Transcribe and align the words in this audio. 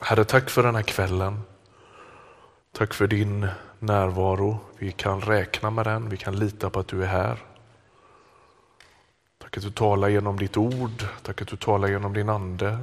Herre, 0.00 0.24
tack 0.24 0.50
för 0.50 0.62
den 0.62 0.74
här 0.74 0.82
kvällen. 0.82 1.40
Tack 2.72 2.94
för 2.94 3.06
din 3.06 3.48
närvaro. 3.78 4.58
Vi 4.78 4.92
kan 4.92 5.20
räkna 5.20 5.70
med 5.70 5.86
den, 5.86 6.08
vi 6.08 6.16
kan 6.16 6.38
lita 6.38 6.70
på 6.70 6.80
att 6.80 6.88
du 6.88 7.02
är 7.02 7.06
här. 7.06 7.38
Tack 9.38 9.56
att 9.56 9.62
du 9.62 9.70
talar 9.70 10.08
genom 10.08 10.38
ditt 10.38 10.56
ord, 10.56 11.04
tack 11.22 11.42
att 11.42 11.48
du 11.48 11.56
talar 11.56 11.88
genom 11.88 12.12
din 12.12 12.28
ande. 12.28 12.78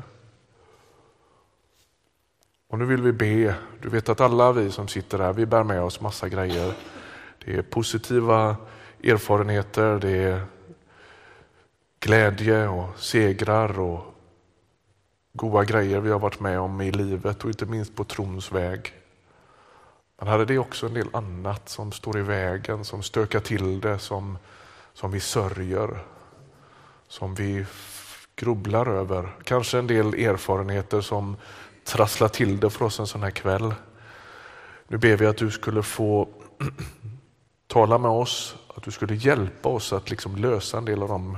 Och 2.70 2.80
nu 2.80 2.86
vill 2.86 3.02
vi 3.02 3.12
be, 3.12 3.56
du 3.82 3.90
vet 3.90 4.10
att 4.10 4.22
alla 4.22 4.52
vi 4.52 4.72
som 4.72 4.88
sitter 4.88 5.20
här, 5.20 5.34
vi 5.34 5.46
bär 5.46 5.64
med 5.64 5.82
oss 5.82 6.02
massa 6.02 6.30
grejer. 6.30 6.74
Det 7.46 7.56
är 7.56 7.62
positiva 7.62 8.56
erfarenheter, 9.04 10.00
det 10.00 10.18
är 10.18 10.42
glädje 12.00 12.68
och 12.68 13.00
segrar 13.00 13.80
och 13.80 14.15
goda 15.36 15.64
grejer 15.64 16.00
vi 16.00 16.12
har 16.12 16.20
varit 16.20 16.40
med 16.40 16.60
om 16.60 16.82
i 16.82 16.92
livet 16.92 17.44
och 17.44 17.50
inte 17.50 17.66
minst 17.66 17.96
på 17.96 18.04
trons 18.04 18.52
väg. 18.52 18.94
Men 20.20 20.28
här 20.28 20.40
är 20.40 20.46
det 20.46 20.58
också 20.58 20.86
en 20.86 20.94
del 20.94 21.08
annat 21.14 21.70
som 21.70 21.92
står 21.92 22.18
i 22.18 22.22
vägen, 22.22 22.86
som 22.86 23.04
stökar 23.04 23.40
till 23.40 23.82
det, 23.82 24.00
som, 24.00 24.38
som 24.94 25.12
vi 25.12 25.20
sörjer, 25.20 26.00
som 27.08 27.36
vi 27.36 27.66
grubblar 28.36 28.88
över. 28.88 29.36
Kanske 29.44 29.78
en 29.78 29.88
del 29.88 30.14
erfarenheter 30.14 31.02
som 31.02 31.38
trasslar 31.84 32.28
till 32.28 32.60
det 32.60 32.70
för 32.70 32.86
oss 32.86 33.00
en 33.00 33.08
sån 33.08 33.24
här 33.24 33.32
kväll. 33.32 33.74
Nu 34.88 34.98
ber 34.98 35.18
vi 35.18 35.26
att 35.26 35.38
du 35.38 35.52
skulle 35.52 35.84
få 35.84 36.30
tala 37.68 37.98
med 37.98 38.12
oss, 38.12 38.56
att 38.76 38.84
du 38.84 38.92
skulle 38.92 39.16
hjälpa 39.16 39.70
oss 39.70 39.94
att 39.94 40.10
liksom 40.10 40.36
lösa 40.36 40.78
en 40.78 40.86
del 40.86 41.04
av 41.04 41.10
de 41.10 41.38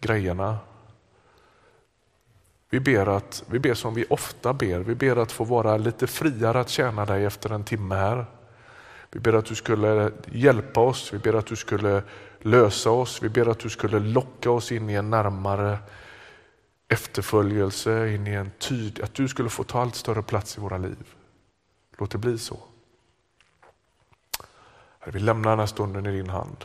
grejerna. 0.00 0.58
Vi 2.70 2.80
ber, 2.80 3.06
att, 3.06 3.44
vi 3.46 3.58
ber 3.58 3.74
som 3.74 3.94
vi 3.94 4.04
ofta 4.10 4.52
ber, 4.52 4.78
vi 4.78 4.94
ber 4.94 5.16
att 5.16 5.32
få 5.32 5.44
vara 5.44 5.76
lite 5.76 6.06
friare 6.06 6.60
att 6.60 6.68
tjäna 6.68 7.04
dig 7.04 7.24
efter 7.24 7.50
en 7.50 7.64
timme 7.64 7.94
här. 7.94 8.26
Vi 9.10 9.20
ber 9.20 9.32
att 9.32 9.44
du 9.44 9.54
skulle 9.54 10.12
hjälpa 10.32 10.80
oss, 10.80 11.12
vi 11.12 11.18
ber 11.18 11.34
att 11.34 11.46
du 11.46 11.56
skulle 11.56 12.02
lösa 12.40 12.90
oss, 12.90 13.22
vi 13.22 13.28
ber 13.28 13.48
att 13.48 13.58
du 13.58 13.68
skulle 13.68 13.98
locka 13.98 14.50
oss 14.50 14.72
in 14.72 14.90
i 14.90 14.94
en 14.94 15.10
närmare 15.10 15.78
efterföljelse, 16.88 18.08
in 18.14 18.26
i 18.26 18.30
en 18.30 18.50
tyd, 18.58 19.00
att 19.00 19.14
du 19.14 19.28
skulle 19.28 19.48
få 19.48 19.64
ta 19.64 19.80
allt 19.80 19.94
större 19.94 20.22
plats 20.22 20.58
i 20.58 20.60
våra 20.60 20.78
liv. 20.78 21.14
Låt 21.98 22.10
det 22.10 22.18
bli 22.18 22.38
så. 22.38 22.58
Herre, 24.98 25.12
Vi 25.12 25.20
lämnar 25.20 25.50
den 25.50 25.58
här 25.58 25.66
stunden 25.66 26.06
i 26.06 26.12
din 26.12 26.30
hand. 26.30 26.64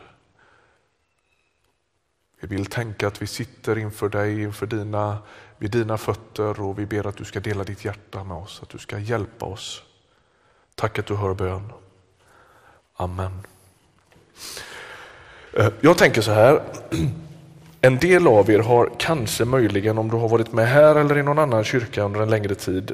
Vi 2.39 2.47
vill 2.47 2.65
tänka 2.65 3.07
att 3.07 3.21
vi 3.21 3.27
sitter 3.27 3.77
inför 3.77 4.09
dig, 4.09 4.41
inför 4.41 4.65
dina, 4.67 5.17
vid 5.57 5.71
dina 5.71 5.97
fötter 5.97 6.61
och 6.61 6.79
vi 6.79 6.85
ber 6.85 7.07
att 7.07 7.17
du 7.17 7.25
ska 7.25 7.39
dela 7.39 7.63
ditt 7.63 7.85
hjärta 7.85 8.23
med 8.23 8.37
oss, 8.37 8.59
att 8.63 8.69
du 8.69 8.77
ska 8.77 8.99
hjälpa 8.99 9.45
oss. 9.45 9.83
Tack 10.75 10.99
att 10.99 11.05
du 11.05 11.15
hör 11.15 11.33
bön. 11.33 11.71
Amen. 12.95 13.41
Eh, 15.53 15.67
jag 15.81 15.97
tänker 15.97 16.21
så 16.21 16.31
här, 16.31 16.61
en 17.81 17.97
del 17.97 18.27
av 18.27 18.49
er 18.49 18.59
har 18.59 18.89
kanske 18.97 19.45
möjligen, 19.45 19.97
om 19.97 20.09
du 20.09 20.17
har 20.17 20.29
varit 20.29 20.51
med 20.51 20.67
här 20.67 20.95
eller 20.95 21.17
i 21.17 21.23
någon 21.23 21.39
annan 21.39 21.63
kyrka 21.63 22.03
under 22.03 22.21
en 22.21 22.29
längre 22.29 22.55
tid, 22.55 22.91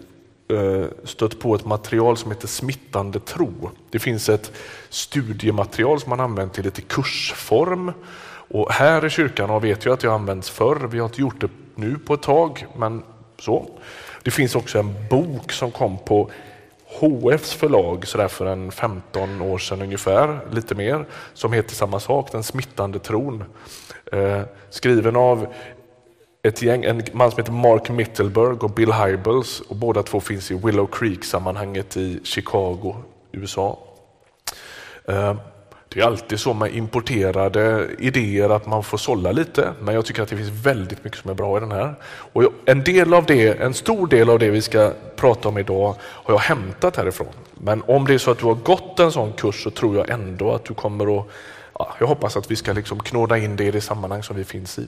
eh, 0.49 0.85
stött 1.03 1.39
på 1.39 1.55
ett 1.55 1.65
material 1.65 2.17
som 2.17 2.31
heter 2.31 2.47
smittande 2.47 3.19
tro. 3.19 3.71
Det 3.89 3.99
finns 3.99 4.29
ett 4.29 4.51
studiematerial 4.89 5.99
som 5.99 6.09
man 6.09 6.19
använt 6.19 6.53
till 6.53 6.63
lite 6.63 6.81
kursform 6.81 7.91
och 8.49 8.71
här 8.71 9.05
i 9.05 9.09
kyrkan 9.09 9.61
vet 9.61 9.85
jag 9.85 9.93
att 9.93 9.99
det 9.99 10.07
har 10.07 10.15
använts 10.15 10.49
förr. 10.49 10.87
Vi 10.91 10.99
har 10.99 11.05
inte 11.05 11.21
gjort 11.21 11.41
det 11.41 11.49
nu 11.79 11.97
på 11.97 12.13
ett 12.13 12.21
tag, 12.21 12.65
men 12.77 13.03
så. 13.39 13.65
Det 14.23 14.31
finns 14.31 14.55
också 14.55 14.79
en 14.79 14.95
bok 15.09 15.51
som 15.51 15.71
kom 15.71 15.97
på 15.97 16.29
HFs 16.99 17.53
förlag 17.53 18.07
så 18.07 18.17
där 18.17 18.27
för 18.27 18.45
en 18.45 18.71
15 18.71 19.41
år 19.41 19.57
sedan 19.57 19.81
ungefär, 19.81 20.39
lite 20.51 20.75
mer, 20.75 21.05
som 21.33 21.53
heter 21.53 21.75
samma 21.75 21.99
sak, 21.99 22.31
Den 22.31 22.43
smittande 22.43 22.99
tron. 22.99 23.43
Eh, 24.11 24.41
skriven 24.69 25.15
av 25.15 25.47
ett 26.43 26.61
gäng, 26.61 26.83
en 26.83 27.03
man 27.13 27.31
som 27.31 27.37
heter 27.37 27.51
Mark 27.51 27.89
Mittelberg 27.89 28.57
och 28.57 28.71
Bill 28.71 28.93
Hybels 28.93 29.61
och 29.61 29.75
båda 29.75 30.03
två 30.03 30.19
finns 30.19 30.51
i 30.51 30.53
Willow 30.53 30.87
Creek-sammanhanget 30.91 31.97
i 31.97 32.19
Chicago, 32.23 32.95
USA. 33.31 33.79
Eh, 35.07 35.35
det 35.89 35.99
är 35.99 36.05
alltid 36.05 36.39
så 36.39 36.53
med 36.53 36.75
importerade 36.75 37.87
idéer 37.99 38.49
att 38.49 38.65
man 38.65 38.83
får 38.83 38.97
sålla 38.97 39.31
lite, 39.31 39.73
men 39.81 39.95
jag 39.95 40.05
tycker 40.05 40.23
att 40.23 40.29
det 40.29 40.37
finns 40.37 40.65
väldigt 40.65 41.03
mycket 41.03 41.19
som 41.19 41.31
är 41.31 41.35
bra 41.35 41.57
i 41.57 41.59
den 41.59 41.71
här. 41.71 41.95
Och 42.03 42.43
en, 42.65 42.83
del 42.83 43.13
av 43.13 43.25
det, 43.25 43.61
en 43.61 43.73
stor 43.73 44.07
del 44.07 44.29
av 44.29 44.39
det 44.39 44.49
vi 44.49 44.61
ska 44.61 44.93
prata 45.15 45.49
om 45.49 45.57
idag 45.57 45.95
har 46.01 46.33
jag 46.33 46.39
hämtat 46.39 46.95
härifrån. 46.95 47.33
Men 47.53 47.83
om 47.87 48.07
det 48.07 48.13
är 48.13 48.17
så 48.17 48.31
att 48.31 48.39
du 48.39 48.45
har 48.45 48.55
gått 48.55 48.99
en 48.99 49.11
sån 49.11 49.33
kurs 49.33 49.63
så 49.63 49.69
tror 49.69 49.97
jag 49.97 50.09
ändå 50.09 50.51
att 50.51 50.65
du 50.65 50.73
kommer 50.73 51.19
att... 51.19 51.27
Ja, 51.79 51.95
jag 51.99 52.07
hoppas 52.07 52.37
att 52.37 52.51
vi 52.51 52.55
ska 52.55 52.73
liksom 52.73 52.99
knåda 52.99 53.37
in 53.37 53.55
det 53.55 53.63
i 53.63 53.71
det 53.71 53.81
sammanhang 53.81 54.23
som 54.23 54.35
vi 54.35 54.43
finns 54.43 54.79
i. 54.79 54.87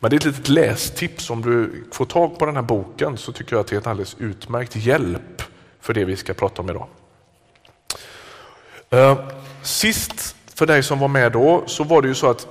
Men 0.00 0.10
det 0.10 0.14
är 0.14 0.18
ett 0.18 0.24
litet 0.24 0.48
lästips. 0.48 1.30
Om 1.30 1.42
du 1.42 1.84
får 1.92 2.04
tag 2.04 2.38
på 2.38 2.46
den 2.46 2.56
här 2.56 2.62
boken 2.62 3.16
så 3.16 3.32
tycker 3.32 3.56
jag 3.56 3.60
att 3.60 3.66
det 3.66 3.76
är 3.76 3.80
ett 3.80 3.86
alldeles 3.86 4.16
utmärkt 4.18 4.76
hjälp 4.76 5.42
för 5.80 5.94
det 5.94 6.04
vi 6.04 6.16
ska 6.16 6.34
prata 6.34 6.62
om 6.62 6.70
idag. 6.70 6.86
Eh, 8.90 9.18
Sist 9.62 10.36
för 10.54 10.66
dig 10.66 10.82
som 10.82 10.98
var 10.98 11.08
med 11.08 11.32
då 11.32 11.62
så 11.66 11.84
var 11.84 12.02
det 12.02 12.08
ju 12.08 12.14
så 12.14 12.30
att 12.30 12.46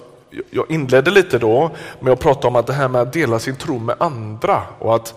jag 0.52 0.72
inledde 0.72 1.12
lite 1.12 1.40
då 1.40 1.72
med 2.00 2.14
att 2.14 2.20
prata 2.20 2.48
om 2.48 2.56
att 2.56 2.68
det 2.68 2.74
här 2.74 2.88
med 2.88 3.02
att 3.02 3.14
dela 3.14 3.40
sin 3.40 3.56
tro 3.56 3.80
med 3.80 3.96
andra 4.00 4.62
och 4.80 4.96
att 4.96 5.14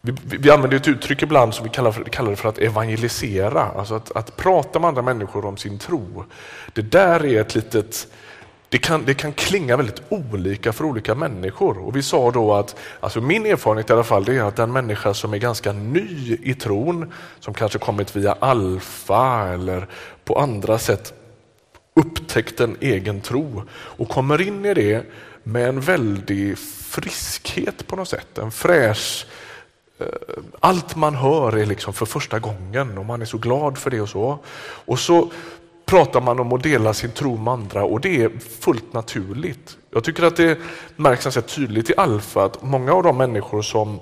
vi, 0.00 0.38
vi 0.38 0.50
använder 0.50 0.76
ett 0.76 0.88
uttryck 0.88 1.22
ibland 1.22 1.54
som 1.54 1.64
vi 1.64 1.70
kallar, 1.70 1.92
för, 1.92 2.04
kallar 2.04 2.30
det 2.30 2.36
för 2.36 2.48
att 2.48 2.58
evangelisera, 2.58 3.62
alltså 3.62 3.94
att, 3.94 4.16
att 4.16 4.36
prata 4.36 4.78
med 4.78 4.88
andra 4.88 5.02
människor 5.02 5.44
om 5.44 5.56
sin 5.56 5.78
tro. 5.78 6.24
Det 6.72 6.82
där 6.82 7.26
är 7.26 7.40
ett 7.40 7.54
litet 7.54 8.08
det 8.68 8.78
kan, 8.78 9.04
det 9.04 9.14
kan 9.14 9.32
klinga 9.32 9.76
väldigt 9.76 10.02
olika 10.08 10.72
för 10.72 10.84
olika 10.84 11.14
människor. 11.14 11.78
Och 11.78 11.96
Vi 11.96 12.02
sa 12.02 12.30
då 12.30 12.54
att, 12.54 12.76
alltså 13.00 13.20
min 13.20 13.46
erfarenhet 13.46 13.90
i 13.90 13.92
alla 13.92 14.04
fall, 14.04 14.24
det 14.24 14.36
är 14.36 14.42
att 14.42 14.56
den 14.56 14.72
människa 14.72 15.14
som 15.14 15.34
är 15.34 15.38
ganska 15.38 15.72
ny 15.72 16.38
i 16.42 16.54
tron, 16.54 17.12
som 17.40 17.54
kanske 17.54 17.78
kommit 17.78 18.16
via 18.16 18.32
alfa 18.32 19.48
eller 19.48 19.86
på 20.24 20.38
andra 20.38 20.78
sätt 20.78 21.14
upptäckt 21.94 22.60
en 22.60 22.76
egen 22.80 23.20
tro 23.20 23.62
och 23.70 24.08
kommer 24.08 24.40
in 24.40 24.64
i 24.64 24.74
det 24.74 25.06
med 25.42 25.68
en 25.68 25.80
väldig 25.80 26.58
friskhet 26.58 27.86
på 27.86 27.96
något 27.96 28.08
sätt, 28.08 28.38
en 28.38 28.50
fräsch 28.50 29.26
eh, 29.98 30.06
allt 30.60 30.96
man 30.96 31.14
hör 31.14 31.56
är 31.56 31.66
liksom 31.66 31.92
för 31.92 32.06
första 32.06 32.38
gången 32.38 32.98
och 32.98 33.04
man 33.04 33.22
är 33.22 33.26
så 33.26 33.38
glad 33.38 33.78
för 33.78 33.90
det 33.90 34.00
och 34.00 34.08
så. 34.08 34.38
Och 34.58 34.98
så 34.98 35.30
pratar 35.86 36.20
man 36.20 36.40
om 36.40 36.52
att 36.52 36.62
dela 36.62 36.94
sin 36.94 37.10
tro 37.10 37.36
med 37.36 37.52
andra 37.52 37.84
och 37.84 38.00
det 38.00 38.22
är 38.22 38.30
fullt 38.38 38.92
naturligt. 38.92 39.76
Jag 39.90 40.04
tycker 40.04 40.22
att 40.22 40.36
det 40.36 40.58
märks 40.96 41.24
ganska 41.24 41.42
tydligt 41.42 41.90
i 41.90 41.94
Alfa 41.96 42.44
att 42.44 42.62
många 42.62 42.92
av 42.92 43.02
de 43.02 43.16
människor 43.16 43.62
som, 43.62 44.00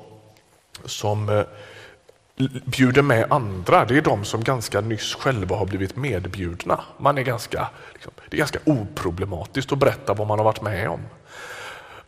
som 0.84 1.28
eh, 1.28 1.45
bjuder 2.65 3.03
med 3.03 3.33
andra, 3.33 3.84
det 3.84 3.97
är 3.97 4.03
de 4.03 4.25
som 4.25 4.45
ganska 4.45 4.81
nyss 4.81 5.15
själva 5.15 5.56
har 5.56 5.67
blivit 5.67 5.97
medbjudna. 5.97 6.81
Man 6.99 7.19
är 7.19 7.22
ganska, 7.22 7.69
liksom, 7.93 8.12
det 8.31 8.37
är 8.37 8.39
ganska 8.39 8.59
oproblematiskt 8.65 9.72
att 9.72 9.78
berätta 9.78 10.15
vad 10.15 10.27
man 10.27 10.39
har 10.39 10.45
varit 10.45 10.62
med 10.62 10.89
om. 10.89 11.01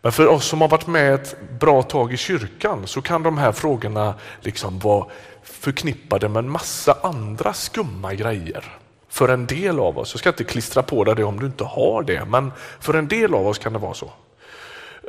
Men 0.02 0.12
för 0.12 0.26
oss 0.26 0.44
som 0.44 0.60
har 0.60 0.68
varit 0.68 0.86
med 0.86 1.14
ett 1.14 1.36
bra 1.60 1.82
tag 1.82 2.12
i 2.12 2.16
kyrkan 2.16 2.86
så 2.86 3.02
kan 3.02 3.22
de 3.22 3.38
här 3.38 3.52
frågorna 3.52 4.14
liksom 4.40 4.78
vara 4.78 5.06
förknippade 5.42 6.28
med 6.28 6.44
en 6.44 6.50
massa 6.50 6.96
andra 7.02 7.52
skumma 7.52 8.14
grejer 8.14 8.78
för 9.16 9.28
en 9.28 9.46
del 9.46 9.78
av 9.78 9.98
oss. 9.98 10.12
Jag 10.12 10.18
ska 10.18 10.28
inte 10.28 10.44
klistra 10.44 10.82
på 10.82 11.04
dig 11.04 11.14
det 11.14 11.24
om 11.24 11.40
du 11.40 11.46
inte 11.46 11.64
har 11.64 12.02
det, 12.02 12.24
men 12.24 12.52
för 12.80 12.94
en 12.94 13.08
del 13.08 13.34
av 13.34 13.46
oss 13.46 13.58
kan 13.58 13.72
det 13.72 13.78
vara 13.78 13.94
så. 13.94 14.10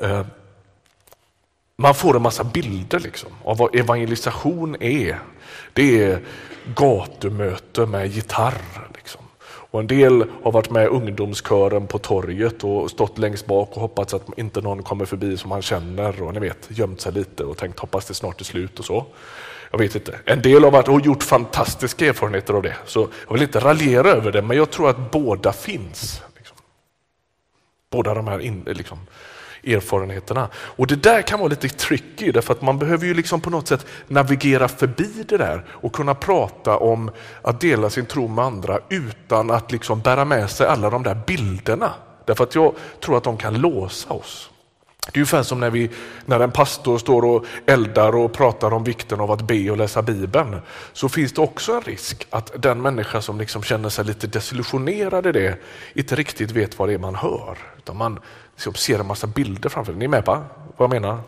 Eh, 0.01 0.25
man 1.78 1.95
får 1.95 2.16
en 2.16 2.22
massa 2.22 2.44
bilder 2.44 3.00
liksom, 3.00 3.29
av 3.44 3.57
vad 3.57 3.75
evangelisation 3.75 4.75
är. 4.79 5.19
Det 5.74 6.04
är 6.04 6.19
gatumöte 6.75 7.86
med 7.86 8.07
gitarr. 8.07 8.62
Liksom. 8.95 9.21
Och 9.45 9.80
en 9.80 9.88
del 9.88 10.25
har 10.44 10.51
varit 10.51 10.69
med 10.69 10.83
i 10.83 10.88
ungdomskören 10.88 11.88
på 11.88 11.98
torget 11.98 12.63
och 12.63 12.92
stått 12.92 13.18
längst 13.18 13.45
bak 13.45 13.69
och 13.74 13.81
hoppats 13.81 14.13
att 14.13 14.38
inte 14.38 14.62
någon 14.62 14.83
kommer 14.83 15.06
förbi 15.06 15.38
som 15.38 15.50
man 15.50 15.62
känner 15.62 16.21
och 16.21 16.33
ni 16.33 16.39
vet, 16.39 16.68
gömt 16.69 17.01
sig 17.01 17.12
lite 17.12 17.44
och 17.44 17.57
tänkt 17.57 17.80
hoppas 17.80 18.06
det 18.06 18.13
snart 18.13 18.42
är 18.42 18.45
slut 18.45 18.80
och 18.80 18.86
så. 18.86 19.06
Jag 19.72 19.80
vet 19.80 19.96
inte. 19.96 20.19
En 20.25 20.42
del 20.42 20.64
har 20.64 20.72
varit 20.72 20.88
och 20.88 21.02
gjort 21.02 21.24
fantastiska 21.24 22.06
erfarenheter 22.06 22.54
av 22.54 22.62
det. 22.62 22.75
Så 22.86 23.10
jag 23.28 23.34
vill 23.34 23.42
inte 23.42 23.60
raljera 23.60 24.10
över 24.10 24.31
det, 24.31 24.42
men 24.42 24.58
jag 24.58 24.69
tror 24.69 24.90
att 24.90 25.12
båda 25.12 25.54
finns. 25.54 26.22
Liksom. 26.38 26.58
Båda 27.92 28.14
de 28.14 28.28
här 28.28 28.40
in, 28.40 28.64
liksom, 28.66 29.00
erfarenheterna. 29.64 30.50
Och 30.56 30.88
det 30.88 30.96
där 30.96 31.22
kan 31.22 31.40
vara 31.40 31.50
lite 31.50 31.69
tricky, 31.69 32.31
därför 32.31 32.54
att 32.54 32.62
man 32.62 32.80
behöver 32.80 33.06
ju 33.06 33.14
liksom 33.14 33.42
på 33.42 33.50
något 33.50 33.68
sätt 33.68 33.86
navigera 34.08 34.68
förbi 34.68 35.24
det 35.28 35.38
där 35.38 35.66
och 35.70 35.94
kunna 35.94 36.16
prata 36.16 36.78
om 36.78 37.12
att 37.42 37.62
dela 37.62 37.90
sin 37.90 38.06
tro 38.06 38.28
med 38.28 38.46
andra 38.46 38.80
utan 38.90 39.52
att 39.52 39.72
liksom 39.72 40.00
bära 40.00 40.25
med 40.25 40.50
sig 40.50 40.68
alla 40.68 40.90
de 40.90 41.04
där 41.04 41.22
bilderna. 41.28 41.94
Därför 42.25 42.44
att 42.44 42.56
jag 42.56 42.75
tror 43.00 43.18
att 43.18 43.24
de 43.24 43.38
kan 43.38 43.62
låsa 43.62 44.13
oss. 44.13 44.50
Det 45.12 45.18
är 45.18 45.21
ungefär 45.21 45.44
som 45.44 45.59
när, 45.59 45.69
vi, 45.69 45.89
när 46.25 46.39
en 46.39 46.51
pastor 46.51 46.98
står 46.98 47.25
och 47.25 47.45
eldar 47.65 48.15
och 48.15 48.33
pratar 48.33 48.74
om 48.74 48.83
vikten 48.83 49.19
av 49.19 49.31
att 49.31 49.42
be 49.42 49.71
och 49.71 49.77
läsa 49.77 50.01
Bibeln. 50.01 50.56
Så 50.94 51.09
finns 51.09 51.33
det 51.33 51.42
också 51.42 51.74
en 51.74 51.81
risk 51.81 52.27
att 52.30 52.62
den 52.62 52.81
människa 52.81 53.21
som 53.21 53.39
liksom 53.39 53.63
känner 53.63 53.89
sig 53.89 54.06
lite 54.06 54.27
desillusionerad 54.27 55.25
i 55.25 55.31
det 55.31 55.57
inte 55.94 56.15
riktigt 56.15 56.51
vet 56.51 56.80
vad 56.80 56.89
det 56.89 56.94
är 56.94 56.98
man 56.98 57.15
hör. 57.15 57.57
Utan 57.77 57.98
man 57.98 58.19
liksom 58.56 58.74
ser 58.74 59.00
en 59.00 59.07
massa 59.07 59.27
bilder 59.27 59.69
framför 59.69 59.92
sig. 59.92 60.00
Ni 60.00 60.06
är 60.06 60.09
med 60.09 60.25
på 60.25 60.44
vad 60.77 60.94
jag 60.94 61.01
menar? 61.01 61.19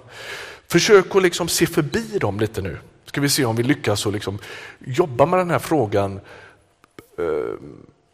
Försök 0.68 1.16
att 1.16 1.24
liksom 1.24 1.48
se 1.48 1.66
förbi 1.66 2.18
dem 2.20 2.40
lite 2.40 2.62
nu. 2.62 2.78
Ska 3.06 3.22
vi 3.22 3.30
se 3.30 3.46
om 3.46 3.56
vi 3.56 3.64
lyckas 3.64 4.06
och 4.06 4.14
liksom 4.14 4.40
jobba 4.80 5.26
med 5.26 5.40
den 5.40 5.52
här 5.52 5.60
frågan 5.60 6.20
eh, 7.18 7.56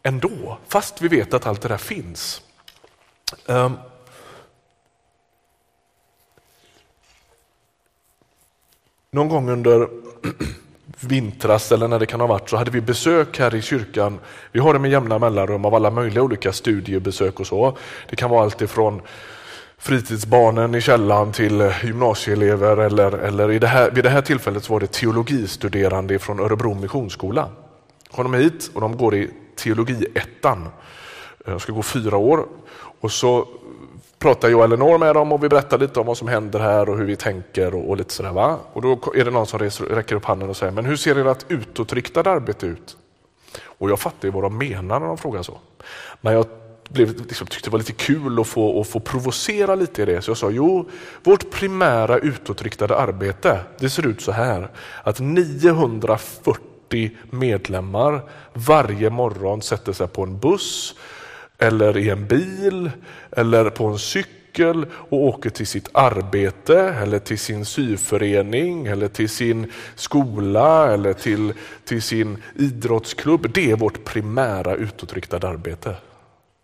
ändå, 0.02 0.58
fast 0.68 1.02
vi 1.02 1.08
vet 1.08 1.34
att 1.34 1.46
allt 1.46 1.62
det 1.62 1.68
där 1.68 1.76
finns. 1.76 2.42
Ehm, 3.46 3.76
Någon 9.16 9.28
gång 9.28 9.50
under 9.50 9.88
vintras 11.00 11.72
eller 11.72 11.88
när 11.88 11.98
det 11.98 12.06
kan 12.06 12.20
ha 12.20 12.26
varit 12.26 12.50
så 12.50 12.56
hade 12.56 12.70
vi 12.70 12.80
besök 12.80 13.38
här 13.38 13.54
i 13.54 13.62
kyrkan. 13.62 14.18
Vi 14.52 14.60
har 14.60 14.72
det 14.72 14.78
med 14.78 14.90
jämna 14.90 15.18
mellanrum 15.18 15.64
av 15.64 15.74
alla 15.74 15.90
möjliga 15.90 16.22
olika 16.22 16.52
studiebesök 16.52 17.40
och 17.40 17.46
så. 17.46 17.76
Det 18.10 18.16
kan 18.16 18.30
vara 18.30 18.42
allt 18.42 18.62
ifrån 18.62 19.00
fritidsbarnen 19.78 20.74
i 20.74 20.80
källan 20.80 21.32
till 21.32 21.72
gymnasieelever 21.84 22.76
eller, 22.76 23.12
eller 23.12 23.52
i 23.52 23.58
det 23.58 23.66
här, 23.66 23.90
vid 23.90 24.04
det 24.04 24.10
här 24.10 24.22
tillfället 24.22 24.64
så 24.64 24.72
var 24.72 24.80
det 24.80 24.92
teologistuderande 24.92 26.18
från 26.18 26.40
Örebro 26.40 26.74
Missionsskola. 26.74 27.48
Kom 28.10 28.32
de 28.32 28.38
hit 28.38 28.70
och 28.74 28.80
de 28.80 28.96
går 28.96 29.14
i 29.14 29.30
teologiettan. 29.56 30.68
De 31.44 31.60
ska 31.60 31.72
gå 31.72 31.82
fyra 31.82 32.16
år 32.16 32.46
och 33.00 33.12
så 33.12 33.48
pratar 34.26 34.48
jag 34.48 34.58
och 34.58 34.64
Elinor 34.64 34.98
med 34.98 35.14
dem 35.14 35.32
och 35.32 35.44
vi 35.44 35.48
berättar 35.48 35.78
lite 35.78 36.00
om 36.00 36.06
vad 36.06 36.18
som 36.18 36.28
händer 36.28 36.58
här 36.58 36.88
och 36.88 36.98
hur 36.98 37.04
vi 37.04 37.16
tänker 37.16 37.74
och, 37.74 37.88
och 37.88 37.96
lite 37.96 38.12
sådär. 38.12 38.32
Va? 38.32 38.58
Och 38.72 38.82
då 38.82 39.12
är 39.14 39.24
det 39.24 39.30
någon 39.30 39.46
som 39.46 39.58
reser, 39.58 39.84
räcker 39.84 40.16
upp 40.16 40.24
handen 40.24 40.48
och 40.48 40.56
säger, 40.56 40.72
men 40.72 40.84
hur 40.84 40.96
ser 40.96 41.30
ert 41.30 41.44
utåtriktade 41.48 42.30
arbete 42.30 42.66
ut? 42.66 42.96
Och 43.62 43.90
jag 43.90 44.00
fattar 44.00 44.28
ju 44.28 44.32
vad 44.32 44.42
de 44.42 44.58
menar 44.58 45.00
när 45.00 45.06
de 45.06 45.18
frågar 45.18 45.42
så. 45.42 45.58
Men 46.20 46.32
jag 46.32 46.46
blev, 46.88 47.26
liksom, 47.26 47.46
tyckte 47.46 47.70
det 47.70 47.72
var 47.72 47.78
lite 47.78 47.92
kul 47.92 48.40
att 48.40 48.46
få, 48.46 48.80
att 48.80 48.88
få 48.88 49.00
provocera 49.00 49.74
lite 49.74 50.02
i 50.02 50.04
det. 50.04 50.22
Så 50.22 50.30
jag 50.30 50.38
sa, 50.38 50.50
jo, 50.50 50.88
vårt 51.24 51.50
primära 51.50 52.18
utåtriktade 52.18 52.96
arbete, 52.96 53.60
det 53.78 53.90
ser 53.90 54.06
ut 54.06 54.20
så 54.20 54.32
här. 54.32 54.70
Att 55.02 55.20
940 55.20 57.10
medlemmar 57.30 58.22
varje 58.52 59.10
morgon 59.10 59.62
sätter 59.62 59.92
sig 59.92 60.08
på 60.08 60.22
en 60.22 60.38
buss 60.38 60.94
eller 61.58 61.96
i 61.96 62.10
en 62.10 62.26
bil 62.26 62.90
eller 63.30 63.70
på 63.70 63.86
en 63.86 63.98
cykel 63.98 64.86
och 64.92 65.18
åker 65.18 65.50
till 65.50 65.66
sitt 65.66 65.88
arbete 65.92 66.80
eller 66.80 67.18
till 67.18 67.38
sin 67.38 67.64
syförening 67.64 68.86
eller 68.86 69.08
till 69.08 69.28
sin 69.28 69.72
skola 69.94 70.92
eller 70.92 71.12
till, 71.12 71.52
till 71.84 72.02
sin 72.02 72.42
idrottsklubb. 72.54 73.50
Det 73.54 73.70
är 73.70 73.76
vårt 73.76 74.04
primära 74.04 74.74
utåtriktade 74.74 75.48
arbete. 75.48 75.96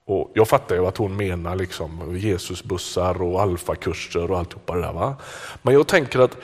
Och 0.04 0.30
jag 0.34 0.48
fattar 0.48 0.74
ju 0.74 0.86
att 0.86 0.96
hon 0.96 1.16
menar 1.16 1.56
liksom 1.56 2.16
Jesusbussar 2.16 3.22
och 3.22 3.42
alfakurser 3.42 4.30
och 4.30 4.38
alltihopa 4.38 4.74
det 4.74 4.80
där. 4.80 4.92
Va? 4.92 5.16
Men 5.62 5.74
jag 5.74 5.86
tänker 5.86 6.18
att 6.18 6.36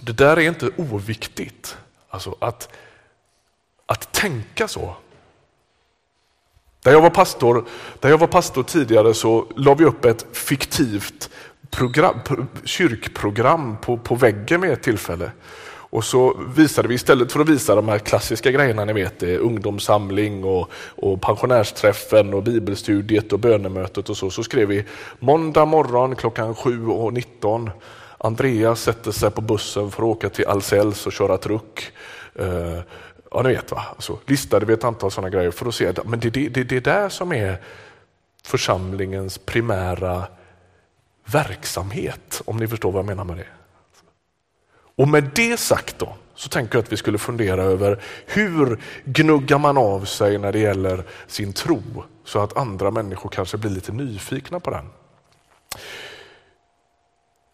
det 0.00 0.12
där 0.12 0.36
är 0.36 0.48
inte 0.48 0.70
oviktigt. 0.76 1.76
Alltså 2.08 2.36
att, 2.38 2.68
att 3.86 4.12
tänka 4.12 4.68
så. 4.68 4.96
Där 6.88 6.94
jag 6.94 7.00
var 7.00 7.10
pastor, 7.10 7.64
där 8.00 8.08
jag 8.08 8.18
var 8.18 8.26
pastor 8.26 8.62
tidigare 8.62 9.14
så 9.14 9.46
la 9.56 9.74
vi 9.74 9.84
upp 9.84 10.04
ett 10.04 10.26
fiktivt 10.32 11.30
program, 11.70 12.14
kyrkprogram 12.64 13.76
på, 13.82 13.98
på 13.98 14.14
väggen 14.14 14.60
med 14.60 14.72
ett 14.72 14.82
tillfälle. 14.82 15.30
Och 15.68 16.04
så 16.04 16.36
visade 16.56 16.88
vi 16.88 16.94
istället 16.94 17.32
för 17.32 17.40
att 17.40 17.48
visa 17.48 17.74
de 17.74 17.88
här 17.88 17.98
klassiska 17.98 18.50
grejerna, 18.50 18.84
ni 18.84 18.92
vet 18.92 19.20
det, 19.20 19.38
ungdomssamling 19.38 20.44
och, 20.44 20.70
och 20.96 21.20
pensionärsträffen 21.20 22.34
och 22.34 22.42
bibelstudiet 22.42 23.32
och 23.32 23.38
bönemötet 23.38 24.08
och 24.08 24.16
så, 24.16 24.30
så 24.30 24.42
skrev 24.42 24.68
vi 24.68 24.84
måndag 25.18 25.64
morgon 25.64 26.16
klockan 26.16 26.54
7.19 26.54 27.70
Andreas 28.18 28.82
sätter 28.82 29.10
sig 29.10 29.30
på 29.30 29.40
bussen 29.40 29.90
för 29.90 30.02
att 30.02 30.08
åka 30.08 30.28
till 30.28 30.46
Alsells 30.46 31.06
och 31.06 31.12
köra 31.12 31.38
truck. 31.38 31.92
Eh, 32.34 32.78
Ja, 33.38 33.42
ni 33.42 33.54
vet 33.54 33.70
va. 33.70 33.84
Så 33.98 34.18
listade 34.26 34.66
vi 34.66 34.72
ett 34.72 34.84
antal 34.84 35.10
sådana 35.10 35.30
grejer 35.30 35.50
för 35.50 35.66
att 35.66 35.74
se 35.74 35.86
att 35.86 36.06
men 36.06 36.20
det 36.20 36.36
är 36.36 36.50
det, 36.50 36.64
det, 36.64 36.80
där 36.80 37.08
som 37.08 37.32
är 37.32 37.62
församlingens 38.44 39.38
primära 39.38 40.26
verksamhet, 41.24 42.42
om 42.44 42.56
ni 42.56 42.68
förstår 42.68 42.92
vad 42.92 42.98
jag 42.98 43.06
menar 43.06 43.24
med 43.24 43.36
det. 43.36 43.46
Och 44.96 45.08
med 45.08 45.30
det 45.34 45.56
sagt 45.56 45.98
då, 45.98 46.14
så 46.34 46.48
tänker 46.48 46.74
jag 46.74 46.82
att 46.82 46.92
vi 46.92 46.96
skulle 46.96 47.18
fundera 47.18 47.62
över 47.62 48.02
hur 48.26 48.80
gnuggar 49.04 49.58
man 49.58 49.78
av 49.78 50.04
sig 50.04 50.38
när 50.38 50.52
det 50.52 50.58
gäller 50.58 51.04
sin 51.26 51.52
tro 51.52 51.82
så 52.24 52.38
att 52.38 52.56
andra 52.56 52.90
människor 52.90 53.30
kanske 53.30 53.56
blir 53.56 53.70
lite 53.70 53.92
nyfikna 53.92 54.60
på 54.60 54.70
den. 54.70 54.86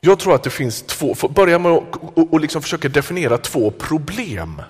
Jag 0.00 0.18
tror 0.18 0.34
att 0.34 0.42
det 0.42 0.50
finns 0.50 0.82
två, 0.82 1.14
börja 1.28 1.58
med 1.58 1.72
att 1.72 1.96
och, 1.96 2.32
och 2.32 2.40
liksom 2.40 2.62
försöka 2.62 2.88
definiera 2.88 3.38
två 3.38 3.70
problem 3.70 4.62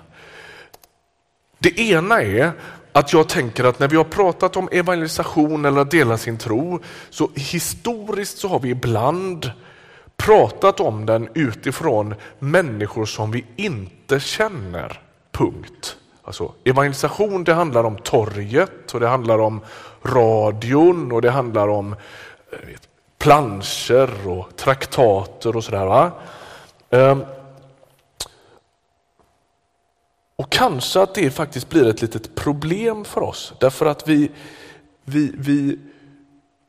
det 1.59 1.79
ena 1.79 2.21
är 2.21 2.51
att 2.91 3.13
jag 3.13 3.29
tänker 3.29 3.63
att 3.63 3.79
när 3.79 3.87
vi 3.87 3.97
har 3.97 4.03
pratat 4.03 4.57
om 4.57 4.69
evangelisation 4.71 5.65
eller 5.65 5.81
att 5.81 5.91
dela 5.91 6.17
sin 6.17 6.37
tro, 6.37 6.79
så 7.09 7.29
historiskt 7.35 8.37
så 8.37 8.47
har 8.47 8.59
vi 8.59 8.69
ibland 8.69 9.51
pratat 10.17 10.79
om 10.79 11.05
den 11.05 11.29
utifrån 11.33 12.15
människor 12.39 13.05
som 13.05 13.31
vi 13.31 13.45
inte 13.55 14.19
känner. 14.19 15.01
Punkt. 15.31 15.97
Alltså, 16.23 16.53
evangelisation 16.63 17.43
det 17.43 17.53
handlar 17.53 17.83
om 17.83 17.97
torget 17.97 18.93
och 18.93 18.99
det 18.99 19.07
handlar 19.07 19.39
om 19.39 19.61
radion 20.03 21.11
och 21.11 21.21
det 21.21 21.31
handlar 21.31 21.67
om 21.67 21.95
vet, 22.49 22.87
planscher 23.17 24.27
och 24.27 24.55
traktater 24.55 25.55
och 25.55 25.63
sådär 25.63 26.11
och 30.35 30.51
kanske 30.51 31.01
att 31.01 31.15
det 31.15 31.31
faktiskt 31.31 31.69
blir 31.69 31.87
ett 31.87 32.01
litet 32.01 32.35
problem 32.35 33.05
för 33.05 33.21
oss 33.21 33.53
därför 33.59 33.85
att 33.85 34.07
vi, 34.07 34.31
vi, 35.03 35.31
vi, 35.37 35.79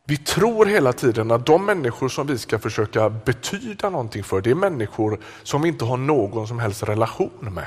vi 0.05 0.17
tror 0.17 0.67
hela 0.67 0.93
tiden 0.93 1.31
att 1.31 1.47
de 1.47 1.67
människor 1.67 2.09
som 2.09 2.27
vi 2.27 2.39
ska 2.39 2.59
försöka 2.59 3.11
betyda 3.11 3.91
någonting 3.91 4.25
för, 4.25 4.41
det 4.41 4.51
är 4.51 4.55
människor 4.55 5.21
som 5.43 5.63
vi 5.63 5.69
inte 5.69 5.85
har 5.85 5.97
någon 5.97 6.49
som 6.49 6.59
helst 6.59 6.83
relation 6.83 7.55
med. 7.55 7.67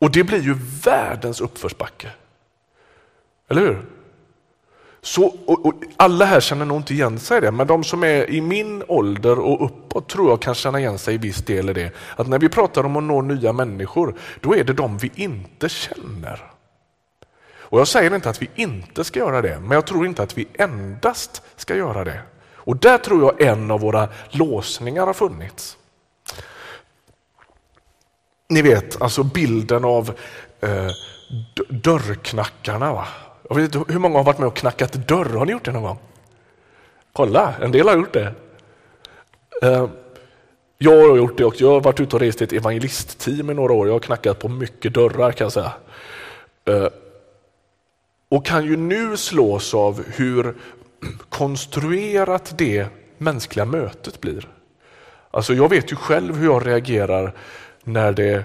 Och 0.00 0.10
det 0.10 0.24
blir 0.24 0.40
ju 0.40 0.54
världens 0.84 1.40
uppförsbacke. 1.40 2.10
Eller 3.48 3.62
hur? 3.62 3.97
Så, 5.08 5.34
och, 5.46 5.66
och 5.66 5.74
alla 5.96 6.24
här 6.24 6.40
känner 6.40 6.64
nog 6.64 6.76
inte 6.76 6.94
igen 6.94 7.18
sig 7.18 7.38
i 7.38 7.40
det, 7.40 7.50
men 7.50 7.66
de 7.66 7.84
som 7.84 8.04
är 8.04 8.30
i 8.30 8.40
min 8.40 8.82
ålder 8.88 9.38
och 9.38 9.64
uppåt 9.64 10.08
tror 10.08 10.30
jag 10.30 10.42
kan 10.42 10.54
känna 10.54 10.80
igen 10.80 10.98
sig 10.98 11.14
i 11.14 11.18
viss 11.18 11.36
del 11.36 11.70
i 11.70 11.72
det. 11.72 11.92
Att 12.16 12.28
när 12.28 12.38
vi 12.38 12.48
pratar 12.48 12.84
om 12.84 12.96
att 12.96 13.02
nå 13.02 13.22
nya 13.22 13.52
människor, 13.52 14.14
då 14.40 14.54
är 14.54 14.64
det 14.64 14.72
de 14.72 14.98
vi 14.98 15.10
inte 15.14 15.68
känner. 15.68 16.52
Och 17.58 17.80
Jag 17.80 17.88
säger 17.88 18.14
inte 18.14 18.30
att 18.30 18.42
vi 18.42 18.50
inte 18.54 19.04
ska 19.04 19.18
göra 19.18 19.42
det, 19.42 19.60
men 19.60 19.70
jag 19.70 19.86
tror 19.86 20.06
inte 20.06 20.22
att 20.22 20.38
vi 20.38 20.48
endast 20.54 21.42
ska 21.56 21.76
göra 21.76 22.04
det. 22.04 22.20
Och 22.54 22.76
där 22.76 22.98
tror 22.98 23.22
jag 23.22 23.48
en 23.48 23.70
av 23.70 23.80
våra 23.80 24.08
låsningar 24.30 25.06
har 25.06 25.14
funnits. 25.14 25.76
Ni 28.48 28.62
vet, 28.62 29.02
alltså 29.02 29.22
bilden 29.22 29.84
av 29.84 30.14
eh, 30.60 30.90
dörrknackarna. 31.68 32.92
Va? 32.92 33.06
Jag 33.48 33.56
vet 33.56 33.74
inte, 33.74 33.92
hur 33.92 33.98
många 33.98 34.18
har 34.18 34.24
varit 34.24 34.38
med 34.38 34.48
och 34.48 34.56
knackat 34.56 34.92
dörr? 34.92 35.36
Har 35.38 35.46
ni 35.46 35.52
gjort 35.52 35.64
det 35.64 35.72
någon 35.72 35.82
gång? 35.82 35.98
Kolla, 37.12 37.54
en 37.60 37.72
del 37.72 37.88
har 37.88 37.96
gjort 37.96 38.12
det. 38.12 38.34
Eh, 39.62 39.88
jag 40.78 41.08
har 41.08 41.16
gjort 41.16 41.38
det 41.38 41.44
också. 41.44 41.64
Jag 41.64 41.70
har 41.70 41.80
varit 41.80 42.00
ute 42.00 42.16
och 42.16 42.20
rest 42.20 42.40
i 42.40 42.44
ett 42.44 42.52
evangelistteam 42.52 43.50
i 43.50 43.54
några 43.54 43.72
år. 43.72 43.86
Jag 43.86 43.94
har 43.94 44.00
knackat 44.00 44.38
på 44.38 44.48
mycket 44.48 44.94
dörrar 44.94 45.32
kan 45.32 45.44
jag 45.44 45.52
säga. 45.52 45.72
Eh, 46.64 46.88
och 48.28 48.46
kan 48.46 48.64
ju 48.64 48.76
nu 48.76 49.16
slås 49.16 49.74
av 49.74 50.04
hur 50.06 50.54
konstruerat 51.28 52.54
det 52.58 52.86
mänskliga 53.18 53.64
mötet 53.64 54.20
blir. 54.20 54.48
Alltså 55.30 55.54
jag 55.54 55.68
vet 55.68 55.92
ju 55.92 55.96
själv 55.96 56.36
hur 56.36 56.46
jag 56.46 56.66
reagerar 56.66 57.34
när, 57.84 58.12
det, 58.12 58.44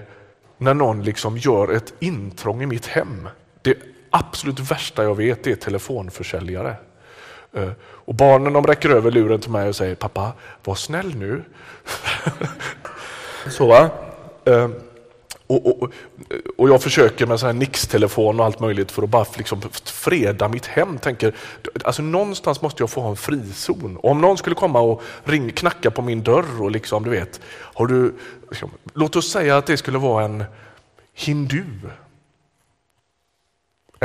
när 0.58 0.74
någon 0.74 1.02
liksom 1.02 1.38
gör 1.38 1.72
ett 1.72 1.94
intrång 1.98 2.62
i 2.62 2.66
mitt 2.66 2.86
hem. 2.86 3.28
Det 3.62 3.76
absolut 4.14 4.60
värsta 4.60 5.02
jag 5.02 5.14
vet 5.14 5.46
är 5.46 5.54
telefonförsäljare. 5.54 6.76
Eh, 7.52 7.70
och 7.80 8.14
barnen 8.14 8.52
de 8.52 8.66
räcker 8.66 8.90
över 8.90 9.10
luren 9.10 9.40
till 9.40 9.50
mig 9.50 9.68
och 9.68 9.76
säger 9.76 9.94
pappa, 9.94 10.32
var 10.64 10.74
snäll 10.74 11.14
nu. 11.16 11.42
Så 13.48 13.66
va? 13.66 13.90
Eh, 14.44 14.68
och, 15.46 15.82
och, 15.82 15.92
och 16.56 16.68
jag 16.68 16.82
försöker 16.82 17.26
med 17.26 17.40
sån 17.40 17.58
Nix-telefon 17.58 18.40
och 18.40 18.46
allt 18.46 18.60
möjligt 18.60 18.90
för 18.90 19.02
att 19.02 19.08
bara 19.08 19.26
liksom 19.36 19.62
freda 19.84 20.48
mitt 20.48 20.66
hem. 20.66 20.98
Tänker, 20.98 21.34
alltså 21.84 22.02
någonstans 22.02 22.62
måste 22.62 22.82
jag 22.82 22.90
få 22.90 23.00
ha 23.00 23.10
en 23.10 23.16
frizon. 23.16 23.96
Och 23.96 24.10
om 24.10 24.20
någon 24.20 24.38
skulle 24.38 24.56
komma 24.56 24.80
och 24.80 25.02
ring, 25.24 25.52
knacka 25.52 25.90
på 25.90 26.02
min 26.02 26.22
dörr 26.22 26.62
och 26.62 26.70
liksom, 26.70 27.04
du 27.04 27.10
vet, 27.10 27.40
har 27.46 27.86
du, 27.86 28.14
liksom, 28.50 28.70
låt 28.94 29.16
oss 29.16 29.30
säga 29.30 29.56
att 29.56 29.66
det 29.66 29.76
skulle 29.76 29.98
vara 29.98 30.24
en 30.24 30.44
hindu. 31.14 31.64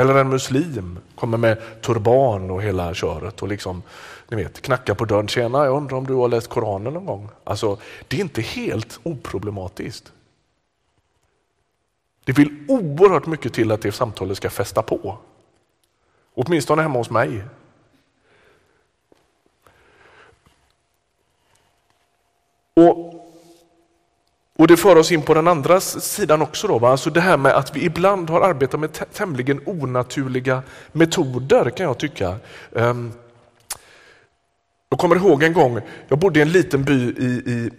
Eller 0.00 0.14
en 0.14 0.28
muslim 0.28 0.98
kommer 1.14 1.38
med 1.38 1.82
turban 1.82 2.50
och 2.50 2.62
hela 2.62 2.94
köret 2.94 3.42
och 3.42 3.48
liksom, 3.48 3.82
ni 4.28 4.36
vet, 4.36 4.60
knackar 4.60 4.94
på 4.94 5.04
dörren. 5.04 5.28
Tjena, 5.28 5.64
jag 5.64 5.76
undrar 5.76 5.96
om 5.96 6.06
du 6.06 6.14
har 6.14 6.28
läst 6.28 6.48
Koranen 6.48 6.94
någon 6.94 7.06
gång? 7.06 7.28
Alltså, 7.44 7.78
det 8.08 8.16
är 8.16 8.20
inte 8.20 8.42
helt 8.42 9.00
oproblematiskt. 9.02 10.12
Det 12.24 12.32
vill 12.32 12.64
oerhört 12.68 13.26
mycket 13.26 13.54
till 13.54 13.70
att 13.72 13.82
det 13.82 13.92
samtalet 13.92 14.36
ska 14.36 14.50
fästa 14.50 14.82
på. 14.82 15.18
Åtminstone 16.34 16.82
hemma 16.82 16.98
hos 16.98 17.10
mig. 17.10 17.44
Och, 22.74 23.09
och 24.60 24.66
Det 24.66 24.76
för 24.76 24.96
oss 24.96 25.12
in 25.12 25.22
på 25.22 25.34
den 25.34 25.48
andra 25.48 25.80
sidan 25.80 26.42
också. 26.42 26.68
Då, 26.68 26.78
va? 26.78 26.90
Alltså 26.90 27.10
det 27.10 27.20
här 27.20 27.36
med 27.36 27.52
att 27.52 27.76
vi 27.76 27.84
ibland 27.84 28.30
har 28.30 28.40
arbetat 28.40 28.80
med 28.80 29.12
tämligen 29.12 29.60
onaturliga 29.66 30.62
metoder 30.92 31.70
kan 31.70 31.86
jag 31.86 31.98
tycka. 31.98 32.36
Ehm, 32.76 33.12
jag 34.88 34.98
kommer 34.98 35.16
ihåg 35.16 35.42
en 35.42 35.52
gång, 35.52 35.80
jag 36.08 36.18
bodde 36.18 36.38
i 36.38 36.42
en 36.42 36.52
liten 36.52 36.84
by 36.84 37.14
i, 37.18 37.42
i 37.46 37.70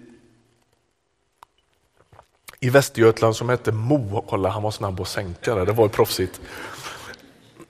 i 2.59 2.69
Västergötland 2.69 3.35
som 3.35 3.49
hette 3.49 3.71
Mo. 3.71 4.25
Kolla, 4.29 4.49
han 4.49 4.63
var 4.63 4.71
snabb 4.71 5.01
att 5.01 5.07
sänka 5.07 5.55
det, 5.55 5.65
det 5.65 5.73
var 5.73 5.85
ju 5.85 5.89
proffsigt. 5.89 6.41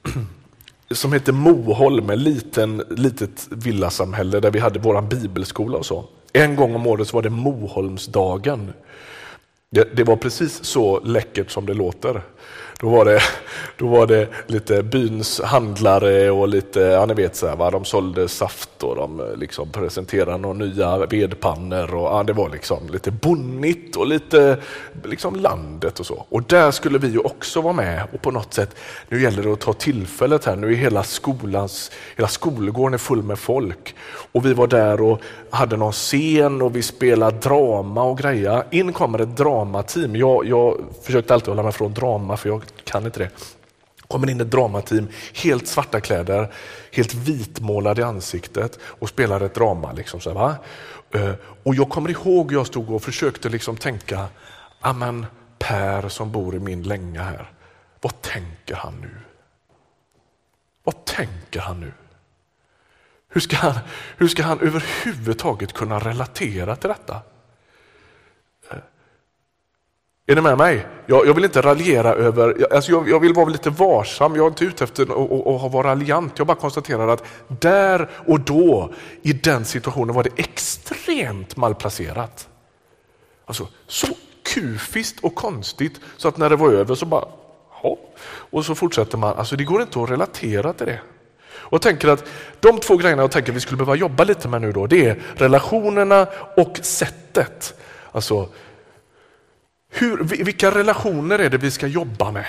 Som 0.92 1.14
hette 1.14 1.32
Moholm, 1.32 2.10
ett 2.10 2.20
litet 2.90 3.48
villasamhälle 3.52 4.40
där 4.40 4.52
vi 4.52 4.60
hade 4.60 4.80
vår 4.80 5.02
bibelskola 5.02 5.78
och 5.78 5.86
så. 5.86 6.06
En 6.34 6.56
gång 6.56 6.76
om 6.76 6.88
året 6.88 7.14
var 7.14 7.22
det 7.22 7.30
Moholmsdagen. 7.30 8.74
Det, 9.70 9.96
det 9.96 10.04
var 10.04 10.16
precis 10.16 10.64
så 10.64 11.00
läckert 11.00 11.52
som 11.52 11.66
det 11.66 11.74
låter. 11.74 12.22
Då 12.82 12.90
var 12.90 13.06
det, 13.06 13.22
då 13.78 13.88
var 13.88 14.08
det 14.08 14.28
lite 14.48 14.84
byns 14.84 15.42
handlare 15.42 16.32
och 16.32 16.48
lite, 16.48 16.80
ja 16.80 17.06
ni 17.06 17.14
vet 17.14 17.36
så 17.36 17.48
här, 17.48 17.56
va? 17.56 17.72
de 17.72 17.86
sålde 17.86 18.28
saft 18.28 18.84
och 18.84 18.96
de 18.96 19.20
eh, 19.20 19.36
liksom 19.36 19.72
presenterade 19.72 20.38
några 20.38 20.58
nya 20.58 21.06
vedpannor 21.06 21.96
och 21.96 22.08
ja, 22.08 22.24
det 22.24 22.34
var 22.34 22.50
liksom 22.50 22.90
lite 22.90 23.12
bonnigt 23.12 23.96
och 23.96 24.08
lite 24.08 24.58
liksom 25.04 25.36
landet 25.36 26.00
och 26.00 26.06
så. 26.06 26.26
Och 26.30 26.44
där 26.44 26.72
skulle 26.72 26.98
vi 26.98 27.08
ju 27.08 27.20
också 27.20 27.62
vara 27.62 27.74
med 27.74 28.04
och 28.14 28.22
på 28.22 28.32
något 28.32 28.54
sätt, 28.54 28.76
nu 29.10 29.22
gäller 29.22 29.44
det 29.44 29.54
att 29.54 29.60
ta 29.60 29.74
tillfället 29.74 30.46
här, 30.46 30.56
nu 30.56 30.72
är 30.72 30.76
hela 30.76 31.04
skolans, 31.04 31.92
hela 32.16 32.28
skolgården 32.28 32.94
är 32.94 32.98
full 32.98 33.24
med 33.24 33.40
folk 33.40 33.96
och 34.32 34.46
vi 34.46 34.54
var 34.54 34.68
där 34.68 35.02
och 35.02 35.22
hade 35.52 35.78
någon 35.78 35.92
scen 35.92 36.62
och 36.62 36.76
vi 36.76 36.82
spelade 36.82 37.38
drama 37.38 38.04
och 38.04 38.18
grejer. 38.18 38.64
In 38.72 38.94
kommer 38.94 39.20
ett 39.20 39.38
dramateam. 39.38 40.16
Jag, 40.16 40.46
jag 40.46 40.78
försökte 41.04 41.34
alltid 41.34 41.48
hålla 41.48 41.64
mig 41.64 41.72
från 41.72 41.94
drama 41.94 42.38
för 42.38 42.50
jag 42.50 42.64
kan 42.84 43.06
inte 43.06 43.20
det. 43.20 43.30
kommer 44.08 44.30
in 44.30 44.42
ett 44.42 44.52
dramateam, 44.52 45.08
helt 45.34 45.68
svarta 45.68 46.02
kläder, 46.02 46.54
helt 46.92 47.14
vitmålade 47.14 48.02
i 48.02 48.04
ansiktet 48.04 48.80
och 48.84 49.10
spelar 49.10 49.42
ett 49.42 49.56
drama. 49.56 49.92
Liksom 49.92 50.20
så, 50.20 50.34
va? 50.34 50.56
Eh, 51.14 51.32
och 51.64 51.76
jag 51.76 51.90
kommer 51.90 52.10
ihåg 52.10 52.54
jag 52.54 52.68
stod 52.68 52.90
och 52.90 53.04
försökte 53.04 53.50
liksom 53.50 53.78
tänka, 53.78 54.20
ah, 54.20 54.28
amen 54.90 55.26
Per 55.60 56.10
som 56.10 56.32
bor 56.32 56.56
i 56.56 56.60
min 56.60 56.84
länga 56.84 57.24
här, 57.24 57.52
vad 58.02 58.22
tänker 58.22 58.76
han 58.76 58.94
nu? 59.02 59.12
Vad 60.84 61.06
tänker 61.06 61.60
han 61.60 61.80
nu? 61.80 61.92
Hur 63.34 63.42
ska 63.42 63.58
han, 63.58 63.74
hur 64.18 64.28
ska 64.28 64.44
han 64.44 64.60
överhuvudtaget 64.60 65.74
kunna 65.74 66.00
relatera 66.00 66.76
till 66.76 66.90
detta? 66.90 67.20
Eh, 68.72 68.78
är 70.28 70.36
ni 70.36 70.42
med 70.42 70.58
mig? 70.58 70.88
Jag, 71.06 71.28
jag 71.28 71.34
vill 71.34 71.44
inte 71.44 71.62
raljera 71.62 72.14
över, 72.14 72.74
alltså 72.74 72.92
jag, 72.92 73.10
jag, 73.10 73.20
vill 73.20 73.34
vara 73.34 73.50
lite 73.50 73.70
varsam, 73.70 74.36
jag 74.36 74.46
är 74.46 74.48
inte 74.48 74.66
ute 74.66 74.84
efter 74.84 75.04
att 75.66 75.72
vara 75.72 75.88
raljant. 75.88 76.34
Jag 76.38 76.48
bara 76.48 76.58
konstaterar 76.58 77.08
att 77.08 77.24
där 77.48 78.10
och 78.28 78.40
då, 78.40 78.94
i 79.22 79.34
den 79.34 79.66
situationen 79.66 80.16
var 80.16 80.24
det 80.24 80.30
extremt 80.36 81.58
malplacerat. 81.58 82.48
Alltså, 83.46 83.68
så 83.88 84.08
kufiskt 84.44 85.20
och 85.20 85.36
konstigt 85.36 86.00
så 86.18 86.28
att 86.28 86.38
när 86.38 86.50
det 86.50 86.56
var 86.56 86.74
över 86.74 86.96
så 86.96 87.06
bara, 87.06 87.26
ja. 87.84 87.98
Och 88.24 88.66
så 88.66 88.76
fortsätter 88.76 89.18
man. 89.18 89.38
Alltså 89.38 89.56
det 89.56 89.64
går 89.64 89.82
inte 89.82 90.04
att 90.04 90.10
relatera 90.10 90.74
till 90.74 90.86
det. 90.86 91.00
Och 91.72 91.76
jag 91.76 91.82
tänker 91.82 92.08
att 92.08 92.26
de 92.60 92.80
två 92.80 92.98
grejerna 92.98 93.22
jag 93.22 93.32
tänker 93.32 93.52
vi 93.52 93.60
skulle 93.60 93.78
behöva 93.78 93.96
jobba 93.96 94.24
lite 94.24 94.48
med 94.48 94.62
nu 94.62 94.72
då, 94.72 94.88
det 94.88 95.06
är 95.06 95.22
relationerna 95.36 96.28
och 96.58 96.80
sättet. 96.82 97.74
Alltså 98.12 98.50
hur, 99.92 100.18
vilka 100.24 100.72
relationer 100.72 101.40
är 101.40 101.50
det 101.50 101.58
vi 101.58 101.72
ska 101.72 101.88
jobba 101.88 102.32
med? 102.32 102.46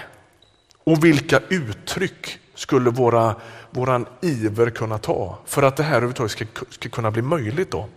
Och 0.85 1.05
vilka 1.05 1.41
uttryck 1.49 2.39
skulle 2.55 2.91
våra, 2.91 3.37
våran 3.71 4.07
iver 4.21 4.71
kunna 4.71 4.99
ta 4.99 5.39
för 5.47 5.63
att 5.63 5.77
det 5.77 5.83
här 5.83 5.97
överhuvudtaget 5.97 6.33
ska, 6.33 6.45
ska 6.71 6.89
kunna 6.89 7.11
bli 7.11 7.23
möjligt? 7.23 7.71
då? 7.71 7.89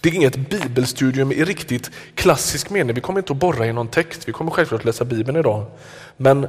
Det 0.00 0.08
är 0.08 0.14
inget 0.14 0.36
bibelstudium 0.36 1.32
i 1.32 1.44
riktigt 1.44 1.90
klassisk 2.14 2.70
mening. 2.70 2.94
Vi 2.94 3.00
kommer 3.00 3.20
inte 3.20 3.32
att 3.32 3.38
borra 3.38 3.66
i 3.66 3.72
någon 3.72 3.88
text. 3.88 4.28
Vi 4.28 4.32
kommer 4.32 4.50
självklart 4.50 4.84
läsa 4.84 5.04
Bibeln 5.04 5.38
idag. 5.38 5.66
Men, 6.16 6.48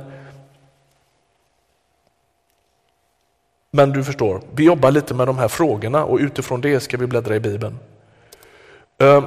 men 3.71 3.91
du 3.91 4.03
förstår, 4.03 4.41
vi 4.55 4.63
jobbar 4.63 4.91
lite 4.91 5.13
med 5.13 5.27
de 5.27 5.37
här 5.37 5.47
frågorna 5.47 6.05
och 6.05 6.17
utifrån 6.17 6.61
det 6.61 6.79
ska 6.79 6.97
vi 6.97 7.07
bläddra 7.07 7.35
i 7.35 7.39
Bibeln. 7.39 7.79
Ehm, 8.97 9.23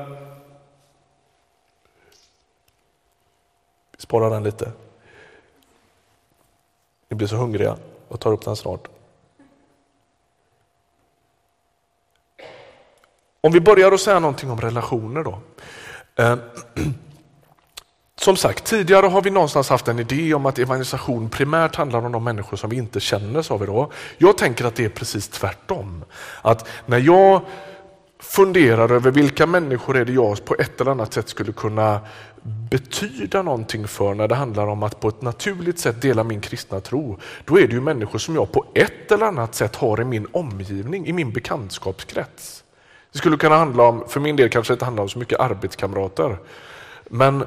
vi 3.96 3.98
sparar 3.98 4.30
den 4.30 4.42
lite. 4.42 4.72
Ni 7.08 7.16
blir 7.16 7.28
så 7.28 7.36
hungriga. 7.36 7.76
Jag 8.08 8.20
tar 8.20 8.32
upp 8.32 8.44
den 8.44 8.56
snart. 8.56 8.88
Om 13.40 13.52
vi 13.52 13.60
börjar 13.60 13.92
att 13.92 14.00
säga 14.00 14.20
någonting 14.20 14.50
om 14.50 14.60
relationer 14.60 15.24
då. 15.24 15.38
Ehm, 16.16 16.40
Som 18.22 18.36
sagt, 18.36 18.64
tidigare 18.64 19.06
har 19.06 19.22
vi 19.22 19.30
någonstans 19.30 19.68
haft 19.68 19.88
en 19.88 19.98
idé 19.98 20.34
om 20.34 20.46
att 20.46 20.58
evangelisation 20.58 21.28
primärt 21.30 21.76
handlar 21.76 22.06
om 22.06 22.12
de 22.12 22.24
människor 22.24 22.56
som 22.56 22.70
vi 22.70 22.76
inte 22.76 23.00
känner, 23.00 23.42
sa 23.42 23.56
vi 23.56 23.66
då. 23.66 23.90
Jag 24.18 24.38
tänker 24.38 24.64
att 24.64 24.74
det 24.74 24.84
är 24.84 24.88
precis 24.88 25.28
tvärtom. 25.28 26.04
Att 26.42 26.68
när 26.86 26.98
jag 26.98 27.40
funderar 28.18 28.92
över 28.92 29.10
vilka 29.10 29.46
människor 29.46 29.96
är 29.96 30.04
det 30.04 30.12
jag 30.12 30.44
på 30.44 30.54
ett 30.58 30.80
eller 30.80 30.90
annat 30.90 31.12
sätt 31.12 31.28
skulle 31.28 31.52
kunna 31.52 32.00
betyda 32.70 33.42
någonting 33.42 33.88
för 33.88 34.14
när 34.14 34.28
det 34.28 34.34
handlar 34.34 34.66
om 34.66 34.82
att 34.82 35.00
på 35.00 35.08
ett 35.08 35.22
naturligt 35.22 35.78
sätt 35.78 36.02
dela 36.02 36.24
min 36.24 36.40
kristna 36.40 36.80
tro, 36.80 37.18
då 37.44 37.58
är 37.58 37.66
det 37.66 37.74
ju 37.74 37.80
människor 37.80 38.18
som 38.18 38.34
jag 38.34 38.52
på 38.52 38.64
ett 38.74 39.12
eller 39.12 39.26
annat 39.26 39.54
sätt 39.54 39.76
har 39.76 40.00
i 40.00 40.04
min 40.04 40.26
omgivning, 40.32 41.06
i 41.06 41.12
min 41.12 41.32
bekantskapskrets. 41.32 42.64
Det 43.12 43.18
skulle 43.18 43.36
kunna 43.36 43.56
handla 43.56 43.82
om, 43.82 44.04
för 44.08 44.20
min 44.20 44.36
del 44.36 44.48
kanske 44.48 44.72
det 44.72 44.74
inte 44.74 44.84
handlar 44.84 45.02
om 45.02 45.08
så 45.08 45.18
mycket 45.18 45.40
arbetskamrater, 45.40 46.38
men 47.08 47.44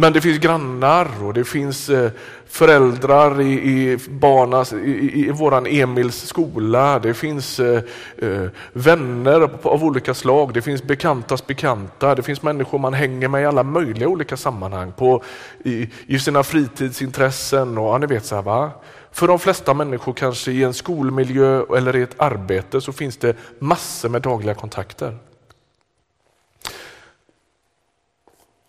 men 0.00 0.12
det 0.12 0.20
finns 0.20 0.38
grannar 0.38 1.08
och 1.24 1.34
det 1.34 1.44
finns 1.44 1.88
eh, 1.88 2.10
föräldrar 2.46 3.40
i, 3.40 3.52
i, 3.52 3.98
barnas, 4.08 4.72
i, 4.72 5.26
i 5.26 5.30
våran 5.30 5.66
Emils 5.66 6.26
skola. 6.26 6.98
Det 6.98 7.14
finns 7.14 7.60
eh, 7.60 7.82
eh 8.18 8.46
vänner 8.72 9.50
av 9.62 9.84
olika 9.84 10.14
slag. 10.14 10.54
Det 10.54 10.62
finns 10.62 10.82
bekantas 10.82 11.46
bekanta. 11.46 12.14
Det 12.14 12.22
finns 12.22 12.42
människor 12.42 12.78
man 12.78 12.94
hänger 12.94 13.28
med 13.28 13.42
i 13.42 13.46
alla 13.46 13.62
möjliga 13.62 14.08
olika 14.08 14.36
sammanhang. 14.36 14.92
På, 14.92 15.22
i, 15.64 15.88
i 16.06 16.18
sina 16.18 16.42
fritidsintressen 16.42 17.78
och 17.78 17.84
ja, 17.84 17.98
ni 17.98 18.06
vet 18.06 18.24
så 18.24 18.34
här, 18.34 18.42
va? 18.42 18.70
För 19.12 19.26
de 19.26 19.38
flesta 19.38 19.74
människor 19.74 20.12
kanske 20.12 20.52
i 20.52 20.62
en 20.62 20.74
skolmiljö 20.74 21.64
eller 21.76 21.96
i 21.96 22.02
ett 22.02 22.14
arbete 22.16 22.80
så 22.80 22.92
finns 22.92 23.16
det 23.16 23.36
massor 23.58 24.08
med 24.08 24.22
dagliga 24.22 24.54
kontakter. 24.54 25.16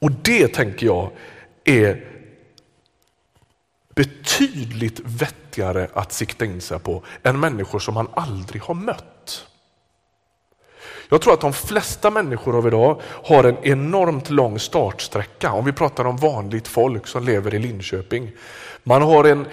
Och 0.01 0.11
det 0.11 0.47
tänker 0.47 0.85
jag 0.85 1.11
är 1.63 2.07
betydligt 3.95 4.99
vettigare 4.99 5.87
att 5.93 6.11
sikta 6.11 6.45
in 6.45 6.61
sig 6.61 6.79
på 6.79 7.03
än 7.23 7.39
människor 7.39 7.79
som 7.79 7.93
man 7.93 8.07
aldrig 8.13 8.61
har 8.61 8.73
mött. 8.73 9.47
Jag 11.09 11.21
tror 11.21 11.33
att 11.33 11.41
de 11.41 11.53
flesta 11.53 12.11
människor 12.11 12.57
av 12.57 12.67
idag 12.67 13.01
har 13.03 13.43
en 13.43 13.57
enormt 13.63 14.29
lång 14.29 14.59
startsträcka. 14.59 15.51
Om 15.51 15.65
vi 15.65 15.71
pratar 15.71 16.05
om 16.05 16.17
vanligt 16.17 16.67
folk 16.67 17.07
som 17.07 17.23
lever 17.23 17.53
i 17.53 17.59
Linköping. 17.59 18.31
Man 18.83 19.01
har 19.01 19.23
en 19.23 19.47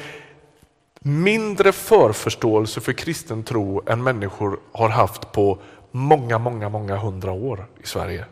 mindre 1.01 1.73
förförståelse 1.73 2.81
för 2.81 2.93
kristen 2.93 3.43
tro 3.43 3.83
än 3.87 4.03
människor 4.03 4.61
har 4.73 4.89
haft 4.89 5.33
på 5.33 5.59
många, 5.91 6.39
många, 6.39 6.69
många 6.69 6.97
hundra 6.97 7.33
år 7.33 7.67
i 7.83 7.87
Sverige. 7.87 8.25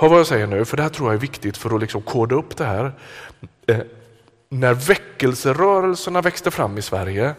Hör 0.00 0.08
vad 0.08 0.18
jag 0.18 0.26
säger 0.26 0.46
nu, 0.46 0.64
för 0.64 0.76
det 0.76 0.82
här 0.82 0.90
tror 0.90 1.08
jag 1.08 1.14
är 1.14 1.20
viktigt 1.20 1.56
för 1.56 1.74
att 1.74 1.80
liksom 1.80 2.02
koda 2.02 2.34
upp 2.34 2.56
det 2.56 2.64
här. 2.64 2.92
Eh, 3.66 3.78
när 4.48 4.74
väckelserörelserna 4.74 6.22
växte 6.22 6.50
fram 6.50 6.78
i 6.78 6.82
Sverige, 6.82 7.34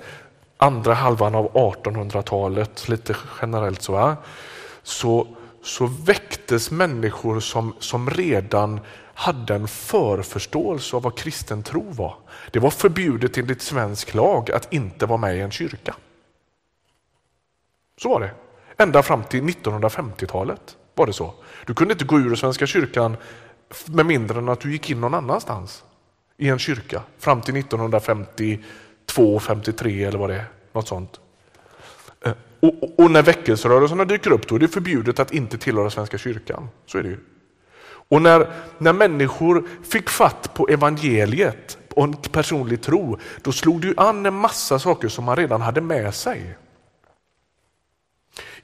andra 0.57 0.93
halvan 0.93 1.35
av 1.35 1.51
1800-talet, 1.53 2.89
lite 2.89 3.15
generellt 3.41 3.81
så, 3.81 4.15
så, 4.83 5.27
så 5.63 5.85
väcktes 5.85 6.71
människor 6.71 7.39
som, 7.39 7.73
som 7.79 8.09
redan 8.09 8.79
hade 9.13 9.55
en 9.55 9.67
förförståelse 9.67 10.95
av 10.95 11.01
vad 11.01 11.17
kristen 11.17 11.63
tro 11.63 11.91
var. 11.91 12.15
Det 12.51 12.59
var 12.59 12.69
förbjudet 12.69 13.37
enligt 13.37 13.61
svensk 13.61 14.13
lag 14.13 14.51
att 14.51 14.73
inte 14.73 15.05
vara 15.05 15.17
med 15.17 15.37
i 15.37 15.41
en 15.41 15.51
kyrka. 15.51 15.95
Så 18.01 18.09
var 18.09 18.19
det. 18.19 18.31
Ända 18.77 19.03
fram 19.03 19.23
till 19.23 19.43
1950-talet 19.43 20.77
var 20.95 21.05
det 21.05 21.13
så. 21.13 21.33
Du 21.65 21.73
kunde 21.73 21.91
inte 21.91 22.05
gå 22.05 22.19
ur 22.19 22.35
Svenska 22.35 22.67
kyrkan 22.67 23.17
med 23.85 24.05
mindre 24.05 24.37
än 24.37 24.49
att 24.49 24.59
du 24.59 24.71
gick 24.71 24.89
in 24.89 25.01
någon 25.01 25.13
annanstans 25.13 25.83
i 26.37 26.49
en 26.49 26.59
kyrka 26.59 27.01
fram 27.19 27.41
till 27.41 27.57
1952, 27.57 29.39
53 29.39 30.03
eller 30.03 30.19
vad 30.19 30.29
det 30.29 30.35
är. 30.35 30.45
Något 30.73 30.87
sånt. 30.87 31.19
Eh, 32.25 32.33
och, 32.59 32.83
och, 32.83 32.99
och 32.99 33.11
när 33.11 33.23
väckelserörelserna 33.23 34.05
dyker 34.05 34.31
upp 34.31 34.47
då 34.47 34.55
är 34.55 34.59
det 34.59 34.67
förbjudet 34.67 35.19
att 35.19 35.33
inte 35.33 35.57
tillhöra 35.57 35.89
Svenska 35.89 36.17
kyrkan. 36.17 36.69
Så 36.85 36.97
är 36.97 37.03
det 37.03 37.09
ju. 37.09 37.17
Och 37.83 38.21
när, 38.21 38.47
när 38.77 38.93
människor 38.93 39.67
fick 39.83 40.09
fatt 40.09 40.53
på 40.53 40.67
evangeliet 40.67 41.77
och 41.89 42.03
en 42.03 42.13
personlig 42.13 42.81
tro, 42.81 43.17
då 43.41 43.51
slog 43.51 43.81
det 43.81 43.93
an 43.97 44.25
en 44.25 44.33
massa 44.33 44.79
saker 44.79 45.07
som 45.07 45.25
man 45.25 45.35
redan 45.35 45.61
hade 45.61 45.81
med 45.81 46.13
sig. 46.13 46.57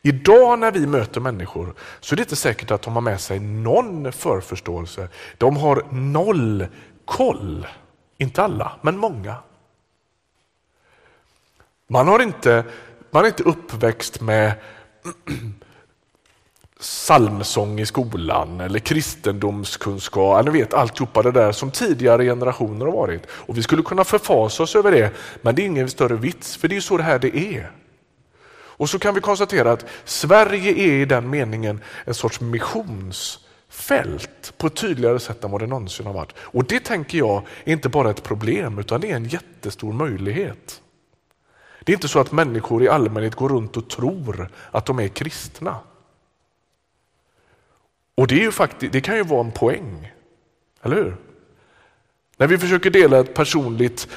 Idag 0.07 0.59
när 0.59 0.71
vi 0.71 0.87
möter 0.87 1.21
människor 1.21 1.73
så 1.99 2.15
är 2.15 2.17
det 2.17 2.21
inte 2.21 2.35
säkert 2.35 2.71
att 2.71 2.81
de 2.81 2.93
har 2.93 3.01
med 3.01 3.21
sig 3.21 3.39
någon 3.39 4.11
förförståelse. 4.11 5.09
De 5.37 5.57
har 5.57 5.83
noll 5.91 6.67
koll. 7.05 7.67
Inte 8.17 8.43
alla, 8.43 8.71
men 8.81 8.97
många. 8.97 9.35
Man 11.87 12.07
har 12.07 12.19
inte, 12.19 12.63
man 13.11 13.23
är 13.23 13.27
inte 13.27 13.43
uppväxt 13.43 14.21
med 14.21 14.53
psalmsång 16.79 17.79
i 17.79 17.85
skolan 17.85 18.61
eller 18.61 18.79
kristendomskunskap. 18.79 20.45
Ni 20.45 20.51
vet 20.51 20.73
alltihopa 20.73 21.21
det 21.21 21.31
där 21.31 21.51
som 21.51 21.71
tidigare 21.71 22.23
generationer 22.25 22.85
har 22.85 22.93
varit. 22.93 23.21
Och 23.29 23.57
Vi 23.57 23.63
skulle 23.63 23.81
kunna 23.81 24.03
förfasa 24.03 24.63
oss 24.63 24.75
över 24.75 24.91
det, 24.91 25.11
men 25.41 25.55
det 25.55 25.61
är 25.61 25.65
ingen 25.65 25.89
större 25.89 26.15
vits, 26.15 26.57
för 26.57 26.67
det 26.67 26.77
är 26.77 26.81
så 26.81 26.97
det 26.97 27.03
här 27.03 27.19
det 27.19 27.37
är. 27.37 27.71
Och 28.77 28.89
så 28.89 28.99
kan 28.99 29.15
vi 29.15 29.21
konstatera 29.21 29.71
att 29.71 29.85
Sverige 30.05 30.71
är 30.71 31.01
i 31.01 31.05
den 31.05 31.29
meningen 31.29 31.81
en 32.05 32.13
sorts 32.13 32.41
missionsfält 32.41 34.53
på 34.57 34.67
ett 34.67 34.75
tydligare 34.75 35.19
sätt 35.19 35.43
än 35.43 35.51
vad 35.51 35.61
det 35.61 35.67
någonsin 35.67 36.05
har 36.05 36.13
varit. 36.13 36.33
Och 36.37 36.63
det 36.63 36.79
tänker 36.79 37.17
jag 37.17 37.43
är 37.63 37.73
inte 37.73 37.89
bara 37.89 38.09
ett 38.09 38.23
problem 38.23 38.79
utan 38.79 39.01
det 39.01 39.11
är 39.11 39.15
en 39.15 39.25
jättestor 39.25 39.93
möjlighet. 39.93 40.81
Det 41.83 41.91
är 41.91 41.93
inte 41.93 42.07
så 42.07 42.19
att 42.19 42.31
människor 42.31 42.83
i 42.83 42.89
allmänhet 42.89 43.35
går 43.35 43.49
runt 43.49 43.77
och 43.77 43.89
tror 43.89 44.49
att 44.71 44.85
de 44.85 44.99
är 44.99 45.07
kristna. 45.07 45.75
Och 48.15 48.27
det, 48.27 48.35
är 48.35 48.39
ju 48.39 48.51
faktiskt, 48.51 48.93
det 48.93 49.01
kan 49.01 49.15
ju 49.15 49.23
vara 49.23 49.45
en 49.45 49.51
poäng, 49.51 50.11
eller 50.81 50.95
hur? 50.95 51.17
När 52.37 52.47
vi 52.47 52.57
försöker 52.57 52.89
dela 52.89 53.19
ett 53.19 53.33
personligt 53.33 54.07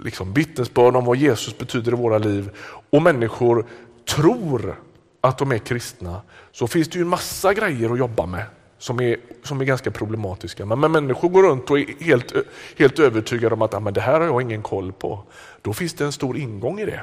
liksom, 0.00 0.32
vittnesbörd 0.32 0.96
om 0.96 1.04
vad 1.04 1.16
Jesus 1.16 1.58
betyder 1.58 1.92
i 1.92 1.96
våra 1.96 2.18
liv 2.18 2.50
och 2.90 3.02
människor 3.02 3.66
tror 4.06 4.80
att 5.20 5.38
de 5.38 5.52
är 5.52 5.58
kristna 5.58 6.22
så 6.52 6.66
finns 6.66 6.88
det 6.88 6.98
ju 6.98 7.02
en 7.02 7.08
massa 7.08 7.54
grejer 7.54 7.90
att 7.90 7.98
jobba 7.98 8.26
med 8.26 8.44
som 8.82 9.00
är, 9.00 9.16
som 9.42 9.60
är 9.60 9.64
ganska 9.64 9.90
problematiska. 9.90 10.66
Men, 10.66 10.80
men 10.80 10.92
människor 10.92 11.28
går 11.28 11.42
runt 11.42 11.70
och 11.70 11.78
är 11.78 12.04
helt, 12.04 12.32
helt 12.78 12.98
övertygade 12.98 13.54
om 13.54 13.62
att 13.62 13.74
ah, 13.74 13.80
men 13.80 13.94
det 13.94 14.00
här 14.00 14.20
har 14.20 14.26
jag 14.26 14.42
ingen 14.42 14.62
koll 14.62 14.92
på. 14.92 15.24
Då 15.62 15.72
finns 15.72 15.94
det 15.94 16.04
en 16.04 16.12
stor 16.12 16.36
ingång 16.36 16.80
i 16.80 16.84
det. 16.84 17.00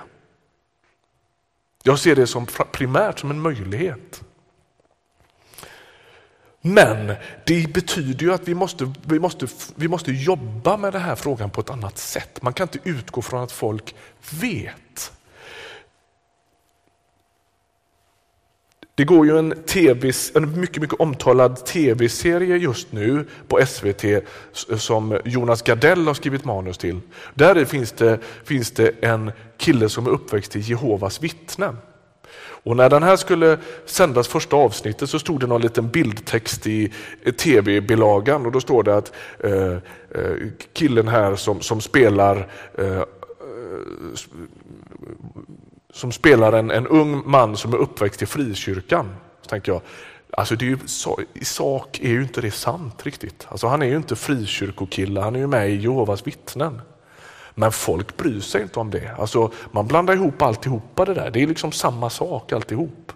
Jag 1.84 2.00
ser 2.00 2.16
det 2.16 2.28
som 2.28 2.46
primärt 2.72 3.20
som 3.20 3.32
en 3.32 3.42
möjlighet. 3.42 4.24
Men 6.62 7.14
det 7.46 7.74
betyder 7.74 8.26
ju 8.26 8.34
att 8.34 8.48
vi 8.48 8.56
måste, 8.56 8.94
vi, 9.04 9.20
måste, 9.20 9.48
vi 9.76 9.88
måste 9.88 10.12
jobba 10.12 10.78
med 10.78 10.94
den 10.94 11.02
här 11.02 11.16
frågan 11.16 11.50
på 11.50 11.62
ett 11.62 11.70
annat 11.70 11.98
sätt. 11.98 12.42
Man 12.42 12.54
kan 12.54 12.68
inte 12.68 12.90
utgå 12.90 13.22
från 13.22 13.44
att 13.44 13.52
folk 13.52 13.96
vet. 14.42 14.76
Det 19.00 19.06
går 19.06 19.26
ju 19.26 19.38
en, 19.38 19.54
TV, 19.66 20.12
en 20.36 20.60
mycket, 20.60 20.82
mycket 20.82 21.00
omtalad 21.00 21.66
tv-serie 21.66 22.58
just 22.58 22.92
nu 22.92 23.26
på 23.48 23.66
SVT 23.66 24.04
som 24.78 25.20
Jonas 25.26 25.62
Gardell 25.62 26.08
har 26.08 26.14
skrivit 26.14 26.46
manus 26.46 26.78
till. 26.78 27.00
Där 27.34 27.66
finns 27.66 27.92
det, 27.92 28.20
finns 28.44 28.72
det 28.72 28.92
en 29.02 29.32
kille 29.58 29.90
som 29.90 30.06
är 30.06 30.10
uppväxt 30.10 30.56
i 30.56 30.60
Jehovas 30.60 31.24
vittnen. 31.24 31.78
Och 32.40 32.78
när 32.78 32.90
den 32.90 33.04
här 33.04 33.16
skulle 33.16 33.58
sändas 33.86 34.28
första 34.28 34.56
avsnittet 34.56 35.10
så 35.10 35.20
stod 35.20 35.40
det 35.40 35.48
någon 35.48 35.62
liten 35.62 35.90
bildtext 35.90 36.68
i 36.68 36.94
tv-bilagan 37.38 38.46
och 38.46 38.52
då 38.52 38.62
står 38.62 38.84
det 38.84 38.98
att 38.98 39.14
eh, 39.40 39.74
eh, 40.22 40.36
killen 40.74 41.08
här 41.08 41.36
som, 41.36 41.62
som 41.62 41.82
spelar 41.82 42.48
eh, 42.78 42.98
eh 42.98 43.04
som 45.94 46.12
spelar 46.12 46.54
en, 46.54 46.72
en 46.72 46.88
ung 46.88 47.22
man 47.26 47.58
som 47.58 47.74
är 47.74 47.78
uppväxt 47.78 48.22
i 48.22 48.26
frikyrkan. 48.26 49.16
Så 49.42 49.50
tänker 49.50 49.72
jag, 49.72 49.82
alltså 50.32 50.56
det 50.56 50.66
är 50.66 50.70
ju, 50.70 50.78
i 51.34 51.46
sak 51.46 52.00
är 52.00 52.10
ju 52.10 52.22
inte 52.22 52.42
det 52.42 52.52
sant 52.52 53.06
riktigt. 53.06 53.48
Alltså 53.50 53.68
han 53.68 53.82
är 53.82 53.86
ju 53.86 53.96
inte 53.96 54.16
frikyrkokille, 54.16 55.22
han 55.22 55.36
är 55.36 55.40
ju 55.40 55.48
med 55.48 55.70
i 55.70 55.76
Jehovas 55.76 56.28
vittnen. 56.28 56.82
Men 57.56 57.72
folk 57.72 58.18
bryr 58.18 58.40
sig 58.40 58.62
inte 58.62 58.80
om 58.80 58.92
det. 58.92 59.16
Alltså, 59.18 59.52
man 59.72 59.88
blandar 59.88 60.14
ihop 60.14 60.42
alltihopa 60.42 61.06
det 61.06 61.14
där. 61.14 61.32
Det 61.32 61.44
är 61.44 61.48
liksom 61.48 61.72
samma 61.72 62.10
sak 62.10 62.52
alltihop. 62.52 63.12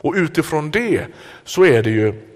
Och 0.00 0.14
utifrån 0.14 0.70
det 0.70 1.06
så 1.44 1.64
är 1.64 1.82
det 1.82 1.90
ju 1.90 2.28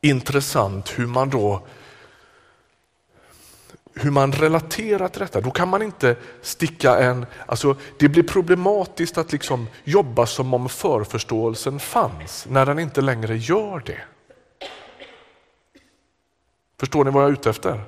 intressant 0.00 0.98
hur 0.98 1.06
man 1.06 1.30
då 1.30 1.62
hur 3.94 4.10
man 4.10 4.32
relaterar 4.32 5.08
till 5.08 5.20
detta. 5.20 5.40
Då 5.40 5.50
kan 5.50 5.68
man 5.68 5.82
inte 5.82 6.16
sticka 6.42 6.98
en... 6.98 7.26
Alltså, 7.46 7.76
det 7.98 8.08
blir 8.08 8.22
problematiskt 8.22 9.18
att 9.18 9.32
liksom 9.32 9.66
jobba 9.84 10.26
som 10.26 10.54
om 10.54 10.68
förförståelsen 10.68 11.80
fanns 11.80 12.46
när 12.50 12.66
den 12.66 12.78
inte 12.78 13.00
längre 13.00 13.36
gör 13.36 13.82
det. 13.86 14.00
Förstår 16.80 17.04
ni 17.04 17.10
vad 17.10 17.22
jag 17.22 17.28
är 17.28 17.32
ute 17.32 17.50
efter? 17.50 17.80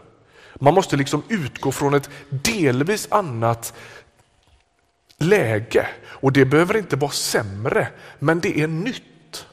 Man 0.54 0.74
måste 0.74 0.96
liksom 0.96 1.22
utgå 1.28 1.72
från 1.72 1.94
ett 1.94 2.10
delvis 2.28 3.08
annat 3.10 3.74
läge. 5.18 5.86
Och 6.04 6.32
det 6.32 6.44
behöver 6.44 6.76
inte 6.76 6.96
vara 6.96 7.10
sämre, 7.10 7.88
men 8.18 8.40
det 8.40 8.60
är 8.60 8.66
nytt. 8.66 9.46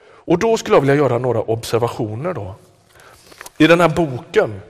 Och 0.00 0.38
då 0.38 0.56
skulle 0.56 0.76
jag 0.76 0.80
vilja 0.80 0.94
göra 0.94 1.18
några 1.18 1.42
observationer. 1.42 2.34
då. 2.34 2.54
I 3.58 3.66
den 3.66 3.80
här 3.80 3.88
boken 3.88 4.60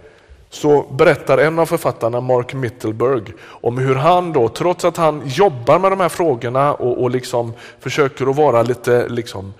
så 0.51 0.83
berättar 0.83 1.38
en 1.38 1.59
av 1.59 1.66
författarna, 1.66 2.20
Mark 2.20 2.55
Mittelberg, 2.55 3.33
om 3.40 3.79
hur 3.79 3.94
han 3.94 4.33
då, 4.33 4.48
trots 4.48 4.85
att 4.85 4.96
han 4.96 5.22
jobbar 5.27 5.79
med 5.79 5.92
de 5.92 6.01
här 6.01 6.09
frågorna 6.09 6.74
och, 6.74 7.03
och 7.03 7.11
liksom 7.11 7.53
försöker 7.81 8.31
att 8.31 8.37
vara 8.37 8.62
lite 8.62 9.09
liksom, 9.09 9.55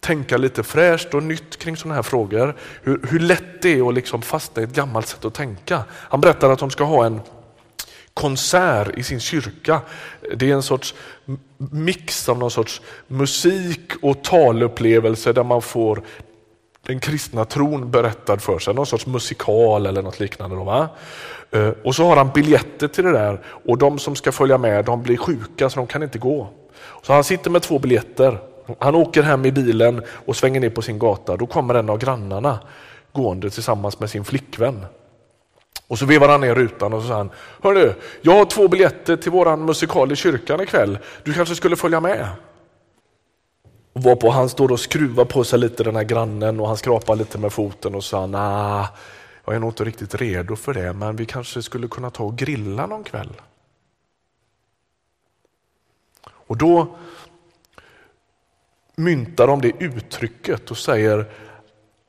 tänka 0.00 0.36
lite 0.36 0.62
fräscht 0.62 1.14
och 1.14 1.22
nytt 1.22 1.58
kring 1.58 1.76
sådana 1.76 1.94
här 1.94 2.02
frågor. 2.02 2.56
Hur, 2.82 3.00
hur 3.10 3.20
lätt 3.20 3.62
det 3.62 3.78
är 3.78 3.88
att 3.88 3.94
liksom 3.94 4.22
fastna 4.22 4.62
i 4.62 4.64
ett 4.64 4.74
gammalt 4.74 5.08
sätt 5.08 5.24
att 5.24 5.34
tänka. 5.34 5.82
Han 5.90 6.20
berättar 6.20 6.50
att 6.50 6.58
de 6.58 6.70
ska 6.70 6.84
ha 6.84 7.06
en 7.06 7.20
konsert 8.14 8.98
i 8.98 9.02
sin 9.02 9.20
kyrka. 9.20 9.80
Det 10.36 10.50
är 10.50 10.54
en 10.54 10.62
sorts 10.62 10.94
mix 11.56 12.28
av 12.28 12.38
någon 12.38 12.50
sorts 12.50 12.80
musik 13.06 13.92
och 14.02 14.24
talupplevelse 14.24 15.32
där 15.32 15.44
man 15.44 15.62
får 15.62 16.02
den 16.86 17.00
kristna 17.00 17.44
tron 17.44 17.90
berättad 17.90 18.38
för 18.38 18.58
sig, 18.58 18.74
någon 18.74 18.86
sorts 18.86 19.06
musikal 19.06 19.86
eller 19.86 20.02
något 20.02 20.20
liknande. 20.20 20.56
Då, 20.56 20.64
va? 20.64 20.88
Eh, 21.50 21.68
och 21.84 21.94
så 21.94 22.04
har 22.04 22.16
han 22.16 22.30
biljetter 22.34 22.88
till 22.88 23.04
det 23.04 23.12
där 23.12 23.40
och 23.46 23.78
de 23.78 23.98
som 23.98 24.16
ska 24.16 24.32
följa 24.32 24.58
med 24.58 24.84
de 24.84 25.02
blir 25.02 25.16
sjuka 25.16 25.70
så 25.70 25.76
de 25.76 25.86
kan 25.86 26.02
inte 26.02 26.18
gå. 26.18 26.48
Så 27.02 27.12
han 27.12 27.24
sitter 27.24 27.50
med 27.50 27.62
två 27.62 27.78
biljetter 27.78 28.38
han 28.78 28.94
åker 28.94 29.22
hem 29.22 29.46
i 29.46 29.52
bilen 29.52 30.02
och 30.26 30.36
svänger 30.36 30.60
ner 30.60 30.70
på 30.70 30.82
sin 30.82 30.98
gata. 30.98 31.36
Då 31.36 31.46
kommer 31.46 31.74
en 31.74 31.90
av 31.90 31.98
grannarna 31.98 32.58
gående 33.12 33.50
tillsammans 33.50 34.00
med 34.00 34.10
sin 34.10 34.24
flickvän. 34.24 34.86
Och 35.88 35.98
så 35.98 36.06
vevar 36.06 36.28
han 36.28 36.40
ner 36.40 36.54
rutan 36.54 36.92
och 36.92 37.00
så 37.00 37.06
säger 37.06 37.18
han, 37.18 37.30
Hörru, 37.62 37.92
jag 38.22 38.32
har 38.32 38.44
två 38.44 38.68
biljetter 38.68 39.16
till 39.16 39.32
våran 39.32 39.64
musikal 39.64 40.12
i 40.12 40.16
kyrkan 40.16 40.60
ikväll. 40.60 40.98
Du 41.22 41.32
kanske 41.32 41.54
skulle 41.54 41.76
följa 41.76 42.00
med? 42.00 42.28
Och 43.94 44.02
varpå 44.02 44.30
han 44.30 44.48
står 44.48 44.72
och 44.72 44.80
skruvar 44.80 45.24
på 45.24 45.44
sig 45.44 45.58
lite 45.58 45.84
den 45.84 45.96
här 45.96 46.04
grannen 46.04 46.60
och 46.60 46.66
han 46.68 46.76
skrapar 46.76 47.16
lite 47.16 47.38
med 47.38 47.52
foten 47.52 47.94
och 47.94 48.04
sa, 48.04 48.26
nah, 48.26 48.88
jag 49.44 49.54
är 49.54 49.60
nog 49.60 49.70
inte 49.70 49.84
riktigt 49.84 50.14
redo 50.14 50.56
för 50.56 50.74
det, 50.74 50.92
men 50.92 51.16
vi 51.16 51.26
kanske 51.26 51.62
skulle 51.62 51.88
kunna 51.88 52.10
ta 52.10 52.24
och 52.24 52.36
grilla 52.36 52.86
någon 52.86 53.04
kväll. 53.04 53.32
Och 56.26 56.56
då 56.56 56.96
myntar 58.96 59.46
de 59.46 59.60
det 59.60 59.72
uttrycket 59.78 60.70
och 60.70 60.78
säger 60.78 61.26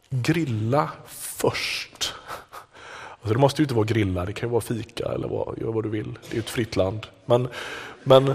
grilla 0.09 0.89
först. 1.07 2.13
Alltså 3.11 3.33
det 3.33 3.39
måste 3.39 3.61
ju 3.61 3.63
inte 3.63 3.75
vara 3.75 3.85
grilla, 3.85 4.25
det 4.25 4.33
kan 4.33 4.49
ju 4.49 4.51
vara 4.51 4.61
fika 4.61 5.05
eller 5.05 5.27
vad, 5.27 5.57
gör 5.61 5.71
vad 5.71 5.83
du 5.83 5.89
vill. 5.89 6.19
Det 6.29 6.37
är 6.37 6.41
ett 6.41 6.49
fritt 6.49 6.75
land. 6.75 7.07
Men, 7.25 7.47
men, 8.03 8.33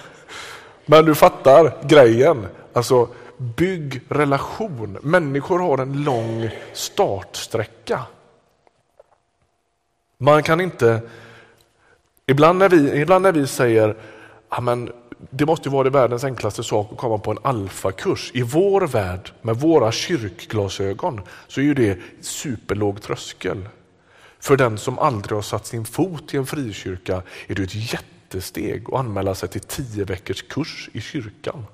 men 0.86 1.04
du 1.04 1.14
fattar 1.14 1.88
grejen. 1.88 2.46
Alltså 2.72 3.08
bygg 3.36 4.00
relation. 4.08 4.98
Människor 5.02 5.58
har 5.58 5.78
en 5.78 6.04
lång 6.04 6.50
startsträcka. 6.72 8.02
Man 10.18 10.42
kan 10.42 10.60
inte... 10.60 11.02
Ibland 12.26 12.58
när 12.58 12.68
vi, 12.68 13.00
ibland 13.00 13.22
när 13.22 13.32
vi 13.32 13.46
säger 13.46 13.96
att 14.48 14.64
det 15.30 15.46
måste 15.46 15.68
vara 15.68 15.84
det 15.84 15.90
världens 15.90 16.24
enklaste 16.24 16.62
sak 16.62 16.92
att 16.92 16.98
komma 16.98 17.18
på 17.18 17.30
en 17.30 17.38
alfakurs. 17.42 18.30
I 18.34 18.42
vår 18.42 18.80
värld, 18.80 19.32
med 19.42 19.56
våra 19.56 19.92
kyrkglasögon, 19.92 21.20
så 21.48 21.60
är 21.60 21.74
det 21.74 21.98
superlåg 22.20 23.02
tröskel. 23.02 23.68
För 24.38 24.56
den 24.56 24.78
som 24.78 24.98
aldrig 24.98 25.32
har 25.32 25.42
satt 25.42 25.66
sin 25.66 25.84
fot 25.84 26.34
i 26.34 26.36
en 26.36 26.46
frikyrka 26.46 27.22
är 27.46 27.54
det 27.54 27.62
ett 27.62 27.92
jättesteg 27.92 28.84
att 28.88 29.00
anmäla 29.00 29.34
sig 29.34 29.48
till 29.48 29.60
tio 29.60 30.04
veckors 30.04 30.42
kurs 30.42 30.90
i 30.92 31.00
kyrkan. 31.00 31.66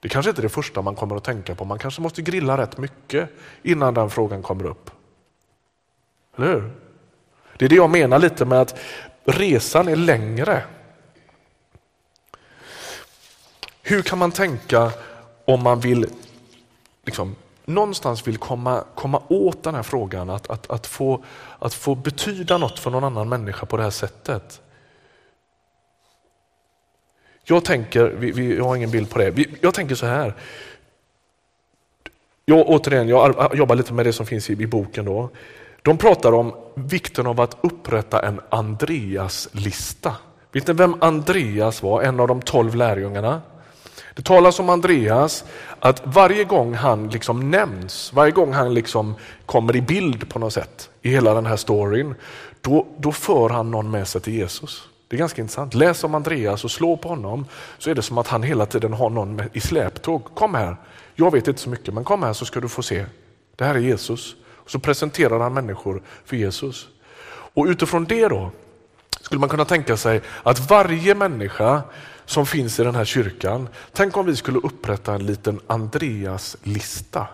Det 0.00 0.08
kanske 0.08 0.30
inte 0.30 0.40
är 0.40 0.42
det 0.42 0.48
första 0.48 0.82
man 0.82 0.94
kommer 0.94 1.16
att 1.16 1.24
tänka 1.24 1.54
på. 1.54 1.64
Man 1.64 1.78
kanske 1.78 2.00
måste 2.00 2.22
grilla 2.22 2.58
rätt 2.58 2.78
mycket 2.78 3.30
innan 3.62 3.94
den 3.94 4.10
frågan 4.10 4.42
kommer 4.42 4.66
upp. 4.66 4.90
Eller 6.36 6.46
hur? 6.46 6.70
Det 7.58 7.64
är 7.64 7.68
det 7.68 7.76
jag 7.76 7.90
menar 7.90 8.18
lite 8.18 8.44
med 8.44 8.60
att 8.60 8.78
resan 9.24 9.88
är 9.88 9.96
längre. 9.96 10.62
Hur 13.82 14.02
kan 14.02 14.18
man 14.18 14.32
tänka 14.32 14.92
om 15.44 15.62
man 15.62 15.80
vill 15.80 16.06
liksom, 17.04 17.36
någonstans 17.64 18.26
vill 18.26 18.38
komma, 18.38 18.84
komma 18.94 19.22
åt 19.28 19.62
den 19.62 19.74
här 19.74 19.82
frågan, 19.82 20.30
att, 20.30 20.50
att, 20.50 20.70
att, 20.70 20.86
få, 20.86 21.24
att 21.58 21.74
få 21.74 21.94
betyda 21.94 22.58
något 22.58 22.78
för 22.78 22.90
någon 22.90 23.04
annan 23.04 23.28
människa 23.28 23.66
på 23.66 23.76
det 23.76 23.82
här 23.82 23.90
sättet? 23.90 24.60
Jag 27.48 27.64
tänker, 27.64 28.04
vi, 28.04 28.30
vi, 28.30 28.56
jag 28.56 28.64
har 28.64 28.76
ingen 28.76 28.90
bild 28.90 29.10
på 29.10 29.18
det, 29.18 29.30
vi, 29.30 29.48
jag 29.60 29.74
tänker 29.74 29.94
så 29.94 30.06
här. 30.06 30.34
Jag, 32.44 32.68
återigen, 32.68 33.08
jag 33.08 33.50
jobbar 33.54 33.74
lite 33.74 33.94
med 33.94 34.06
det 34.06 34.12
som 34.12 34.26
finns 34.26 34.50
i, 34.50 34.52
i 34.52 34.66
boken. 34.66 35.04
då. 35.04 35.30
De 35.82 35.98
pratar 35.98 36.32
om 36.32 36.54
vikten 36.74 37.26
av 37.26 37.40
att 37.40 37.56
upprätta 37.60 38.26
en 38.26 38.40
Andreas-lista. 38.48 40.14
Vet 40.52 40.66
ni 40.66 40.72
vem 40.72 41.02
Andreas 41.02 41.82
var? 41.82 42.02
En 42.02 42.20
av 42.20 42.28
de 42.28 42.42
tolv 42.42 42.74
lärjungarna. 42.74 43.42
Det 44.14 44.22
talas 44.22 44.60
om 44.60 44.68
Andreas 44.68 45.44
att 45.80 46.02
varje 46.04 46.44
gång 46.44 46.74
han 46.74 47.08
liksom 47.08 47.50
nämns, 47.50 48.12
varje 48.12 48.32
gång 48.32 48.52
han 48.52 48.74
liksom 48.74 49.14
kommer 49.46 49.76
i 49.76 49.80
bild 49.80 50.28
på 50.28 50.38
något 50.38 50.52
sätt 50.52 50.90
i 51.02 51.10
hela 51.10 51.34
den 51.34 51.46
här 51.46 51.56
storyn, 51.56 52.14
då, 52.60 52.86
då 52.98 53.12
för 53.12 53.48
han 53.48 53.70
någon 53.70 53.90
med 53.90 54.08
sig 54.08 54.20
till 54.20 54.34
Jesus. 54.34 54.88
Det 55.08 55.16
är 55.16 55.18
ganska 55.18 55.42
intressant. 55.42 55.74
Läs 55.74 56.04
om 56.04 56.14
Andreas 56.14 56.64
och 56.64 56.70
slå 56.70 56.96
på 56.96 57.08
honom 57.08 57.46
så 57.78 57.90
är 57.90 57.94
det 57.94 58.02
som 58.02 58.18
att 58.18 58.28
han 58.28 58.42
hela 58.42 58.66
tiden 58.66 58.92
har 58.92 59.10
någon 59.10 59.42
i 59.52 59.60
släptåg. 59.60 60.24
Kom 60.34 60.54
här, 60.54 60.76
jag 61.14 61.32
vet 61.32 61.48
inte 61.48 61.60
så 61.60 61.70
mycket 61.70 61.94
men 61.94 62.04
kom 62.04 62.22
här 62.22 62.32
så 62.32 62.44
ska 62.44 62.60
du 62.60 62.68
få 62.68 62.82
se. 62.82 63.06
Det 63.56 63.64
här 63.64 63.74
är 63.74 63.78
Jesus. 63.78 64.36
Så 64.66 64.78
presenterar 64.78 65.40
han 65.40 65.54
människor 65.54 66.02
för 66.24 66.36
Jesus. 66.36 66.88
Och 67.28 67.66
utifrån 67.66 68.04
det 68.04 68.28
då 68.28 68.50
skulle 69.20 69.40
man 69.40 69.48
kunna 69.48 69.64
tänka 69.64 69.96
sig 69.96 70.20
att 70.42 70.70
varje 70.70 71.14
människa 71.14 71.82
som 72.24 72.46
finns 72.46 72.80
i 72.80 72.84
den 72.84 72.94
här 72.94 73.04
kyrkan, 73.04 73.68
tänk 73.92 74.16
om 74.16 74.26
vi 74.26 74.36
skulle 74.36 74.58
upprätta 74.58 75.14
en 75.14 75.26
liten 75.26 75.60
Andreas-lista. 75.66 77.26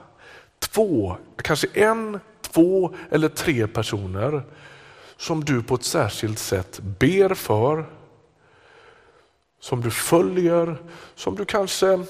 Två, 0.59 1.17
kanske 1.43 1.67
en, 1.75 2.21
två 2.41 2.95
eller 3.11 3.29
tre 3.29 3.67
personer 3.67 4.43
som 5.23 5.45
du 5.45 5.63
på 5.63 5.75
ett 5.75 5.85
särskilt 5.85 6.39
sätt 6.39 6.81
ber 6.81 7.35
för, 7.35 7.85
som 9.61 9.81
du 9.81 9.91
följer, 9.91 10.77
som 11.15 11.37
du 11.37 11.45
kanske 11.45 12.05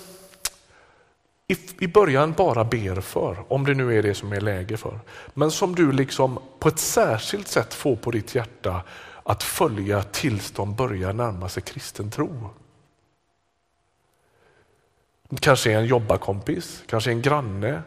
i, 1.46 1.56
i 1.78 1.86
början 1.86 2.32
bara 2.32 2.64
ber 2.64 3.00
för, 3.00 3.44
om 3.52 3.64
det 3.64 3.74
nu 3.74 3.98
är 3.98 4.02
det 4.02 4.14
som 4.14 4.32
är 4.32 4.40
läge 4.40 4.76
för. 4.76 5.00
Men 5.34 5.50
som 5.50 5.74
du 5.74 5.92
liksom 5.92 6.38
på 6.58 6.68
ett 6.68 6.78
särskilt 6.78 7.48
sätt 7.48 7.74
får 7.74 7.96
på 7.96 8.10
ditt 8.10 8.34
hjärta 8.34 8.82
att 9.22 9.42
följa 9.42 10.02
tills 10.02 10.50
de 10.50 10.74
börjar 10.74 11.12
närma 11.12 11.48
sig 11.48 11.62
kristen 11.62 12.10
tro. 12.10 12.50
Kanske 15.40 15.72
en 15.72 15.86
jobbarkompis, 15.86 16.82
kanske 16.86 17.10
en 17.10 17.22
granne, 17.22 17.82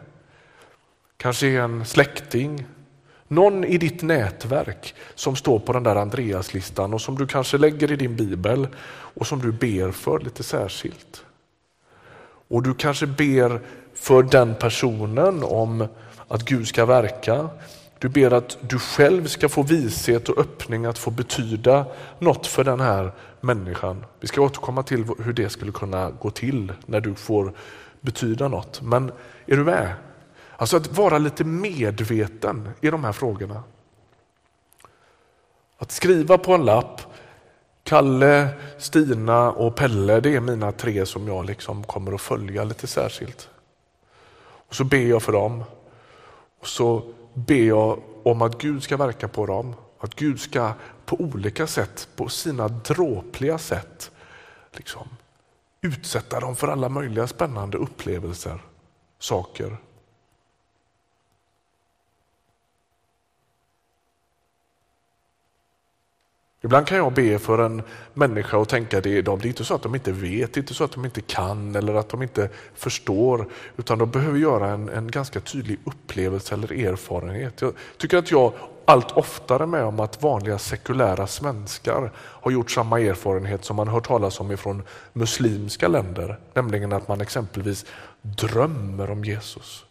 kanske 1.16 1.46
en 1.48 1.86
släkting. 1.86 2.66
Någon 3.28 3.64
i 3.64 3.78
ditt 3.78 4.02
nätverk 4.02 4.94
som 5.14 5.36
står 5.36 5.58
på 5.58 5.72
den 5.72 5.82
där 5.82 5.96
Andreaslistan 5.96 6.94
och 6.94 7.00
som 7.00 7.18
du 7.18 7.26
kanske 7.26 7.58
lägger 7.58 7.92
i 7.92 7.96
din 7.96 8.16
bibel 8.16 8.68
och 8.88 9.26
som 9.26 9.38
du 9.38 9.52
ber 9.52 9.90
för 9.90 10.18
lite 10.18 10.42
särskilt. 10.42 11.24
Och 12.48 12.62
du 12.62 12.74
kanske 12.74 13.06
ber 13.06 13.60
för 13.94 14.22
den 14.22 14.54
personen 14.54 15.42
om 15.44 15.88
att 16.28 16.44
Gud 16.44 16.68
ska 16.68 16.86
verka. 16.86 17.48
Du 17.98 18.08
ber 18.08 18.32
att 18.32 18.58
du 18.60 18.78
själv 18.78 19.26
ska 19.26 19.48
få 19.48 19.62
vishet 19.62 20.28
och 20.28 20.38
öppning 20.38 20.84
att 20.84 20.98
få 20.98 21.10
betyda 21.10 21.86
något 22.18 22.46
för 22.46 22.64
den 22.64 22.80
här 22.80 23.12
människan. 23.40 24.04
Vi 24.20 24.28
ska 24.28 24.40
återkomma 24.40 24.82
till 24.82 25.04
hur 25.18 25.32
det 25.32 25.50
skulle 25.50 25.72
kunna 25.72 26.10
gå 26.10 26.30
till 26.30 26.72
när 26.86 27.00
du 27.00 27.14
får 27.14 27.52
betyda 28.00 28.48
något. 28.48 28.82
Men 28.82 29.12
är 29.46 29.56
du 29.56 29.64
med? 29.64 29.94
Alltså 30.56 30.76
att 30.76 30.96
vara 30.98 31.18
lite 31.18 31.44
medveten 31.44 32.70
i 32.80 32.90
de 32.90 33.04
här 33.04 33.12
frågorna. 33.12 33.62
Att 35.78 35.92
skriva 35.92 36.38
på 36.38 36.54
en 36.54 36.64
lapp 36.64 37.00
Kalle, 37.86 38.48
Stina 38.78 39.52
och 39.52 39.76
Pelle, 39.76 40.20
det 40.20 40.34
är 40.34 40.40
mina 40.40 40.72
tre 40.72 41.06
som 41.06 41.28
jag 41.28 41.46
liksom 41.46 41.84
kommer 41.84 42.12
att 42.12 42.20
följa 42.20 42.64
lite 42.64 42.86
särskilt. 42.86 43.48
Och 44.38 44.74
Så 44.74 44.84
ber 44.84 45.06
jag 45.06 45.22
för 45.22 45.32
dem. 45.32 45.64
Och 46.60 46.66
så 46.66 47.02
ber 47.34 47.64
jag 47.64 47.98
om 48.22 48.42
att 48.42 48.58
Gud 48.58 48.82
ska 48.82 48.96
verka 48.96 49.28
på 49.28 49.46
dem. 49.46 49.74
Att 49.98 50.14
Gud 50.14 50.40
ska 50.40 50.72
på 51.04 51.16
olika 51.20 51.66
sätt, 51.66 52.08
på 52.16 52.28
sina 52.28 52.68
dråpliga 52.68 53.58
sätt, 53.58 54.10
liksom, 54.72 55.08
utsätta 55.80 56.40
dem 56.40 56.56
för 56.56 56.68
alla 56.68 56.88
möjliga 56.88 57.26
spännande 57.26 57.78
upplevelser, 57.78 58.62
saker. 59.18 59.76
Ibland 66.66 66.86
kan 66.86 66.98
jag 66.98 67.12
be 67.12 67.38
för 67.38 67.58
en 67.58 67.82
människa 68.14 68.56
och 68.56 68.68
tänka 68.68 69.00
det, 69.00 69.22
det 69.22 69.30
är 69.30 69.46
inte 69.46 69.64
så 69.64 69.74
att 69.74 69.82
de 69.82 69.94
inte 69.94 70.12
vet, 70.12 70.54
det 70.54 70.58
är 70.58 70.62
inte 70.62 70.74
så 70.74 70.84
att 70.84 70.92
de 70.92 71.04
inte 71.04 71.20
kan 71.20 71.76
eller 71.76 71.94
att 71.94 72.08
de 72.08 72.22
inte 72.22 72.48
förstår, 72.74 73.46
utan 73.76 73.98
de 73.98 74.10
behöver 74.10 74.38
göra 74.38 74.68
en, 74.68 74.88
en 74.88 75.10
ganska 75.10 75.40
tydlig 75.40 75.78
upplevelse 75.84 76.54
eller 76.54 76.72
erfarenhet. 76.72 77.60
Jag 77.60 77.72
tycker 77.96 78.18
att 78.18 78.30
jag 78.30 78.52
allt 78.84 79.12
oftare 79.12 79.66
med 79.66 79.84
om 79.84 80.00
att 80.00 80.22
vanliga 80.22 80.58
sekulära 80.58 81.26
svenskar 81.26 82.12
har 82.16 82.50
gjort 82.50 82.70
samma 82.70 83.00
erfarenhet 83.00 83.64
som 83.64 83.76
man 83.76 83.88
hört 83.88 84.06
talas 84.06 84.40
om 84.40 84.52
ifrån 84.52 84.82
muslimska 85.12 85.88
länder, 85.88 86.38
nämligen 86.54 86.92
att 86.92 87.08
man 87.08 87.20
exempelvis 87.20 87.86
drömmer 88.22 89.10
om 89.10 89.24
Jesus. 89.24 89.84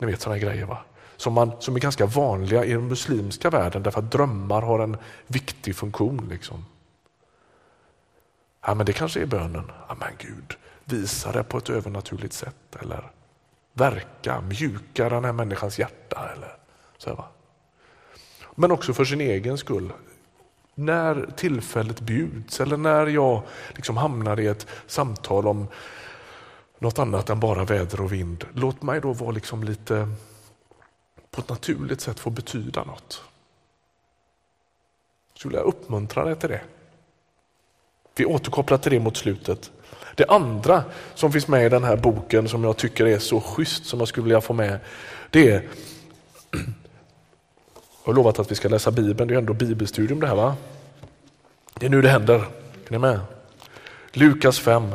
Ni 0.00 0.06
vet 0.06 0.20
sådana 0.20 0.38
grejer 0.38 0.66
va? 0.66 0.78
Som, 1.20 1.32
man, 1.32 1.52
som 1.58 1.76
är 1.76 1.80
ganska 1.80 2.06
vanliga 2.06 2.64
i 2.64 2.72
den 2.72 2.88
muslimska 2.88 3.50
världen 3.50 3.82
därför 3.82 4.00
att 4.00 4.12
drömmar 4.12 4.62
har 4.62 4.78
en 4.78 4.96
viktig 5.26 5.76
funktion. 5.76 6.28
Liksom. 6.30 6.64
Ja, 8.66 8.74
men 8.74 8.86
det 8.86 8.92
kanske 8.92 9.20
är 9.22 9.26
bönen. 9.26 9.70
Ja, 9.88 9.96
men 10.00 10.08
Gud, 10.18 10.56
visa 10.84 11.32
det 11.32 11.44
på 11.44 11.58
ett 11.58 11.70
övernaturligt 11.70 12.32
sätt 12.34 12.76
eller 12.80 13.10
verka, 13.72 14.40
mjuka 14.40 15.08
den 15.08 15.24
här 15.24 15.32
människans 15.32 15.78
hjärta. 15.78 16.30
Eller, 16.36 16.56
så 16.98 17.14
va? 17.14 17.24
Men 18.54 18.70
också 18.70 18.94
för 18.94 19.04
sin 19.04 19.20
egen 19.20 19.58
skull. 19.58 19.92
När 20.74 21.30
tillfället 21.36 22.00
bjuds 22.00 22.60
eller 22.60 22.76
när 22.76 23.06
jag 23.06 23.42
liksom 23.74 23.96
hamnar 23.96 24.40
i 24.40 24.46
ett 24.46 24.66
samtal 24.86 25.46
om 25.46 25.68
något 26.78 26.98
annat 26.98 27.30
än 27.30 27.40
bara 27.40 27.64
väder 27.64 28.00
och 28.00 28.12
vind. 28.12 28.44
Låt 28.54 28.82
mig 28.82 29.00
då 29.00 29.12
vara 29.12 29.30
liksom 29.30 29.64
lite 29.64 30.08
på 31.30 31.40
ett 31.40 31.48
naturligt 31.48 32.00
sätt 32.00 32.20
får 32.20 32.30
betyda 32.30 32.84
något. 32.84 33.22
Så 35.34 35.48
vill 35.48 35.56
jag 35.56 35.66
uppmuntra 35.66 36.24
dig 36.24 36.36
till 36.36 36.48
det. 36.48 36.60
Vi 38.14 38.24
återkopplar 38.24 38.78
till 38.78 38.92
det 38.92 39.00
mot 39.00 39.16
slutet. 39.16 39.70
Det 40.14 40.26
andra 40.26 40.84
som 41.14 41.32
finns 41.32 41.48
med 41.48 41.66
i 41.66 41.68
den 41.68 41.84
här 41.84 41.96
boken 41.96 42.48
som 42.48 42.64
jag 42.64 42.76
tycker 42.76 43.06
är 43.06 43.18
så 43.18 43.40
schysst 43.40 43.86
som 43.86 43.98
jag 43.98 44.08
skulle 44.08 44.24
vilja 44.24 44.40
få 44.40 44.52
med, 44.52 44.80
det 45.30 45.50
är 45.50 45.68
jag 48.04 48.12
har 48.12 48.14
lovat 48.14 48.38
att 48.38 48.50
vi 48.50 48.54
ska 48.54 48.68
läsa 48.68 48.90
Bibeln, 48.90 49.28
det 49.28 49.34
är 49.34 49.38
ändå 49.38 49.52
bibelstudium 49.52 50.20
det 50.20 50.26
här 50.26 50.34
va? 50.34 50.56
Det 51.74 51.86
är 51.86 51.90
nu 51.90 52.02
det 52.02 52.08
händer. 52.08 52.34
Är 52.34 52.90
ni 52.90 52.98
med? 52.98 53.20
Lukas 54.12 54.58
5. 54.58 54.94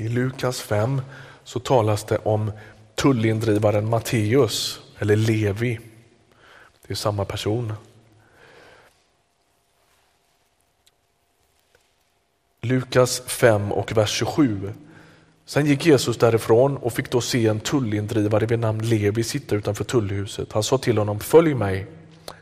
I 0.00 0.08
Lukas 0.08 0.60
5 0.60 1.02
så 1.44 1.60
talas 1.60 2.04
det 2.04 2.18
om 2.18 2.52
tullindrivaren 2.94 3.88
Matteus, 3.88 4.80
eller 4.98 5.16
Levi. 5.16 5.78
Det 6.86 6.92
är 6.92 6.96
samma 6.96 7.24
person. 7.24 7.72
Lukas 12.60 13.22
5 13.26 13.72
och 13.72 13.96
vers 13.96 14.10
27. 14.10 14.72
Sen 15.44 15.66
gick 15.66 15.86
Jesus 15.86 16.16
därifrån 16.16 16.76
och 16.76 16.92
fick 16.92 17.10
då 17.10 17.20
se 17.20 17.46
en 17.46 17.60
tullindrivare 17.60 18.46
vid 18.46 18.58
namn 18.58 18.80
Levi 18.80 19.24
sitta 19.24 19.54
utanför 19.54 19.84
tullhuset. 19.84 20.52
Han 20.52 20.62
sa 20.62 20.78
till 20.78 20.98
honom, 20.98 21.20
följ 21.20 21.54
mig. 21.54 21.86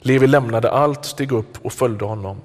Levi 0.00 0.26
lämnade 0.26 0.70
allt, 0.70 1.04
steg 1.04 1.32
upp 1.32 1.64
och 1.64 1.72
följde 1.72 2.04
honom. 2.04 2.40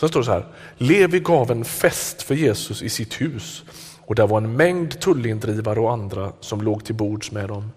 Sen 0.00 0.08
står 0.08 0.20
det 0.20 0.26
så 0.26 0.32
här, 0.32 0.46
Levi 0.76 1.20
gav 1.20 1.50
en 1.50 1.64
fest 1.64 2.22
för 2.22 2.34
Jesus 2.34 2.82
i 2.82 2.88
sitt 2.88 3.20
hus 3.20 3.64
och 4.12 4.16
där 4.16 4.26
var 4.26 4.38
en 4.38 4.56
mängd 4.56 5.00
tullindrivare 5.00 5.80
och 5.80 5.92
andra 5.92 6.32
som 6.40 6.62
låg 6.62 6.84
till 6.84 6.94
bords 6.94 7.30
med 7.30 7.48
dem. 7.48 7.72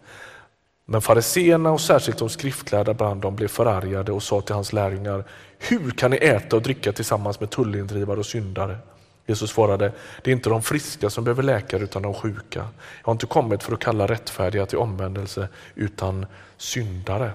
Men 0.86 1.02
fariseerna 1.02 1.72
och 1.72 1.82
särskilt 1.82 2.18
de 2.18 2.30
skriftlärda 2.30 2.94
bland 2.94 3.22
dem 3.22 3.36
blev 3.36 3.48
förargade 3.48 4.12
och 4.12 4.24
sa 4.24 4.42
till 4.42 4.56
hans 4.56 4.74
lärjungar, 4.74 5.24
hur 5.60 5.92
kan 5.92 6.12
ni 6.12 6.18
äta 6.18 6.56
och 6.56 6.62
dricka 6.62 6.92
tillsammans 6.92 7.40
med 7.40 7.50
tullindrivare 7.50 8.20
och 8.20 8.26
syndare? 8.26 8.78
Jesus 9.26 9.50
svarade, 9.52 9.92
det 10.24 10.32
är 10.32 10.36
inte 10.36 10.50
de 10.50 10.62
friska 10.62 11.10
som 11.10 11.24
behöver 11.24 11.44
läkare 11.44 11.84
utan 11.84 12.02
de 12.02 12.14
sjuka. 12.14 12.60
Jag 13.00 13.06
har 13.06 13.12
inte 13.12 13.26
kommit 13.26 13.64
för 13.64 13.74
att 13.74 13.80
kalla 13.80 14.08
rättfärdiga 14.08 14.66
till 14.66 14.78
omvändelse 14.78 15.48
utan 15.76 16.26
syndare. 16.58 17.32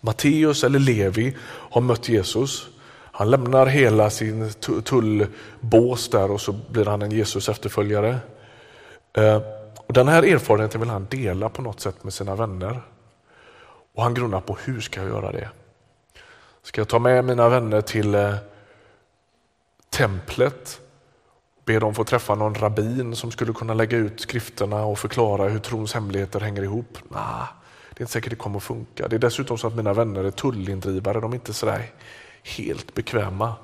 Matteus 0.00 0.64
eller 0.64 0.78
Levi 0.78 1.36
har 1.46 1.80
mött 1.80 2.08
Jesus. 2.08 2.68
Han 3.20 3.30
lämnar 3.30 3.66
hela 3.66 4.10
sin 4.10 4.50
tullbås 4.84 6.10
där 6.10 6.30
och 6.30 6.40
så 6.40 6.52
blir 6.52 6.84
han 6.84 7.02
en 7.02 7.10
Jesus 7.10 7.48
efterföljare. 7.48 8.18
Eh, 9.12 9.42
och 9.86 9.92
den 9.92 10.08
här 10.08 10.22
erfarenheten 10.22 10.80
vill 10.80 10.90
han 10.90 11.06
dela 11.10 11.48
på 11.48 11.62
något 11.62 11.80
sätt 11.80 12.04
med 12.04 12.12
sina 12.12 12.34
vänner. 12.34 12.80
Och 13.94 14.02
han 14.02 14.14
grundar 14.14 14.40
på 14.40 14.56
hur 14.64 14.80
ska 14.80 15.00
jag 15.00 15.08
göra 15.08 15.32
det? 15.32 15.48
Ska 16.62 16.80
jag 16.80 16.88
ta 16.88 16.98
med 16.98 17.24
mina 17.24 17.48
vänner 17.48 17.80
till 17.80 18.14
eh, 18.14 18.34
templet, 19.90 20.80
be 21.64 21.78
dem 21.78 21.94
få 21.94 22.04
träffa 22.04 22.34
någon 22.34 22.54
rabbin 22.54 23.16
som 23.16 23.30
skulle 23.30 23.52
kunna 23.52 23.74
lägga 23.74 23.96
ut 23.96 24.20
skrifterna 24.20 24.84
och 24.84 24.98
förklara 24.98 25.48
hur 25.48 25.58
trons 25.58 25.94
hemligheter 25.94 26.40
hänger 26.40 26.62
ihop? 26.62 26.98
Nah, 27.08 27.48
det 27.90 28.00
är 28.00 28.02
inte 28.02 28.12
säkert 28.12 28.30
det 28.30 28.36
kommer 28.36 28.56
att 28.56 28.62
funka. 28.62 29.08
Det 29.08 29.16
är 29.16 29.20
dessutom 29.20 29.58
så 29.58 29.66
att 29.66 29.76
mina 29.76 29.92
vänner 29.92 30.24
är 30.24 30.30
tullindrivare, 30.30 31.20
de 31.20 31.32
är 31.32 31.36
inte 31.36 31.52
sådär 31.52 31.90
helt 32.56 32.94
bekväma 32.94 33.54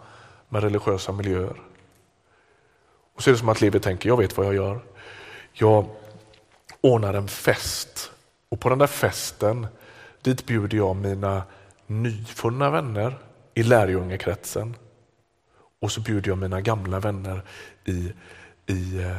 med 0.49 0.63
religiösa 0.63 1.13
miljöer. 1.13 1.61
Och 3.15 3.23
så 3.23 3.31
är 3.31 3.33
det 3.33 3.39
som 3.39 3.49
att 3.49 3.61
livet 3.61 3.83
tänker, 3.83 4.09
jag 4.09 4.17
vet 4.17 4.37
vad 4.37 4.47
jag 4.47 4.55
gör. 4.55 4.81
Jag 5.53 5.87
ordnar 6.81 7.15
en 7.15 7.29
fest 7.29 8.11
och 8.49 8.61
på 8.61 8.69
den 8.69 8.79
där 8.79 8.87
festen 8.87 9.67
dit 10.23 10.47
bjuder 10.47 10.79
jag 10.79 10.97
mina 10.97 11.43
nyfunna 11.87 12.71
vänner 12.71 13.19
i 13.55 13.63
lärjungekretsen 13.63 14.77
och 15.81 15.93
så 15.93 16.01
bjuder 16.01 16.29
jag 16.29 16.39
mina 16.39 16.61
gamla 16.61 17.01
vänner 17.01 17.43
i, 17.85 18.13
i 18.67 19.03
eh, 19.03 19.19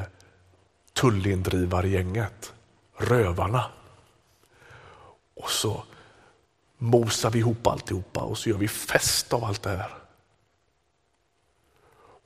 tullindrivargänget, 0.94 2.54
rövarna. 2.98 3.64
Och 5.36 5.50
så 5.50 5.84
mosar 6.78 7.30
vi 7.30 7.40
ihop 7.40 7.68
alltihopa 7.68 8.20
och 8.20 8.38
så 8.38 8.50
gör 8.50 8.58
vi 8.58 8.68
fest 8.68 9.34
av 9.34 9.44
allt 9.44 9.64
det 9.64 9.70
här. 9.70 9.92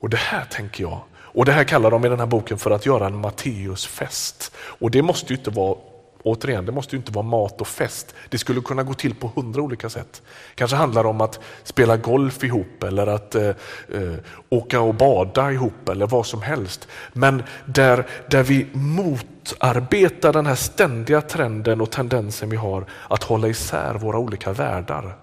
Och 0.00 0.10
det 0.10 0.16
här 0.16 0.44
tänker 0.44 0.84
jag, 0.84 1.00
och 1.14 1.44
det 1.44 1.52
här 1.52 1.64
kallar 1.64 1.90
de 1.90 2.04
i 2.04 2.08
den 2.08 2.18
här 2.18 2.26
boken 2.26 2.58
för 2.58 2.70
att 2.70 2.86
göra 2.86 3.06
en 3.06 3.16
Matteusfest. 3.16 4.52
Och 4.56 4.90
det 4.90 5.02
måste 5.02 5.32
ju 5.32 5.38
inte 5.38 5.50
vara 5.50 5.78
Återigen, 6.22 6.66
det 6.66 6.72
måste 6.72 6.96
ju 6.96 6.98
inte 6.98 7.12
vara 7.12 7.26
mat 7.26 7.60
och 7.60 7.66
fest. 7.66 8.14
Det 8.28 8.38
skulle 8.38 8.60
kunna 8.60 8.82
gå 8.82 8.94
till 8.94 9.14
på 9.14 9.32
hundra 9.34 9.62
olika 9.62 9.90
sätt. 9.90 10.22
kanske 10.54 10.76
handlar 10.76 11.02
det 11.02 11.08
om 11.08 11.20
att 11.20 11.40
spela 11.64 11.96
golf 11.96 12.44
ihop 12.44 12.82
eller 12.82 13.06
att 13.06 13.34
eh, 13.34 13.48
eh, 13.48 14.14
åka 14.48 14.80
och 14.80 14.94
bada 14.94 15.52
ihop 15.52 15.88
eller 15.88 16.06
vad 16.06 16.26
som 16.26 16.42
helst. 16.42 16.88
Men 17.12 17.42
där, 17.64 18.06
där 18.30 18.42
vi 18.42 18.66
motarbetar 18.72 20.32
den 20.32 20.46
här 20.46 20.54
ständiga 20.54 21.20
trenden 21.20 21.80
och 21.80 21.90
tendensen 21.90 22.50
vi 22.50 22.56
har 22.56 22.84
att 23.08 23.22
hålla 23.22 23.48
isär 23.48 23.94
våra 23.94 24.18
olika 24.18 24.52
världar. 24.52 25.16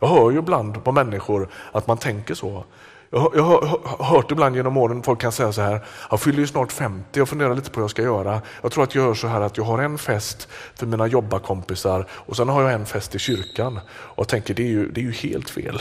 Jag 0.00 0.08
hör 0.08 0.30
ju 0.30 0.38
ibland 0.38 0.84
på 0.84 0.92
människor 0.92 1.48
att 1.72 1.86
man 1.86 1.98
tänker 1.98 2.34
så. 2.34 2.64
Jag, 3.10 3.42
har 3.42 4.04
hört 4.04 4.30
ibland 4.30 4.56
genom 4.56 4.76
åren 4.76 5.02
folk 5.02 5.20
kan 5.20 5.32
säga 5.32 5.52
så 5.52 5.62
här, 5.62 5.84
jag 6.10 6.20
fyller 6.20 6.38
ju 6.38 6.46
snart 6.46 6.72
50 6.72 7.20
och 7.20 7.28
funderar 7.28 7.54
lite 7.54 7.70
på 7.70 7.80
vad 7.80 7.84
jag 7.84 7.90
ska 7.90 8.02
göra. 8.02 8.42
Jag 8.62 8.72
tror 8.72 8.84
att 8.84 8.94
jag 8.94 9.04
gör 9.04 9.14
så 9.14 9.26
här 9.26 9.40
att 9.40 9.56
jag 9.56 9.64
har 9.64 9.78
en 9.78 9.98
fest 9.98 10.48
för 10.74 10.86
mina 10.86 11.06
jobbarkompisar 11.06 12.06
och 12.10 12.36
sen 12.36 12.48
har 12.48 12.62
jag 12.62 12.72
en 12.72 12.86
fest 12.86 13.14
i 13.14 13.18
kyrkan. 13.18 13.80
Och 13.88 14.18
jag 14.18 14.28
tänker 14.28 14.54
det 14.54 14.62
är 14.62 14.66
ju, 14.66 14.90
det 14.90 15.00
är 15.00 15.04
ju 15.04 15.12
helt 15.12 15.50
fel. 15.50 15.80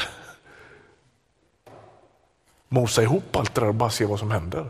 Mosa 2.70 3.04
ihop 3.04 3.36
allt 3.36 3.56
det 3.56 3.62
där 3.62 3.68
och 3.68 3.76
bara 3.76 3.90
se 3.90 4.06
vad 4.06 4.20
som 4.20 4.32
händer. 4.32 4.66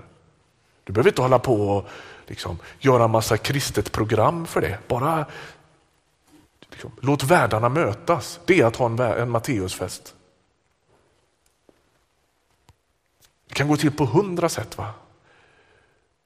Du 0.84 0.94
behöver 0.94 1.10
inte 1.10 1.22
hålla 1.22 1.40
på 1.40 1.70
och 1.70 1.88
liksom, 2.28 2.58
göra 2.80 3.04
en 3.04 3.12
massa 3.12 3.38
kristet 3.38 3.92
program 3.92 4.46
för 4.46 4.62
det. 4.62 4.78
Bara 4.88 5.26
liksom, 6.72 6.92
låt 7.02 7.24
världarna 7.24 7.70
mötas. 7.70 8.40
Det 8.46 8.60
är 8.60 8.66
att 8.66 8.76
ha 8.76 8.86
en, 8.86 9.00
en 9.00 9.30
Matteusfest. 9.30 10.14
Det 13.48 13.54
kan 13.54 13.68
gå 13.68 13.78
till 13.78 13.92
på 13.92 14.06
hundra 14.06 14.50
sätt. 14.50 14.78
va? 14.78 14.94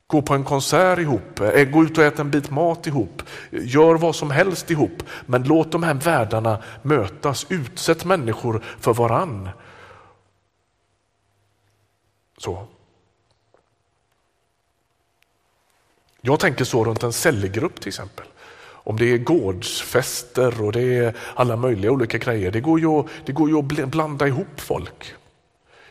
Gå 0.07 0.21
på 0.21 0.33
en 0.33 0.43
konsert 0.43 0.99
ihop, 0.99 1.39
eh, 1.39 1.63
gå 1.65 1.83
ut 1.83 1.97
och 1.97 2.03
äta 2.03 2.21
en 2.21 2.31
bit 2.31 2.49
mat 2.49 2.87
ihop, 2.87 3.23
gör 3.51 3.95
vad 3.95 4.15
som 4.15 4.31
helst 4.31 4.71
ihop. 4.71 5.03
Men 5.25 5.43
låt 5.43 5.71
de 5.71 5.83
här 5.83 5.93
världarna 5.93 6.63
mötas, 6.81 7.45
utsätt 7.49 8.05
människor 8.05 8.63
för 8.79 8.93
varann. 8.93 9.49
Så. 12.37 12.67
Jag 16.21 16.39
tänker 16.39 16.65
så 16.65 16.83
runt 16.83 17.03
en 17.03 17.13
cellgrupp 17.13 17.79
till 17.79 17.87
exempel. 17.87 18.25
Om 18.83 18.97
det 18.97 19.05
är 19.05 19.17
gårdsfester 19.17 20.61
och 20.61 20.71
det 20.71 20.97
är 20.97 21.17
alla 21.35 21.55
möjliga 21.55 21.91
olika 21.91 22.17
grejer. 22.17 22.51
Det 22.51 22.61
går 22.61 22.79
ju, 22.79 23.03
det 23.25 23.31
går 23.31 23.49
ju 23.49 23.57
att 23.57 23.89
blanda 23.89 24.27
ihop 24.27 24.61
folk. 24.61 25.15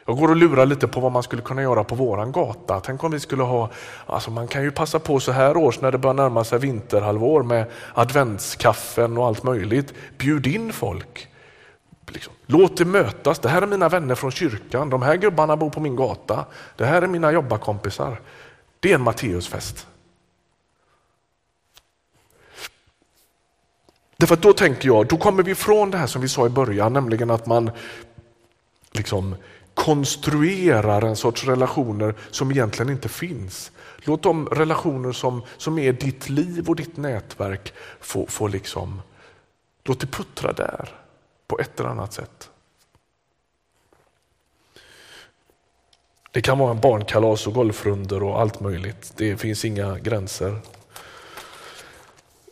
Jag 0.07 0.17
går 0.17 0.29
och 0.29 0.37
lurar 0.37 0.67
lite 0.67 0.89
på 0.89 1.01
vad 1.01 1.13
man 1.13 1.23
skulle 1.23 1.43
kunna 1.43 1.63
göra 1.63 1.85
på 1.85 1.95
våran 1.95 2.33
gata. 2.33 2.81
Tänk 2.81 3.05
om 3.05 3.11
vi 3.11 3.21
skulle 3.21 3.43
ha, 3.43 3.71
alltså 4.07 4.31
man 4.31 4.49
kan 4.49 4.63
ju 4.63 4.71
passa 4.71 4.99
på 4.99 5.21
så 5.21 5.33
här 5.33 5.57
års 5.57 5.81
när 5.81 5.93
det 5.93 5.99
börjar 5.99 6.15
närma 6.15 6.45
sig 6.45 6.59
vinterhalvår 6.59 7.43
med 7.43 7.67
adventskaffen 7.95 9.19
och 9.19 9.27
allt 9.27 9.43
möjligt. 9.43 9.95
Bjud 10.19 10.47
in 10.47 10.73
folk. 10.73 11.29
Liksom. 12.09 12.33
Låt 12.47 12.77
det 12.77 12.85
mötas. 12.85 13.39
Det 13.39 13.49
här 13.49 13.63
är 13.63 13.67
mina 13.67 13.89
vänner 13.89 14.15
från 14.15 14.31
kyrkan. 14.31 14.91
De 14.91 15.03
här 15.03 15.17
gubbarna 15.17 15.57
bor 15.57 15.71
på 15.71 15.81
min 15.81 15.97
gata. 15.97 16.45
Det 16.77 16.85
här 16.85 17.03
är 17.03 17.07
mina 17.07 17.33
jobbarkompisar. 17.33 18.21
Det 18.81 18.91
är 18.91 18.95
en 18.95 19.03
Matteusfest. 19.03 19.87
Därför 24.17 24.35
att 24.35 24.43
då 24.43 24.53
tänker 24.53 24.89
jag, 24.89 25.07
då 25.07 25.17
kommer 25.17 25.43
vi 25.43 25.51
ifrån 25.51 25.91
det 25.91 25.99
här 25.99 26.07
som 26.07 26.23
vi 26.23 26.29
sa 26.29 26.47
i 26.47 26.49
början, 26.49 26.93
nämligen 26.93 27.31
att 27.31 27.47
man 27.47 27.71
liksom 28.93 29.37
konstruerar 29.75 31.03
en 31.03 31.17
sorts 31.17 31.45
relationer 31.45 32.15
som 32.31 32.51
egentligen 32.51 32.93
inte 32.93 33.09
finns. 33.09 33.73
Låt 33.99 34.23
de 34.23 34.47
relationer 34.47 35.13
som, 35.13 35.43
som 35.57 35.79
är 35.79 35.93
ditt 35.93 36.29
liv 36.29 36.69
och 36.69 36.77
ditt 36.77 36.97
nätverk 36.97 37.73
få, 38.01 38.27
få 38.27 38.49
liksom, 38.49 39.03
låt 39.85 40.01
det 40.01 40.07
puttra 40.07 40.53
där 40.53 40.95
på 41.47 41.59
ett 41.59 41.81
eller 41.81 41.91
annat 41.91 42.13
sätt. 42.13 42.51
Det 46.33 46.41
kan 46.41 46.59
vara 46.59 46.71
en 46.71 46.81
barnkalas 46.81 47.47
och 47.47 47.55
golfrunder 47.55 48.23
och 48.23 48.41
allt 48.41 48.61
möjligt. 48.61 49.13
Det 49.17 49.37
finns 49.37 49.65
inga 49.65 49.99
gränser. 49.99 50.57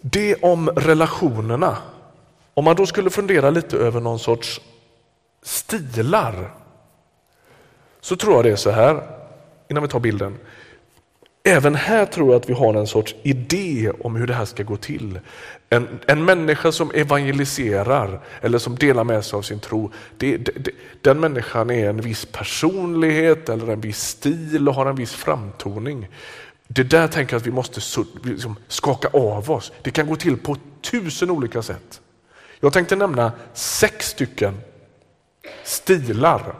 Det 0.00 0.34
om 0.34 0.68
relationerna. 0.68 1.78
Om 2.54 2.64
man 2.64 2.76
då 2.76 2.86
skulle 2.86 3.10
fundera 3.10 3.50
lite 3.50 3.76
över 3.76 4.00
någon 4.00 4.18
sorts 4.18 4.60
stilar 5.42 6.54
så 8.00 8.16
tror 8.16 8.34
jag 8.34 8.44
det 8.44 8.50
är 8.50 8.56
så 8.56 8.70
här, 8.70 9.02
innan 9.68 9.82
vi 9.82 9.88
tar 9.88 10.00
bilden. 10.00 10.38
Även 11.44 11.74
här 11.74 12.06
tror 12.06 12.32
jag 12.32 12.40
att 12.40 12.48
vi 12.48 12.54
har 12.54 12.74
en 12.74 12.86
sorts 12.86 13.14
idé 13.22 13.92
om 14.00 14.16
hur 14.16 14.26
det 14.26 14.34
här 14.34 14.44
ska 14.44 14.62
gå 14.62 14.76
till. 14.76 15.20
En, 15.70 15.88
en 16.06 16.24
människa 16.24 16.72
som 16.72 16.90
evangeliserar 16.94 18.20
eller 18.40 18.58
som 18.58 18.76
delar 18.76 19.04
med 19.04 19.24
sig 19.24 19.36
av 19.36 19.42
sin 19.42 19.60
tro, 19.60 19.92
det, 20.16 20.36
det, 20.36 20.70
den 21.02 21.20
människan 21.20 21.70
är 21.70 21.88
en 21.88 22.00
viss 22.00 22.26
personlighet 22.32 23.48
eller 23.48 23.72
en 23.72 23.80
viss 23.80 24.00
stil 24.00 24.68
och 24.68 24.74
har 24.74 24.86
en 24.86 24.96
viss 24.96 25.12
framtoning. 25.14 26.08
Det 26.68 26.82
där 26.82 27.08
tänker 27.08 27.34
jag 27.34 27.40
att 27.40 27.46
vi 27.46 27.50
måste 27.50 27.80
liksom 28.24 28.56
skaka 28.68 29.08
av 29.08 29.50
oss. 29.50 29.72
Det 29.82 29.90
kan 29.90 30.06
gå 30.06 30.16
till 30.16 30.36
på 30.36 30.56
tusen 30.90 31.30
olika 31.30 31.62
sätt. 31.62 32.00
Jag 32.60 32.72
tänkte 32.72 32.96
nämna 32.96 33.32
sex 33.54 34.08
stycken 34.08 34.60
stilar 35.64 36.54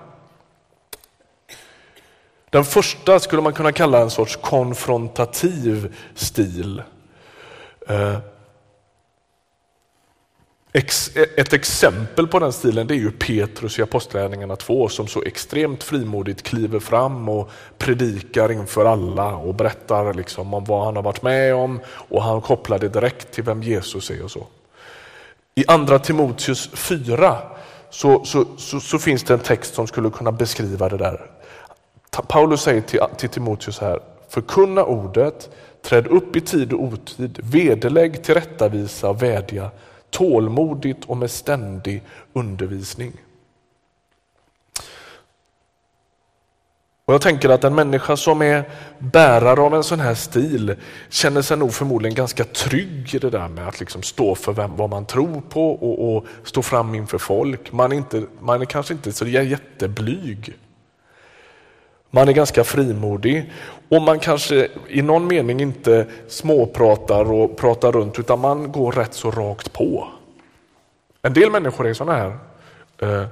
den 2.50 2.64
första 2.64 3.20
skulle 3.20 3.42
man 3.42 3.52
kunna 3.52 3.72
kalla 3.72 3.98
en 3.98 4.10
sorts 4.10 4.36
konfrontativ 4.36 5.96
stil. 6.14 6.82
Eh, 7.88 8.18
ett 11.36 11.52
exempel 11.52 12.26
på 12.26 12.38
den 12.38 12.52
stilen 12.52 12.86
det 12.86 12.94
är 12.94 12.98
ju 12.98 13.10
Petrus 13.10 13.78
i 13.78 13.82
Apostlagärningarna 13.82 14.56
2 14.56 14.88
som 14.88 15.06
så 15.06 15.22
extremt 15.22 15.82
frimodigt 15.82 16.42
kliver 16.42 16.80
fram 16.80 17.28
och 17.28 17.50
predikar 17.78 18.52
inför 18.52 18.84
alla 18.84 19.36
och 19.36 19.54
berättar 19.54 20.14
liksom 20.14 20.54
om 20.54 20.64
vad 20.64 20.84
han 20.84 20.96
har 20.96 21.02
varit 21.02 21.22
med 21.22 21.54
om 21.54 21.80
och 21.86 22.22
han 22.22 22.40
kopplar 22.40 22.78
det 22.78 22.88
direkt 22.88 23.32
till 23.32 23.44
vem 23.44 23.62
Jesus 23.62 24.10
är 24.10 24.24
och 24.24 24.30
så. 24.30 24.46
I 25.54 25.64
andra 25.68 25.98
Timoteus 25.98 26.70
4 26.74 27.36
så, 27.90 28.24
så, 28.24 28.46
så, 28.56 28.80
så, 28.80 28.98
finns 28.98 29.22
det 29.22 29.34
en 29.34 29.40
text 29.40 29.74
som 29.74 29.86
skulle 29.86 30.10
kunna 30.10 30.32
beskriva 30.32 30.88
det 30.88 30.96
där. 30.96 31.30
Paulus 32.22 32.60
säger 32.60 32.80
till, 32.80 33.00
till 33.16 33.28
Timoteus 33.28 33.78
här, 33.78 34.00
förkunna 34.28 34.84
ordet, 34.84 35.50
träd 35.82 36.06
upp 36.06 36.36
i 36.36 36.40
tid 36.40 36.72
och 36.72 36.82
otid, 36.82 37.40
vederlägg, 37.42 38.24
tillrättavisa, 38.24 39.12
vädja, 39.12 39.70
tålmodigt 40.10 41.04
och 41.04 41.16
med 41.16 41.30
ständig 41.30 42.02
undervisning. 42.32 43.12
Och 47.08 47.14
Jag 47.14 47.20
tänker 47.20 47.48
att 47.48 47.64
en 47.64 47.74
människa 47.74 48.16
som 48.16 48.42
är 48.42 48.70
bärare 48.98 49.60
av 49.60 49.74
en 49.74 49.84
sån 49.84 50.00
här 50.00 50.14
stil 50.14 50.76
känner 51.08 51.42
sig 51.42 51.56
nog 51.56 51.74
förmodligen 51.74 52.14
ganska 52.14 52.44
trygg 52.44 53.14
i 53.14 53.18
det 53.18 53.30
där 53.30 53.48
med 53.48 53.68
att 53.68 53.80
liksom 53.80 54.02
stå 54.02 54.34
för 54.34 54.52
vem, 54.52 54.76
vad 54.76 54.90
man 54.90 55.06
tror 55.06 55.40
på 55.40 55.70
och, 55.70 56.16
och 56.16 56.26
stå 56.44 56.62
fram 56.62 56.94
inför 56.94 57.18
folk. 57.18 57.72
Man 57.72 57.92
är, 57.92 57.96
inte, 57.96 58.22
man 58.40 58.60
är 58.60 58.64
kanske 58.64 58.94
inte 58.94 59.12
så 59.12 59.26
jätteblyg. 59.26 60.54
Man 62.10 62.28
är 62.28 62.32
ganska 62.32 62.64
frimodig 62.64 63.52
och 63.88 64.02
man 64.02 64.18
kanske 64.18 64.68
i 64.88 65.02
någon 65.02 65.26
mening 65.26 65.60
inte 65.60 66.06
småpratar 66.28 67.32
och 67.32 67.56
pratar 67.56 67.92
runt 67.92 68.18
utan 68.18 68.40
man 68.40 68.72
går 68.72 68.92
rätt 68.92 69.14
så 69.14 69.30
rakt 69.30 69.72
på. 69.72 70.08
En 71.22 71.32
del 71.32 71.50
människor 71.50 71.86
är 71.86 71.94
sådana 71.94 72.18
här. 72.18 72.38
Eh, 72.98 73.26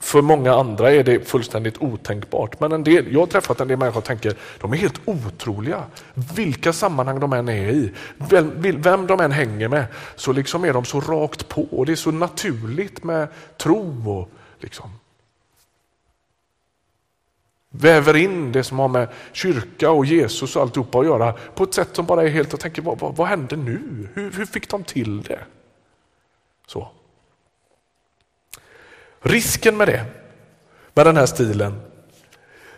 för 0.00 0.22
många 0.22 0.54
andra 0.54 0.92
är 0.92 1.04
det 1.04 1.28
fullständigt 1.28 1.82
otänkbart. 1.82 2.60
Men 2.60 2.72
en 2.72 2.84
del, 2.84 3.12
jag 3.12 3.20
har 3.20 3.26
träffat 3.26 3.60
en 3.60 3.68
del 3.68 3.78
människor 3.78 3.98
och 3.98 4.04
tänker 4.04 4.34
de 4.60 4.72
är 4.72 4.76
helt 4.76 5.00
otroliga. 5.04 5.84
Vilka 6.14 6.72
sammanhang 6.72 7.20
de 7.20 7.32
än 7.32 7.48
är 7.48 7.68
i, 7.70 7.92
vem, 8.30 8.52
vem 8.82 9.06
de 9.06 9.20
än 9.20 9.32
hänger 9.32 9.68
med, 9.68 9.84
så 10.16 10.32
liksom 10.32 10.64
är 10.64 10.72
de 10.72 10.84
så 10.84 11.00
rakt 11.00 11.48
på. 11.48 11.62
Och 11.70 11.86
Det 11.86 11.92
är 11.92 11.96
så 11.96 12.10
naturligt 12.10 13.04
med 13.04 13.28
tro 13.56 14.10
och 14.18 14.28
liksom, 14.60 14.90
väver 17.70 18.16
in 18.16 18.52
det 18.52 18.64
som 18.64 18.78
har 18.78 18.88
med 18.88 19.08
kyrka 19.32 19.90
och 19.90 20.06
Jesus 20.06 20.56
och 20.56 20.62
alltihopa 20.62 20.98
att 20.98 21.06
göra 21.06 21.32
på 21.32 21.64
ett 21.64 21.74
sätt 21.74 21.88
som 21.92 22.06
bara 22.06 22.22
är 22.22 22.28
helt, 22.28 22.54
och 22.54 22.60
tänker 22.60 22.82
vad, 22.82 22.98
vad, 22.98 23.16
vad 23.16 23.28
hände 23.28 23.56
nu? 23.56 24.08
Hur, 24.14 24.32
hur 24.32 24.46
fick 24.46 24.68
de 24.68 24.84
till 24.84 25.22
det? 25.22 25.40
Så. 26.66 26.88
Risken 29.20 29.76
med 29.76 29.88
det, 29.88 30.04
med 30.94 31.06
den 31.06 31.16
här 31.16 31.26
stilen, 31.26 31.80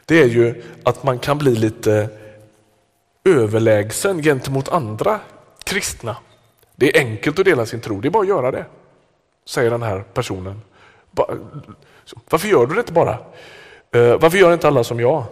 det 0.04 0.20
är 0.22 0.26
ju 0.26 0.62
att 0.84 1.02
man 1.02 1.18
kan 1.18 1.38
bli 1.38 1.54
lite 1.54 2.08
överlägsen 3.24 4.22
gentemot 4.22 4.68
andra 4.68 5.20
kristna. 5.64 6.16
Det 6.76 6.96
är 6.96 7.00
enkelt 7.00 7.38
att 7.38 7.44
dela 7.44 7.66
sin 7.66 7.80
tro, 7.80 8.00
det 8.00 8.08
är 8.08 8.10
bara 8.10 8.22
att 8.22 8.28
göra 8.28 8.50
det, 8.50 8.66
säger 9.44 9.70
den 9.70 9.82
här 9.82 10.04
personen. 10.14 10.62
Varför 12.30 12.48
gör 12.48 12.66
du 12.66 12.74
det 12.74 12.80
inte 12.80 12.92
bara? 12.92 13.18
Eh, 13.92 14.18
varför 14.18 14.38
gör 14.38 14.52
inte 14.52 14.68
alla 14.68 14.84
som 14.84 15.00
jag? 15.00 15.24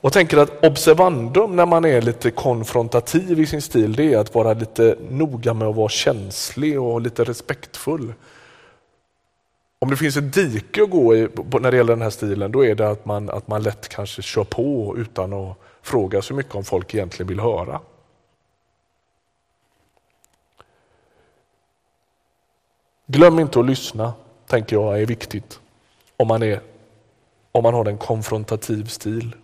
Och 0.00 0.12
tänker 0.12 0.36
att 0.36 0.64
observandum 0.64 1.56
när 1.56 1.66
man 1.66 1.84
är 1.84 2.02
lite 2.02 2.30
konfrontativ 2.30 3.40
i 3.40 3.46
sin 3.46 3.62
stil, 3.62 3.92
det 3.92 4.14
är 4.14 4.18
att 4.18 4.34
vara 4.34 4.52
lite 4.52 4.96
noga 5.10 5.54
med 5.54 5.68
att 5.68 5.76
vara 5.76 5.88
känslig 5.88 6.80
och 6.80 7.00
lite 7.00 7.24
respektfull. 7.24 8.12
Om 9.78 9.90
det 9.90 9.96
finns 9.96 10.16
ett 10.16 10.34
dike 10.34 10.82
att 10.82 10.90
gå 10.90 11.16
i 11.16 11.28
när 11.60 11.70
det 11.70 11.76
gäller 11.76 11.92
den 11.92 12.02
här 12.02 12.10
stilen, 12.10 12.52
då 12.52 12.64
är 12.64 12.74
det 12.74 12.90
att 12.90 13.04
man, 13.04 13.30
att 13.30 13.48
man 13.48 13.62
lätt 13.62 13.88
kanske 13.88 14.22
kör 14.22 14.44
på 14.44 14.94
utan 14.98 15.32
att 15.32 15.56
fråga 15.82 16.22
så 16.22 16.34
mycket 16.34 16.54
om 16.54 16.64
folk 16.64 16.94
egentligen 16.94 17.28
vill 17.28 17.40
höra. 17.40 17.80
Glöm 23.06 23.38
inte 23.38 23.60
att 23.60 23.66
lyssna, 23.66 24.12
tänker 24.46 24.76
jag 24.76 25.02
är 25.02 25.06
viktigt 25.06 25.60
om 26.16 26.28
man, 26.28 26.42
är, 26.42 26.60
om 27.58 27.62
man 27.62 27.74
har 27.74 27.84
en 27.84 27.98
konfrontativ 27.98 28.84
stil. 28.84 29.34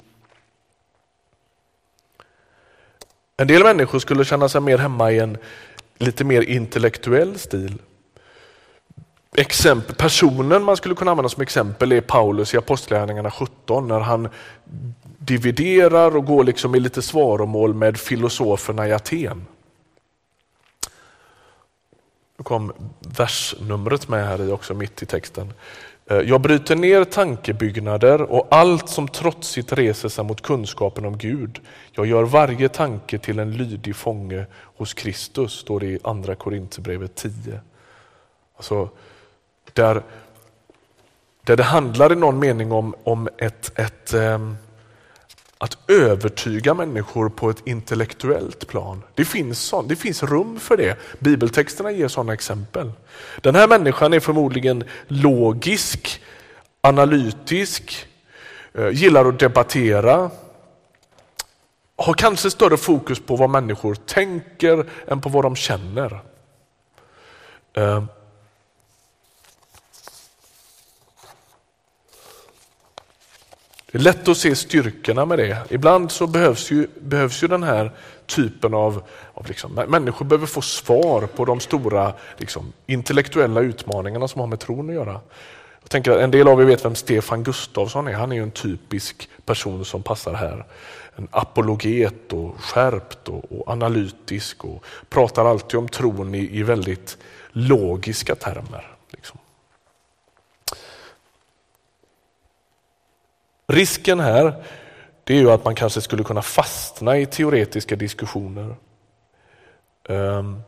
En 3.36 3.46
del 3.46 3.62
människor 3.62 3.98
skulle 3.98 4.24
känna 4.24 4.48
sig 4.48 4.60
mer 4.60 4.78
hemma 4.78 5.12
i 5.12 5.18
en 5.18 5.38
lite 5.98 6.24
mer 6.24 6.42
intellektuell 6.42 7.38
stil 7.38 7.78
exempel, 9.34 9.96
personen 9.96 10.64
man 10.64 10.76
skulle 10.76 10.94
kunna 10.94 11.10
använda 11.10 11.28
som 11.28 11.42
exempel 11.42 11.92
är 11.92 12.00
Paulus 12.00 12.54
i 12.54 12.56
Apostlagärningarna 12.56 13.30
17 13.30 13.88
när 13.88 14.00
han 14.00 14.28
dividerar 15.18 16.16
och 16.16 16.24
går 16.24 16.44
liksom 16.44 16.74
i 16.74 16.80
lite 16.80 17.02
svaromål 17.02 17.74
med 17.74 17.96
filosoferna 17.96 18.88
i 18.88 18.92
Aten. 18.92 19.46
Nu 22.38 22.44
kom 22.44 22.72
versnumret 23.00 24.08
med 24.08 24.26
här 24.26 24.48
i 24.48 24.52
också 24.52 24.74
mitt 24.74 25.02
i 25.02 25.06
texten. 25.06 25.52
Eh, 26.06 26.16
jag 26.16 26.40
bryter 26.40 26.76
ner 26.76 27.04
tankebyggnader 27.04 28.22
och 28.22 28.46
allt 28.50 28.88
som 28.88 29.08
trotsigt 29.08 29.72
reser 29.72 30.08
sig 30.08 30.24
mot 30.24 30.40
kunskapen 30.40 31.04
om 31.04 31.18
Gud. 31.18 31.60
Jag 31.92 32.06
gör 32.06 32.22
varje 32.22 32.68
tanke 32.68 33.18
till 33.18 33.38
en 33.38 33.50
lydig 33.50 33.96
fånge 33.96 34.46
hos 34.76 34.94
Kristus, 34.94 35.52
står 35.52 35.80
det 35.80 35.86
i 35.86 35.98
andra 36.04 36.34
Korinthierbrevet 36.34 37.14
10. 37.14 37.60
Alltså, 38.56 38.88
där, 39.72 40.02
där 41.44 41.56
det 41.56 41.62
handlar 41.62 42.12
i 42.12 42.16
någon 42.16 42.38
mening 42.38 42.72
om, 42.72 42.94
om 43.04 43.28
ett, 43.38 43.78
ett, 43.78 44.14
um, 44.14 44.56
att 45.64 45.90
övertyga 45.90 46.74
människor 46.74 47.28
på 47.28 47.50
ett 47.50 47.66
intellektuellt 47.66 48.66
plan. 48.66 49.02
Det 49.14 49.24
finns, 49.24 49.58
sån, 49.58 49.88
det 49.88 49.96
finns 49.96 50.22
rum 50.22 50.60
för 50.60 50.76
det. 50.76 50.98
Bibeltexterna 51.18 51.90
ger 51.90 52.08
sådana 52.08 52.32
exempel. 52.32 52.92
Den 53.40 53.54
här 53.54 53.68
människan 53.68 54.12
är 54.12 54.20
förmodligen 54.20 54.84
logisk, 55.08 56.22
analytisk, 56.80 58.06
eh, 58.74 58.88
gillar 58.88 59.24
att 59.24 59.38
debattera, 59.38 60.30
har 61.96 62.14
kanske 62.14 62.50
större 62.50 62.76
fokus 62.76 63.20
på 63.20 63.36
vad 63.36 63.50
människor 63.50 63.94
tänker 63.94 64.86
än 65.06 65.20
på 65.20 65.28
vad 65.28 65.44
de 65.44 65.56
känner. 65.56 66.20
Eh, 67.76 68.04
Det 73.94 73.98
är 73.98 74.02
lätt 74.02 74.28
att 74.28 74.36
se 74.36 74.56
styrkorna 74.56 75.24
med 75.24 75.38
det. 75.38 75.58
Ibland 75.70 76.10
så 76.10 76.26
behövs 76.26 76.70
ju, 76.70 76.86
behövs 77.00 77.42
ju 77.42 77.48
den 77.48 77.62
här 77.62 77.92
typen 78.26 78.74
av, 78.74 79.02
av 79.34 79.48
liksom, 79.48 79.72
människor 79.74 80.24
behöver 80.24 80.46
få 80.46 80.60
svar 80.60 81.26
på 81.36 81.44
de 81.44 81.60
stora 81.60 82.12
liksom, 82.36 82.72
intellektuella 82.86 83.60
utmaningarna 83.60 84.28
som 84.28 84.40
har 84.40 84.46
med 84.46 84.60
tron 84.60 84.88
att 84.88 84.94
göra. 84.94 85.20
Jag 85.82 85.90
tänker 85.90 86.10
att 86.10 86.18
en 86.18 86.30
del 86.30 86.48
av 86.48 86.60
er 86.60 86.64
vet 86.64 86.84
vem 86.84 86.94
Stefan 86.94 87.42
Gustafsson 87.42 88.08
är. 88.08 88.12
Han 88.12 88.32
är 88.32 88.36
ju 88.36 88.42
en 88.42 88.50
typisk 88.50 89.28
person 89.44 89.84
som 89.84 90.02
passar 90.02 90.34
här. 90.34 90.64
En 91.16 91.28
apologet 91.30 92.32
och 92.32 92.60
skärpt 92.60 93.28
och, 93.28 93.52
och 93.52 93.68
analytisk 93.68 94.64
och 94.64 94.84
pratar 95.08 95.44
alltid 95.44 95.78
om 95.78 95.88
tron 95.88 96.34
i, 96.34 96.58
i 96.58 96.62
väldigt 96.62 97.18
logiska 97.52 98.34
termer. 98.34 98.96
Liksom. 99.10 99.38
Risken 103.66 104.20
här 104.20 104.64
det 105.24 105.34
är 105.34 105.38
ju 105.38 105.50
att 105.50 105.64
man 105.64 105.74
kanske 105.74 106.00
skulle 106.00 106.24
kunna 106.24 106.42
fastna 106.42 107.18
i 107.18 107.26
teoretiska 107.26 107.96
diskussioner. 107.96 108.76
Ehm, 110.08 110.62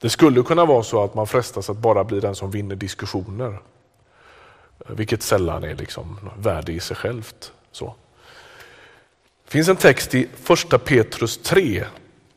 det 0.00 0.10
skulle 0.10 0.42
kunna 0.42 0.64
vara 0.64 0.82
så 0.82 1.04
att 1.04 1.14
man 1.14 1.26
frestas 1.26 1.70
att 1.70 1.76
bara 1.76 2.04
bli 2.04 2.20
den 2.20 2.34
som 2.34 2.50
vinner 2.50 2.76
diskussioner. 2.76 3.58
Vilket 4.88 5.22
sällan 5.22 5.64
är 5.64 5.74
liksom 5.74 6.30
värde 6.38 6.72
i 6.72 6.80
sig 6.80 6.96
självt. 6.96 7.52
Så. 7.72 7.94
Det 9.44 9.50
finns 9.50 9.68
en 9.68 9.76
text 9.76 10.14
i 10.14 10.28
första 10.34 10.78
Petrus 10.78 11.38
3 11.38 11.84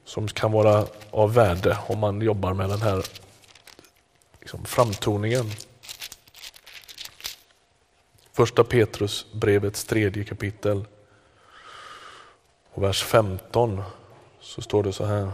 som 0.05 0.27
kan 0.27 0.51
vara 0.51 0.85
av 1.11 1.33
värde 1.33 1.77
om 1.87 1.99
man 1.99 2.21
jobbar 2.21 2.53
med 2.53 2.69
den 2.69 2.81
här 2.81 3.05
liksom, 4.39 4.65
framtoningen. 4.65 5.45
Första 8.37 8.63
Petrus 8.63 9.25
brevets 9.33 9.83
tredje 9.83 10.23
kapitel 10.23 10.85
och 12.73 12.83
vers 12.83 13.03
15 13.03 13.81
så 14.39 14.61
står 14.61 14.83
det 14.83 14.93
så 14.93 15.05
här. 15.05 15.31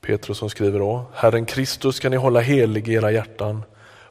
Petrus 0.00 0.38
som 0.38 0.50
skriver 0.50 0.78
då, 0.78 1.04
Herren 1.14 1.46
Kristus 1.46 1.96
ska 1.96 2.08
ni 2.08 2.16
hålla 2.16 2.40
helig 2.40 2.88
i 2.88 2.92
era 2.92 3.10
hjärtan. 3.10 3.62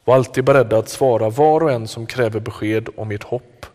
Var 0.04 0.14
alltid 0.14 0.44
beredda 0.44 0.78
att 0.78 0.88
svara 0.88 1.30
var 1.30 1.62
och 1.62 1.72
en 1.72 1.88
som 1.88 2.06
kräver 2.06 2.40
besked 2.40 2.88
om 2.96 3.10
ert 3.10 3.24
hopp. 3.24 3.66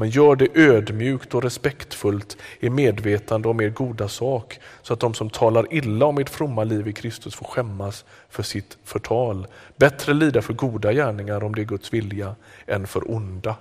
Men 0.00 0.10
gör 0.10 0.36
det 0.36 0.48
ödmjukt 0.54 1.34
och 1.34 1.42
respektfullt 1.42 2.36
i 2.60 2.70
medvetande 2.70 3.48
om 3.48 3.60
er 3.60 3.68
goda 3.68 4.08
sak 4.08 4.60
så 4.82 4.92
att 4.92 5.00
de 5.00 5.14
som 5.14 5.30
talar 5.30 5.74
illa 5.74 6.06
om 6.06 6.18
ert 6.18 6.28
fromma 6.28 6.64
liv 6.64 6.88
i 6.88 6.92
Kristus 6.92 7.34
får 7.34 7.46
skämmas 7.46 8.04
för 8.28 8.42
sitt 8.42 8.78
förtal. 8.84 9.46
Bättre 9.76 10.14
lida 10.14 10.42
för 10.42 10.52
goda 10.52 10.92
gärningar 10.92 11.44
om 11.44 11.54
det 11.54 11.60
är 11.60 11.64
Guds 11.64 11.92
vilja 11.92 12.34
än 12.66 12.86
för 12.86 13.10
onda. 13.10 13.56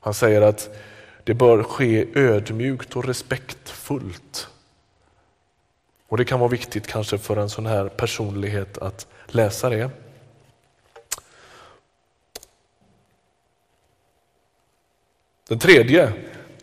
Han 0.00 0.14
säger 0.14 0.42
att 0.42 0.76
det 1.24 1.34
bör 1.34 1.62
ske 1.62 2.06
ödmjukt 2.14 2.96
och 2.96 3.04
respektfullt. 3.04 4.48
Och 6.08 6.16
Det 6.16 6.24
kan 6.24 6.40
vara 6.40 6.50
viktigt 6.50 6.86
kanske 6.86 7.18
för 7.18 7.36
en 7.36 7.50
sån 7.50 7.66
här 7.66 7.88
personlighet 7.88 8.78
att 8.78 9.06
läsa 9.26 9.68
det. 9.68 9.90
Den 15.48 15.58
tredje 15.58 16.12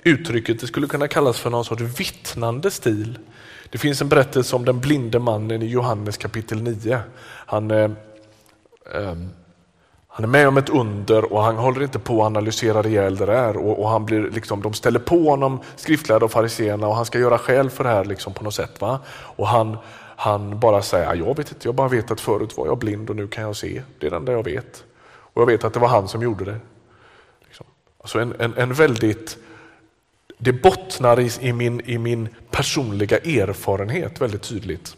uttrycket 0.03 0.59
det 0.59 0.67
skulle 0.67 0.87
kunna 0.87 1.07
kallas 1.07 1.39
för 1.39 1.49
någon 1.49 1.65
sorts 1.65 1.81
vittnande 1.81 2.71
stil. 2.71 3.19
Det 3.69 3.77
finns 3.77 4.01
en 4.01 4.09
berättelse 4.09 4.55
om 4.55 4.65
den 4.65 4.79
blinde 4.79 5.19
mannen 5.19 5.61
i 5.61 5.65
Johannes 5.65 6.17
kapitel 6.17 6.63
9. 6.63 6.99
Han, 7.45 7.71
eh, 7.71 7.91
eh, 8.93 9.15
han 10.07 10.23
är 10.23 10.27
med 10.27 10.47
om 10.47 10.57
ett 10.57 10.69
under 10.69 11.33
och 11.33 11.43
han 11.43 11.55
håller 11.55 11.83
inte 11.83 11.99
på 11.99 12.21
att 12.21 12.25
analysera 12.25 12.87
ihjäl 12.87 13.15
det 13.15 13.25
där. 13.25 13.57
Och, 13.57 13.79
och, 13.79 13.89
han 13.89 14.05
blir 14.05 14.21
liksom, 14.21 14.61
de 14.61 14.73
ställer 14.73 14.99
på 14.99 15.29
honom, 15.29 15.59
skriftlärda 15.75 16.25
och 16.25 16.31
fariseerna, 16.31 16.87
och 16.87 16.95
han 16.95 17.05
ska 17.05 17.19
göra 17.19 17.37
skäl 17.37 17.69
för 17.69 17.83
det 17.83 17.89
här 17.89 18.05
liksom 18.05 18.33
på 18.33 18.43
något 18.43 18.55
sätt. 18.55 18.81
Va? 18.81 18.99
Och 19.09 19.47
han, 19.47 19.77
han 20.15 20.59
bara 20.59 20.81
säger, 20.81 21.15
jag 21.15 21.37
vet 21.37 21.51
inte, 21.51 21.67
jag 21.67 21.75
bara 21.75 21.87
vet 21.87 22.11
att 22.11 22.21
förut 22.21 22.57
var 22.57 22.67
jag 22.67 22.77
blind 22.77 23.09
och 23.09 23.15
nu 23.15 23.27
kan 23.27 23.43
jag 23.43 23.55
se. 23.55 23.81
Det 23.99 24.07
är 24.07 24.11
det 24.11 24.17
enda 24.17 24.31
jag 24.31 24.43
vet. 24.43 24.83
Och 25.05 25.41
jag 25.41 25.47
vet 25.47 25.63
att 25.63 25.73
det 25.73 25.79
var 25.79 25.87
han 25.87 26.07
som 26.07 26.21
gjorde 26.21 26.45
det. 26.45 26.59
Alltså 28.03 28.19
en, 28.19 28.35
en, 28.39 28.53
en 28.57 28.73
väldigt, 28.73 29.37
det 30.37 30.53
bottnar 30.53 31.19
i, 31.19 31.31
i, 31.41 31.53
min, 31.53 31.81
i 31.85 31.97
min 31.97 32.29
personliga 32.51 33.17
erfarenhet 33.17 34.21
väldigt 34.21 34.41
tydligt. 34.41 34.95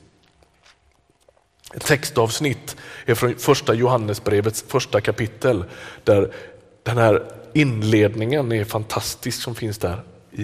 Ett 1.73 1.85
textavsnitt 1.85 2.75
är 3.05 3.15
från 3.15 3.35
första 3.35 3.73
Johannesbrevets 3.73 4.65
första 4.67 5.01
kapitel 5.01 5.65
där 6.03 6.33
den 6.83 6.97
här 6.97 7.23
inledningen 7.53 8.51
är 8.51 8.63
fantastisk 8.63 9.41
som 9.41 9.55
finns 9.55 9.77
där. 9.77 10.01
I, 10.31 10.43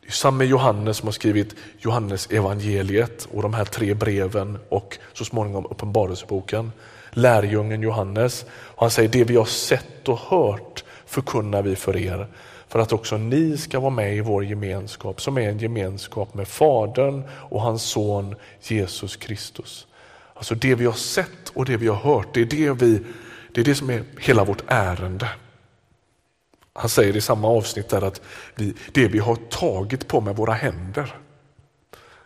det 0.00 0.06
är 0.06 0.10
samme 0.12 0.44
Johannes 0.44 0.96
som 0.96 1.06
har 1.06 1.12
skrivit 1.12 1.54
Johannes 1.78 2.26
evangeliet 2.26 3.28
och 3.32 3.42
de 3.42 3.54
här 3.54 3.64
tre 3.64 3.94
breven 3.94 4.58
och 4.68 4.98
så 5.12 5.24
småningom 5.24 5.66
Uppenbarelseboken. 5.66 6.72
Lärjungen 7.10 7.82
Johannes. 7.82 8.44
Och 8.50 8.82
han 8.82 8.90
säger 8.90 9.08
det 9.08 9.24
vi 9.24 9.36
har 9.36 9.44
sett 9.44 10.08
och 10.08 10.18
hört 10.18 10.84
förkunnar 11.08 11.62
vi 11.62 11.76
för 11.76 11.96
er 11.96 12.28
för 12.68 12.78
att 12.78 12.92
också 12.92 13.16
ni 13.16 13.56
ska 13.56 13.80
vara 13.80 13.90
med 13.90 14.16
i 14.16 14.20
vår 14.20 14.44
gemenskap 14.44 15.20
som 15.20 15.38
är 15.38 15.48
en 15.48 15.58
gemenskap 15.58 16.34
med 16.34 16.48
Fadern 16.48 17.22
och 17.30 17.62
hans 17.62 17.82
son 17.82 18.34
Jesus 18.60 19.16
Kristus. 19.16 19.86
Alltså 20.34 20.54
det 20.54 20.74
vi 20.74 20.86
har 20.86 20.92
sett 20.92 21.48
och 21.54 21.64
det 21.64 21.76
vi 21.76 21.88
har 21.88 21.96
hört, 21.96 22.34
det 22.34 22.40
är 22.40 22.44
det, 22.44 22.72
vi, 22.72 23.04
det, 23.52 23.60
är 23.60 23.64
det 23.64 23.74
som 23.74 23.90
är 23.90 24.04
hela 24.20 24.44
vårt 24.44 24.62
ärende. 24.66 25.28
Han 26.72 26.88
säger 26.88 27.16
i 27.16 27.20
samma 27.20 27.48
avsnitt 27.48 27.88
där 27.88 28.02
att 28.02 28.20
vi, 28.54 28.74
det 28.92 29.08
vi 29.08 29.18
har 29.18 29.36
tagit 29.36 30.08
på 30.08 30.20
med 30.20 30.36
våra 30.36 30.52
händer. 30.52 31.14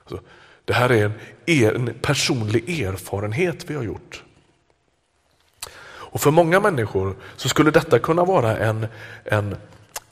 Alltså, 0.04 0.26
det 0.64 0.72
här 0.72 0.92
är 0.92 1.04
en, 1.46 1.88
en 1.88 1.94
personlig 2.02 2.80
erfarenhet 2.80 3.70
vi 3.70 3.74
har 3.74 3.82
gjort. 3.82 4.24
Och 6.12 6.20
För 6.20 6.30
många 6.30 6.60
människor 6.60 7.14
så 7.36 7.48
skulle 7.48 7.70
detta 7.70 7.98
kunna 7.98 8.24
vara 8.24 8.56
en, 8.56 8.86
en 9.24 9.56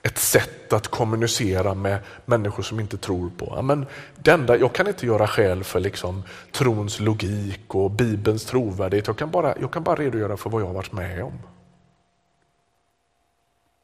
ett 0.03 0.19
sätt 0.19 0.73
att 0.73 0.89
kommunicera 0.89 1.75
med 1.75 1.99
människor 2.25 2.63
som 2.63 2.81
inte 2.81 2.97
tror 2.97 3.31
på. 3.37 3.53
Ja, 3.57 3.63
men 3.63 3.87
det 4.17 4.31
enda, 4.31 4.57
jag 4.57 4.73
kan 4.73 4.89
inte 4.89 5.07
göra 5.07 5.27
skäl 5.27 5.65
för 5.65 5.81
liksom, 5.81 6.23
trons 6.53 7.01
logik 7.01 7.75
och 7.75 7.91
Bibelns 7.91 8.45
trovärdighet. 8.45 9.07
Jag 9.07 9.17
kan, 9.17 9.31
bara, 9.31 9.55
jag 9.61 9.71
kan 9.71 9.83
bara 9.83 9.97
redogöra 9.97 10.37
för 10.37 10.51
vad 10.51 10.63
jag 10.63 10.67
har 10.67 10.75
varit 10.75 10.93
med 10.93 11.23
om. 11.25 11.39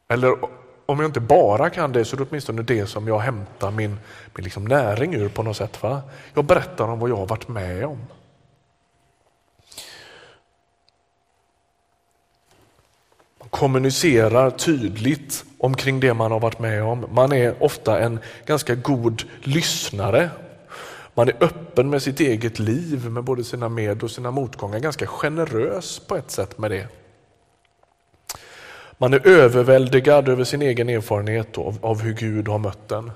Eller 0.09 0.37
om 0.87 1.01
jag 1.01 1.09
inte 1.09 1.21
bara 1.21 1.71
kan 1.71 1.93
det 1.93 2.05
så 2.05 2.17
är 2.17 2.19
det 2.19 2.27
åtminstone 2.31 2.63
det 2.63 2.87
som 2.87 3.09
jag 3.09 3.19
hämtar 3.19 3.71
min, 3.71 3.99
min 4.35 4.45
liksom 4.45 4.65
näring 4.65 5.15
ur 5.15 5.29
på 5.29 5.43
något 5.43 5.57
sätt. 5.57 5.83
Va? 5.83 6.03
Jag 6.35 6.45
berättar 6.45 6.85
om 6.85 6.99
vad 6.99 7.11
jag 7.11 7.17
har 7.17 7.27
varit 7.27 7.49
med 7.49 7.87
om. 7.87 7.99
Kommunicerar 13.51 14.51
tydligt 14.51 15.45
omkring 15.59 16.01
det 16.01 16.15
man 16.15 16.33
har 16.33 16.41
varit 16.41 16.59
med 16.59 16.85
om. 16.85 17.07
Man 17.13 17.33
är 17.33 17.63
ofta 17.63 17.99
en 18.01 18.19
ganska 18.47 18.75
god 18.75 19.23
lyssnare. 19.41 20.31
Man 21.15 21.29
är 21.29 21.35
öppen 21.41 21.91
med 21.91 22.03
sitt 22.03 22.21
eget 22.21 22.59
liv, 22.59 23.11
med 23.11 23.25
både 23.25 23.45
sina 23.45 23.69
med 23.69 24.03
och 24.03 24.11
sina 24.11 24.31
motgångar. 24.31 24.79
Ganska 24.79 25.07
generös 25.07 25.99
på 25.99 26.17
ett 26.17 26.31
sätt 26.31 26.59
med 26.59 26.71
det. 26.71 26.89
Man 28.99 29.15
är 29.15 29.27
överväldigad 29.27 30.29
över 30.29 30.45
sin 30.45 30.63
egen 30.63 30.89
erfarenhet 30.89 31.59
av, 31.59 31.79
av 31.83 32.01
hur 32.01 32.13
Gud 32.13 32.49
har 32.49 32.59
mött 32.59 32.89
den. 32.89 33.11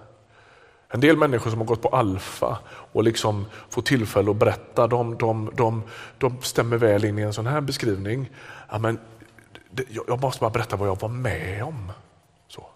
En 0.92 1.00
del 1.00 1.16
människor 1.16 1.50
som 1.50 1.58
har 1.60 1.66
gått 1.66 1.82
på 1.82 1.88
alfa 1.88 2.58
och 2.92 3.04
liksom 3.04 3.46
får 3.68 3.82
tillfälle 3.82 4.30
att 4.30 4.36
berätta, 4.36 4.86
de, 4.86 5.18
de, 5.18 5.50
de, 5.56 5.82
de 6.18 6.36
stämmer 6.42 6.76
väl 6.76 7.04
in 7.04 7.18
i 7.18 7.22
en 7.22 7.32
sån 7.32 7.46
här 7.46 7.60
beskrivning. 7.60 8.30
Ja, 8.70 8.78
men 8.78 8.98
jag 10.06 10.20
måste 10.20 10.40
bara 10.40 10.50
berätta 10.50 10.76
vad 10.76 10.88
jag 10.88 11.00
var 11.00 11.08
med 11.08 11.64
om. 11.64 11.92
Så. 12.48 12.66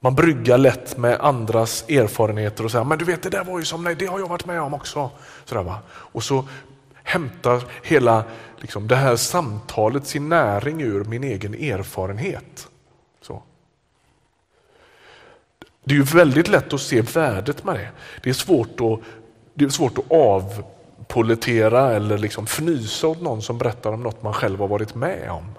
Man 0.00 0.14
bryggar 0.14 0.58
lätt 0.58 0.96
med 0.96 1.20
andras 1.20 1.84
erfarenheter 1.88 2.64
och 2.64 2.70
säger 2.70 2.84
men 2.84 2.98
du 2.98 3.04
vet 3.04 3.22
det 3.22 3.30
där 3.30 3.44
var 3.44 3.58
ju 3.58 3.64
som, 3.64 3.84
nej 3.84 3.94
det 3.94 4.06
har 4.06 4.18
jag 4.18 4.28
varit 4.28 4.46
med 4.46 4.62
om 4.62 4.74
också. 4.74 5.10
Sådär, 5.44 5.62
va? 5.62 5.78
Och 5.88 6.22
så 6.22 6.44
hämtar 7.02 7.64
hela 7.82 8.24
liksom, 8.58 8.88
det 8.88 8.96
här 8.96 9.16
samtalet 9.16 10.06
sin 10.06 10.28
näring 10.28 10.82
ur 10.82 11.04
min 11.04 11.24
egen 11.24 11.54
erfarenhet. 11.54 12.68
Så. 13.20 13.42
Det 15.84 15.94
är 15.94 15.98
ju 15.98 16.02
väldigt 16.02 16.48
lätt 16.48 16.72
att 16.72 16.80
se 16.80 17.00
värdet 17.00 17.64
med 17.64 17.74
det. 17.74 17.90
Det 18.22 18.30
är 18.30 18.34
svårt 18.34 18.80
att, 18.80 19.00
det 19.54 19.64
är 19.64 19.68
svårt 19.68 19.98
att 19.98 20.12
av 20.12 20.64
pollettera 21.14 21.92
eller 21.92 22.18
liksom 22.18 22.44
fnysa 22.44 23.08
åt 23.08 23.20
någon 23.20 23.42
som 23.42 23.58
berättar 23.58 23.92
om 23.92 24.02
något 24.02 24.22
man 24.22 24.32
själv 24.32 24.60
har 24.60 24.68
varit 24.68 24.94
med 24.94 25.30
om. 25.30 25.54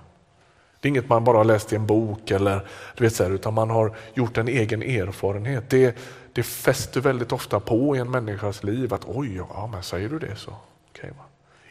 Det 0.79 0.87
är 0.87 0.89
inget 0.89 1.09
man 1.09 1.23
bara 1.23 1.37
har 1.37 1.45
läst 1.45 1.73
i 1.73 1.75
en 1.75 1.85
bok 1.85 2.31
eller 2.31 2.67
du 2.97 3.03
vet 3.03 3.15
så 3.15 3.23
här, 3.23 3.31
utan 3.31 3.53
man 3.53 3.69
har 3.69 3.95
gjort 4.13 4.37
en 4.37 4.47
egen 4.47 4.81
erfarenhet. 4.81 5.69
Det, 5.69 5.97
det 6.33 6.43
fäster 6.43 7.01
väldigt 7.01 7.31
ofta 7.31 7.59
på 7.59 7.95
i 7.95 7.99
en 7.99 8.11
människas 8.11 8.63
liv 8.63 8.93
att 8.93 9.05
oj, 9.05 9.35
ja, 9.35 9.69
men 9.71 9.83
säger 9.83 10.09
du 10.09 10.19
det 10.19 10.35
så. 10.35 10.53
Okay, 10.91 11.09
va? 11.09 11.23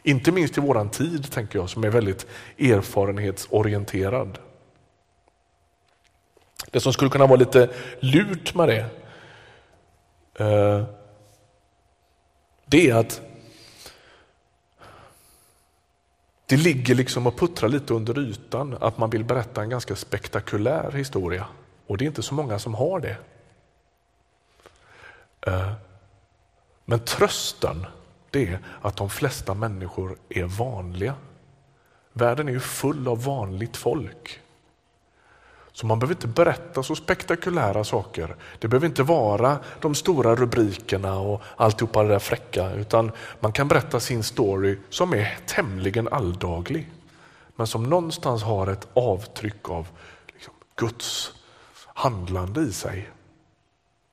Inte 0.03 0.31
minst 0.31 0.57
i 0.57 0.61
våran 0.61 0.89
tid 0.89 1.31
tänker 1.31 1.59
jag 1.59 1.69
som 1.69 1.83
är 1.83 1.89
väldigt 1.89 2.27
erfarenhetsorienterad. 2.59 4.37
Det 6.71 6.79
som 6.79 6.93
skulle 6.93 7.11
kunna 7.11 7.27
vara 7.27 7.39
lite 7.39 7.69
lurt 7.99 8.55
med 8.55 8.67
det, 8.69 8.85
eh, 10.45 10.83
det 12.65 12.89
är 12.89 12.95
att 12.95 13.21
Det 16.45 16.57
ligger 16.57 16.95
liksom 16.95 17.27
och 17.27 17.37
puttrar 17.37 17.69
lite 17.69 17.93
under 17.93 18.19
ytan 18.19 18.77
att 18.81 18.97
man 18.97 19.09
vill 19.09 19.23
berätta 19.23 19.61
en 19.61 19.69
ganska 19.69 19.95
spektakulär 19.95 20.91
historia. 20.91 21.47
Och 21.87 21.97
det 21.97 22.05
är 22.05 22.07
inte 22.07 22.23
så 22.23 22.33
många 22.33 22.59
som 22.59 22.73
har 22.73 22.99
det. 22.99 23.17
Eh, 25.41 25.73
men 26.85 26.99
trösten 26.99 27.85
det 28.29 28.47
är 28.47 28.59
att 28.81 28.97
de 28.97 29.09
flesta 29.09 29.53
människor 29.53 30.17
är 30.29 30.43
vanliga. 30.43 31.15
Världen 32.13 32.47
är 32.47 32.51
ju 32.51 32.59
full 32.59 33.07
av 33.07 33.23
vanligt 33.23 33.77
folk. 33.77 34.41
Så 35.75 35.85
man 35.85 35.99
behöver 35.99 36.15
inte 36.15 36.27
berätta 36.27 36.83
så 36.83 36.95
spektakulära 36.95 37.83
saker. 37.83 38.35
Det 38.59 38.67
behöver 38.67 38.87
inte 38.87 39.03
vara 39.03 39.59
de 39.81 39.95
stora 39.95 40.35
rubrikerna 40.35 41.19
och 41.19 41.41
alltihopa 41.55 42.03
det 42.03 42.09
där 42.09 42.19
fräcka, 42.19 42.73
utan 42.73 43.11
man 43.39 43.51
kan 43.51 43.67
berätta 43.67 43.99
sin 43.99 44.23
story 44.23 44.77
som 44.89 45.13
är 45.13 45.37
tämligen 45.45 46.07
alldaglig, 46.07 46.91
men 47.55 47.67
som 47.67 47.83
någonstans 47.83 48.43
har 48.43 48.67
ett 48.67 48.87
avtryck 48.93 49.69
av 49.69 49.87
liksom, 50.33 50.53
Guds 50.75 51.33
handlande 51.85 52.61
i 52.61 52.71
sig. 52.71 53.09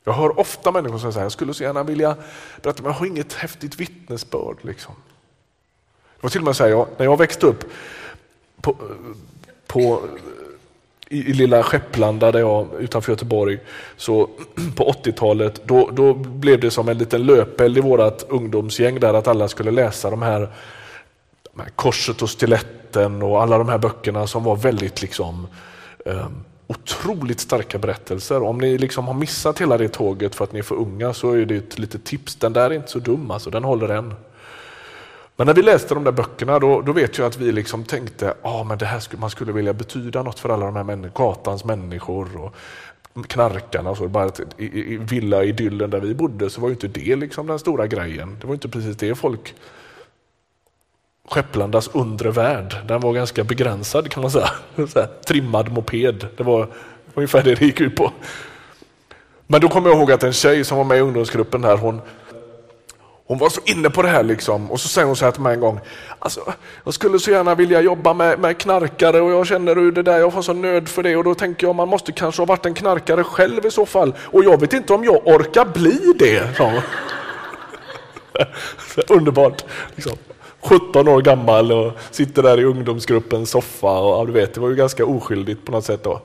Jag 0.04 0.12
hör 0.12 0.40
ofta 0.40 0.72
människor 0.72 0.98
som 0.98 1.12
säger 1.12 1.24
jag 1.24 1.32
skulle 1.32 1.54
så 1.54 1.62
gärna 1.62 1.82
vilja 1.82 2.16
berätta, 2.62 2.82
men 2.82 2.92
jag 2.92 2.98
har 2.98 3.06
inget 3.06 3.32
häftigt 3.32 3.80
vittnesbörd. 3.80 4.56
Liksom. 4.62 4.94
Det 6.16 6.22
var 6.22 6.30
till 6.30 6.40
och 6.40 6.44
med 6.44 6.56
så 6.56 6.64
här, 6.64 6.70
jag, 6.70 6.88
när 6.96 7.04
jag 7.04 7.18
växte 7.18 7.46
upp 7.46 7.64
på, 8.60 8.76
på 9.66 10.02
i, 11.12 11.32
lilla 11.32 11.62
Skepplanda 11.62 12.32
där 12.32 12.40
jag, 12.40 12.68
utanför 12.78 13.12
Göteborg, 13.12 13.58
så 13.96 14.30
på 14.76 14.84
80-talet, 14.84 15.60
då, 15.64 15.90
då 15.92 16.14
blev 16.14 16.60
det 16.60 16.70
som 16.70 16.88
en 16.88 16.98
liten 16.98 17.26
löpeld 17.26 17.78
i 17.78 17.80
vårt 17.80 18.22
ungdomsgäng 18.28 19.00
där 19.00 19.14
att 19.14 19.28
alla 19.28 19.48
skulle 19.48 19.70
läsa 19.70 20.10
de 20.10 20.22
här, 20.22 20.40
de 21.54 21.60
här 21.60 21.68
Korset 21.76 22.22
och 22.22 22.30
stiletten 22.30 23.22
och 23.22 23.42
alla 23.42 23.58
de 23.58 23.68
här 23.68 23.78
böckerna 23.78 24.26
som 24.26 24.44
var 24.44 24.56
väldigt 24.56 25.02
liksom 25.02 25.46
eh, 26.06 26.28
otroligt 26.66 27.40
starka 27.40 27.78
berättelser. 27.78 28.42
Om 28.42 28.58
ni 28.58 28.78
liksom 28.78 29.06
har 29.06 29.14
missat 29.14 29.60
hela 29.60 29.78
det 29.78 29.88
tåget 29.88 30.34
för 30.34 30.44
att 30.44 30.52
ni 30.52 30.58
är 30.58 30.62
för 30.62 30.74
unga 30.74 31.12
så 31.12 31.32
är 31.32 31.46
det 31.46 31.56
ett 31.56 31.78
litet 31.78 32.04
tips. 32.04 32.36
Den 32.36 32.52
där 32.52 32.70
är 32.70 32.74
inte 32.74 32.90
så 32.90 32.98
dum, 32.98 33.30
alltså, 33.30 33.50
den 33.50 33.64
håller 33.64 33.88
än. 33.88 34.14
Men 35.36 35.46
när 35.46 35.54
vi 35.54 35.62
läste 35.62 35.94
de 35.94 36.04
där 36.04 36.12
böckerna 36.12 36.58
då, 36.58 36.80
då 36.80 36.92
vet 36.92 37.18
jag 37.18 37.26
att 37.26 37.36
vi 37.36 37.52
liksom 37.52 37.84
tänkte 37.84 38.30
att 38.30 38.36
ah, 38.42 38.76
det 38.76 38.86
här 38.86 39.00
skulle, 39.00 39.20
man 39.20 39.30
skulle 39.30 39.52
vilja 39.52 39.72
betyda 39.72 40.22
något 40.22 40.38
för 40.38 40.48
alla 40.48 40.66
de 40.66 40.76
här 40.76 40.84
människor, 40.84 41.24
gatans 41.24 41.64
människor 41.64 42.36
och 42.36 42.54
knarkarna. 43.28 43.90
Och 43.90 43.96
så. 43.96 44.08
Bara 44.08 44.24
att 44.24 44.40
i, 44.56 44.94
i 44.94 44.96
villa-idyllen 44.96 45.90
där 45.90 46.00
vi 46.00 46.14
bodde 46.14 46.50
så 46.50 46.60
var 46.60 46.68
ju 46.68 46.74
inte 46.74 46.88
det 46.88 47.16
liksom 47.16 47.46
den 47.46 47.58
stora 47.58 47.86
grejen. 47.86 48.36
Det 48.40 48.46
var 48.46 48.54
inte 48.54 48.68
precis 48.68 48.96
det 48.96 49.14
folk 49.14 49.54
Skepplandas 51.28 51.88
undre 51.92 52.30
värld, 52.30 52.76
den 52.88 53.00
var 53.00 53.12
ganska 53.12 53.44
begränsad 53.44 54.10
kan 54.10 54.22
man 54.22 54.30
säga. 54.30 54.50
Så 54.88 55.06
trimmad 55.26 55.72
moped, 55.72 56.26
det 56.36 56.42
var 56.42 56.68
ungefär 57.14 57.42
det 57.42 57.54
det 57.54 57.64
gick 57.64 57.80
ut 57.80 57.96
på. 57.96 58.12
Men 59.46 59.60
då 59.60 59.68
kommer 59.68 59.88
jag 59.88 59.98
ihåg 59.98 60.12
att 60.12 60.22
en 60.22 60.32
tjej 60.32 60.64
som 60.64 60.78
var 60.78 60.84
med 60.84 60.98
i 60.98 61.00
ungdomsgruppen 61.00 61.64
här, 61.64 61.76
hon, 61.76 62.00
hon 63.32 63.38
var 63.38 63.48
så 63.48 63.60
inne 63.64 63.90
på 63.90 64.02
det 64.02 64.08
här 64.08 64.22
liksom. 64.22 64.70
och 64.70 64.80
så 64.80 64.88
säger 64.88 65.06
hon 65.06 65.16
så 65.16 65.24
här 65.24 65.32
till 65.32 65.42
mig 65.42 65.54
en 65.54 65.60
gång. 65.60 65.80
Alltså, 66.18 66.52
jag 66.84 66.94
skulle 66.94 67.18
så 67.18 67.30
gärna 67.30 67.54
vilja 67.54 67.80
jobba 67.80 68.14
med, 68.14 68.38
med 68.38 68.58
knarkare 68.58 69.20
och 69.20 69.30
jag 69.30 69.46
känner 69.46 69.76
hur 69.76 69.92
det 69.92 70.02
där, 70.02 70.18
jag 70.18 70.32
får 70.32 70.42
så 70.42 70.52
nöd 70.52 70.88
för 70.88 71.02
det 71.02 71.16
och 71.16 71.24
då 71.24 71.34
tänker 71.34 71.66
jag 71.66 71.76
man 71.76 71.88
måste 71.88 72.12
kanske 72.12 72.42
ha 72.42 72.46
varit 72.46 72.66
en 72.66 72.74
knarkare 72.74 73.24
själv 73.24 73.66
i 73.66 73.70
så 73.70 73.86
fall 73.86 74.14
och 74.20 74.44
jag 74.44 74.60
vet 74.60 74.72
inte 74.72 74.92
om 74.92 75.04
jag 75.04 75.26
orkar 75.26 75.64
bli 75.64 76.12
det. 76.18 76.60
Underbart. 79.08 79.64
Liksom. 79.94 80.16
17 80.60 81.08
år 81.08 81.20
gammal 81.20 81.72
och 81.72 81.92
sitter 82.10 82.42
där 82.42 82.60
i 82.60 82.64
ungdomsgruppens 82.64 83.50
soffa 83.50 84.00
och 84.00 84.20
ja, 84.20 84.24
du 84.26 84.32
vet, 84.32 84.54
det 84.54 84.60
var 84.60 84.68
ju 84.68 84.76
ganska 84.76 85.06
oskyldigt 85.06 85.64
på 85.64 85.72
något 85.72 85.84
sätt 85.84 86.04
då. 86.04 86.20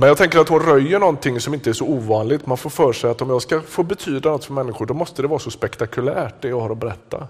Men 0.00 0.08
jag 0.08 0.18
tänker 0.18 0.38
att 0.38 0.48
hon 0.48 0.60
röjer 0.60 0.98
någonting 0.98 1.40
som 1.40 1.54
inte 1.54 1.70
är 1.70 1.74
så 1.74 1.86
ovanligt. 1.86 2.46
Man 2.46 2.58
får 2.58 2.70
för 2.70 2.92
sig 2.92 3.10
att 3.10 3.22
om 3.22 3.30
jag 3.30 3.42
ska 3.42 3.60
få 3.60 3.82
betyda 3.82 4.30
något 4.30 4.44
för 4.44 4.52
människor, 4.52 4.86
då 4.86 4.94
måste 4.94 5.22
det 5.22 5.28
vara 5.28 5.38
så 5.38 5.50
spektakulärt 5.50 6.34
det 6.40 6.48
jag 6.48 6.60
har 6.60 6.70
att 6.70 6.78
berätta. 6.78 7.28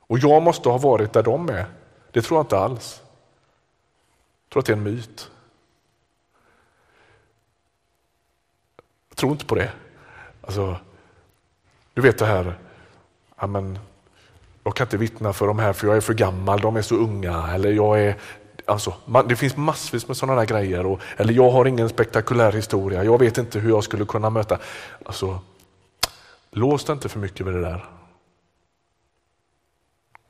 Och 0.00 0.18
jag 0.18 0.42
måste 0.42 0.68
ha 0.68 0.78
varit 0.78 1.12
där 1.12 1.22
de 1.22 1.48
är. 1.48 1.66
Det 2.12 2.22
tror 2.22 2.38
jag 2.38 2.44
inte 2.44 2.58
alls. 2.58 3.02
Jag 4.44 4.52
tror 4.52 4.60
att 4.60 4.66
det 4.66 4.72
är 4.72 4.76
en 4.76 4.82
myt. 4.82 5.30
Jag 9.08 9.16
tror 9.16 9.32
inte 9.32 9.46
på 9.46 9.54
det. 9.54 9.72
Alltså, 10.40 10.76
du 11.94 12.02
vet 12.02 12.18
det 12.18 12.26
här, 12.26 12.58
ja, 13.40 13.46
men, 13.46 13.78
jag 14.64 14.76
kan 14.76 14.84
inte 14.86 14.96
vittna 14.96 15.32
för 15.32 15.46
de 15.46 15.58
här 15.58 15.72
för 15.72 15.86
jag 15.86 15.96
är 15.96 16.00
för 16.00 16.14
gammal, 16.14 16.60
de 16.60 16.76
är 16.76 16.82
så 16.82 16.94
unga. 16.94 17.50
Eller 17.54 17.72
jag 17.72 18.00
är, 18.00 18.16
alltså, 18.68 18.94
man, 19.04 19.28
det 19.28 19.36
finns 19.36 19.56
massvis 19.56 20.08
med 20.08 20.16
sådana 20.16 20.40
där 20.40 20.46
grejer. 20.46 20.86
Och, 20.86 21.00
eller 21.16 21.32
jag 21.32 21.50
har 21.50 21.64
ingen 21.64 21.88
spektakulär 21.88 22.52
historia, 22.52 23.04
jag 23.04 23.18
vet 23.18 23.38
inte 23.38 23.58
hur 23.58 23.70
jag 23.70 23.84
skulle 23.84 24.04
kunna 24.04 24.30
möta. 24.30 24.58
Alltså, 25.04 25.40
lås 26.50 26.84
dig 26.84 26.92
inte 26.92 27.08
för 27.08 27.18
mycket 27.18 27.46
vid 27.46 27.54
det 27.54 27.60
där. 27.60 27.84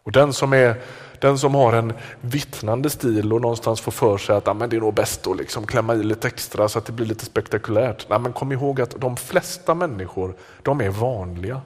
Och 0.03 0.13
den 0.13 0.33
som, 0.33 0.53
är, 0.53 0.81
den 1.21 1.39
som 1.39 1.55
har 1.55 1.73
en 1.73 1.93
vittnande 2.21 2.91
stil 2.91 3.33
och 3.33 3.41
någonstans 3.41 3.81
får 3.81 3.93
för 3.93 4.19
sig 4.19 4.37
att 4.37 4.49
ah, 4.49 4.55
men 4.55 4.71
det 4.71 4.77
är 4.77 4.81
nog 4.81 4.95
bäst 4.95 5.27
att 5.27 5.37
liksom 5.37 5.67
klämma 5.67 5.95
i 5.95 6.03
lite 6.03 6.29
extra 6.29 6.69
så 6.69 6.79
att 6.79 6.85
det 6.85 6.93
blir 6.93 7.07
lite 7.07 7.25
spektakulärt. 7.25 8.07
Nej, 8.09 8.19
men 8.19 8.33
kom 8.33 8.53
ihåg 8.53 8.81
att 8.81 9.01
de 9.01 9.17
flesta 9.17 9.75
människor 9.75 10.35
de 10.63 10.81
är 10.81 10.91
vanliga. 10.91 11.61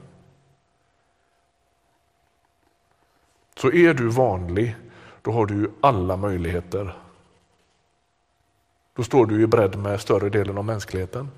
Så 3.57 3.73
är 3.73 3.95
du 3.95 4.09
vanlig, 4.09 4.77
då 5.23 5.33
har 5.33 5.47
du 5.47 5.71
alla 5.81 6.17
möjligheter. 6.17 6.97
Då 8.95 9.03
står 9.03 9.27
du 9.27 9.43
i 9.43 9.47
bredd 9.47 9.79
med 9.79 10.01
större 10.01 10.29
delen 10.29 10.59
av 10.59 10.65
mänskligheten. 10.65 11.31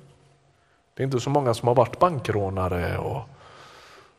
Det 0.94 1.02
är 1.02 1.04
inte 1.04 1.20
så 1.20 1.30
många 1.30 1.54
som 1.54 1.68
har 1.68 1.74
varit 1.74 1.98
bankrånare 1.98 2.98
och 2.98 3.22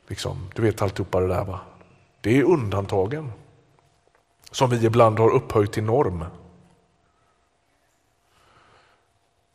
liksom, 0.07 0.49
du 0.55 0.61
vet 0.61 0.81
alltihopa 0.81 1.19
det 1.19 1.27
där. 1.27 1.45
Va? 1.45 1.59
Det 2.21 2.37
är 2.37 2.43
undantagen 2.43 3.31
som 4.51 4.69
vi 4.69 4.85
ibland 4.85 5.19
har 5.19 5.29
upphöjt 5.29 5.71
till 5.71 5.83
norm. 5.83 6.25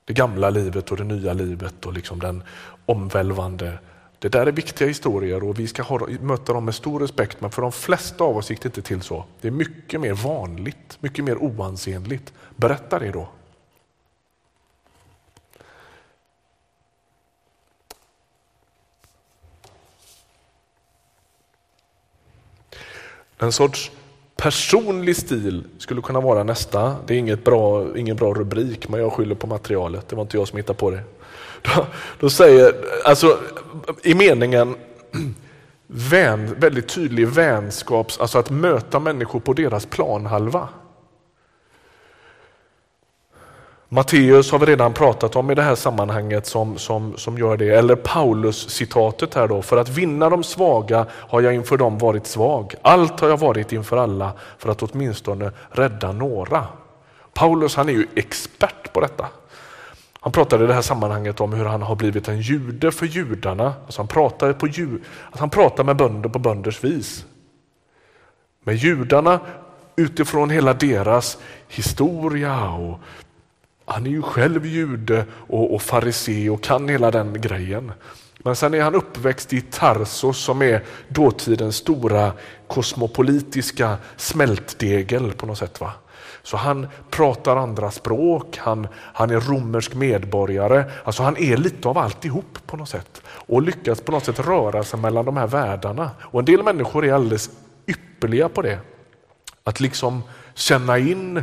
Det 0.05 0.13
gamla 0.13 0.51
livet 0.51 0.91
och 0.91 0.97
det 0.97 1.05
nya 1.05 1.33
livet 1.33 1.87
och 1.87 1.93
liksom 1.93 2.19
den 2.19 2.43
omvälvande 2.87 3.79
det 4.21 4.29
där 4.29 4.47
är 4.47 4.53
viktiga 4.53 4.89
historier 4.89 5.45
och 5.45 5.59
vi 5.59 5.66
ska 5.66 5.83
ha, 5.83 6.07
möta 6.21 6.53
dem 6.53 6.64
med 6.64 6.75
stor 6.75 7.01
respekt, 7.01 7.41
men 7.41 7.51
för 7.51 7.62
de 7.62 7.73
flesta 7.73 8.25
av 8.25 8.37
oss 8.37 8.51
gick 8.51 8.62
det 8.62 8.66
inte 8.66 8.83
till 8.83 9.03
så. 9.03 9.25
Det 9.41 9.49
är 9.49 9.53
mycket 9.53 10.01
mer 10.01 10.12
vanligt, 10.12 10.99
mycket 11.01 11.25
mer 11.25 11.37
oansenligt. 11.37 12.33
Berätta 12.57 12.99
det 12.99 13.11
då. 13.11 13.29
En 23.39 23.53
sorts 23.53 23.91
personlig 24.37 25.16
stil 25.16 25.64
skulle 25.79 26.03
kunna 26.03 26.21
vara 26.21 26.45
nästa. 26.45 26.97
Det 27.07 27.14
är 27.14 27.18
inget 27.18 27.45
bra, 27.45 27.99
ingen 27.99 28.16
bra 28.16 28.35
rubrik, 28.35 28.89
men 28.89 29.01
jag 29.01 29.12
skyller 29.12 29.35
på 29.35 29.47
materialet. 29.47 30.09
Det 30.09 30.16
var 30.16 30.23
inte 30.23 30.37
jag 30.37 30.49
som 30.49 30.57
hittade 30.57 30.79
på 30.79 30.91
det. 30.91 31.03
Då, 31.63 31.87
då 32.21 32.31
säger, 32.31 32.75
alltså 33.05 33.39
i 34.03 34.15
meningen 34.15 34.77
vän, 35.87 36.55
väldigt 36.59 36.89
tydlig 36.89 37.29
vänskaps, 37.29 38.21
alltså 38.21 38.39
att 38.39 38.51
möta 38.51 39.01
människor 39.01 39.41
på 39.41 39.53
deras 39.53 39.87
planhalva. 39.87 40.69
Matteus 43.93 44.53
har 44.53 44.59
vi 44.59 44.67
redan 44.67 44.93
pratat 44.93 45.37
om 45.37 45.51
i 45.51 45.55
det 45.55 45.63
här 45.63 45.75
sammanhanget 45.75 46.47
som, 46.47 46.79
som, 46.79 47.17
som 47.17 47.39
gör 47.39 47.57
det. 47.57 47.69
Eller 47.69 47.97
Paulus-citatet 47.97 49.35
här 49.35 49.49
då. 49.49 49.63
För 49.63 49.77
att 49.77 49.89
vinna 49.89 50.31
de 50.31 50.45
svaga 50.45 51.07
har 51.11 51.41
jag 51.41 51.55
inför 51.55 51.77
dem 51.77 51.99
varit 51.99 52.27
svag. 52.27 52.75
Allt 52.83 53.21
har 53.21 53.29
jag 53.29 53.37
varit 53.37 53.73
inför 53.73 53.97
alla 53.97 54.33
för 54.59 54.71
att 54.71 54.83
åtminstone 54.83 55.53
rädda 55.71 56.13
några. 56.13 56.65
Paulus 57.35 57.77
han 57.77 57.89
är 57.89 57.93
ju 57.93 58.07
expert 58.15 58.93
på 58.93 59.01
detta. 59.01 59.27
Han 60.21 60.33
pratade 60.33 60.64
i 60.64 60.66
det 60.66 60.75
här 60.75 60.83
sammanhanget 60.83 61.41
om 61.41 61.53
hur 61.53 61.64
han 61.64 61.83
har 61.83 61.97
blivit 61.97 62.29
en 62.29 62.41
jude 62.41 62.93
för 62.93 63.07
judarna. 63.07 63.75
Alltså 63.85 64.01
han, 64.01 64.09
pratar 64.09 64.53
på, 64.53 64.66
att 64.66 64.79
alltså, 64.79 65.01
han 65.39 65.51
pratar 65.51 65.85
med 65.85 65.97
bönder 65.97 66.29
på 66.29 66.39
bönders 66.39 66.85
vis. 66.85 67.25
Med 68.64 68.77
judarna 68.77 69.41
utifrån 69.97 70.51
hela 70.51 70.75
deras 70.75 71.39
historia. 71.68 72.71
Och 72.71 73.01
han 73.85 74.07
är 74.07 74.11
ju 74.11 74.23
själv 74.23 74.66
jude 74.66 75.25
och, 75.33 75.75
och 75.75 75.83
farisé 75.83 76.51
och 76.51 76.62
kan 76.62 76.89
hela 76.89 77.11
den 77.11 77.41
grejen. 77.41 77.93
Men 78.39 78.57
sen 78.57 78.75
är 78.75 78.83
han 78.83 78.95
uppväxt 78.95 79.53
i 79.53 79.61
Tarsos 79.61 80.39
som 80.39 80.62
är 80.62 80.85
dåtidens 81.09 81.77
stora 81.77 82.33
kosmopolitiska 82.66 83.97
smältdegel 84.16 85.33
på 85.33 85.47
något 85.47 85.59
sätt. 85.59 85.81
Va? 85.81 85.93
Så 86.43 86.57
han 86.57 86.86
pratar 87.11 87.57
andra 87.57 87.91
språk, 87.91 88.57
han, 88.57 88.88
han 88.95 89.30
är 89.30 89.41
romersk 89.41 89.95
medborgare. 89.95 90.84
Alltså 91.05 91.22
han 91.22 91.36
är 91.36 91.57
lite 91.57 91.88
av 91.88 91.99
alltihop 91.99 92.59
på 92.66 92.76
något 92.76 92.88
sätt. 92.88 93.22
Och 93.26 93.62
lyckas 93.62 94.01
på 94.01 94.12
något 94.12 94.24
sätt 94.24 94.41
röra 94.41 94.84
sig 94.84 95.01
mellan 95.01 95.24
de 95.24 95.36
här 95.36 95.47
världarna. 95.47 96.11
Och 96.20 96.38
en 96.38 96.45
del 96.45 96.62
människor 96.62 97.07
är 97.07 97.12
alldeles 97.12 97.51
ypperliga 97.86 98.49
på 98.49 98.62
det. 98.62 98.78
Att 99.64 99.80
liksom 99.80 100.22
känna 100.55 100.99
in, 100.99 101.36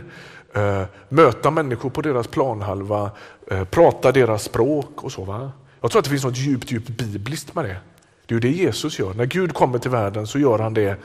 eh, 0.53 0.83
möta 1.09 1.51
människor 1.51 1.89
på 1.89 2.01
deras 2.01 2.27
planhalva, 2.27 3.11
eh, 3.51 3.63
prata 3.63 4.11
deras 4.11 4.43
språk 4.43 5.03
och 5.03 5.11
så. 5.11 5.23
Va? 5.23 5.51
Jag 5.81 5.91
tror 5.91 5.99
att 5.99 6.05
det 6.05 6.11
finns 6.11 6.23
något 6.23 6.37
djupt, 6.37 6.71
djupt 6.71 6.89
bibliskt 6.89 7.55
med 7.55 7.65
det. 7.65 7.77
Det 8.25 8.35
är 8.35 8.35
ju 8.35 8.39
det 8.39 8.57
Jesus 8.57 8.99
gör. 8.99 9.13
När 9.13 9.25
Gud 9.25 9.53
kommer 9.53 9.79
till 9.79 9.91
världen 9.91 10.27
så 10.27 10.39
gör 10.39 10.59
han 10.59 10.73
det 10.73 10.97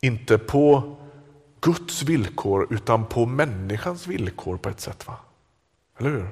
inte 0.00 0.38
på 0.38 0.93
Guds 1.64 2.02
villkor 2.02 2.66
utan 2.70 3.04
på 3.04 3.26
människans 3.26 4.06
villkor 4.06 4.56
på 4.56 4.68
ett 4.68 4.80
sätt. 4.80 5.06
Va? 5.06 5.16
Eller 5.98 6.10
hur? 6.10 6.28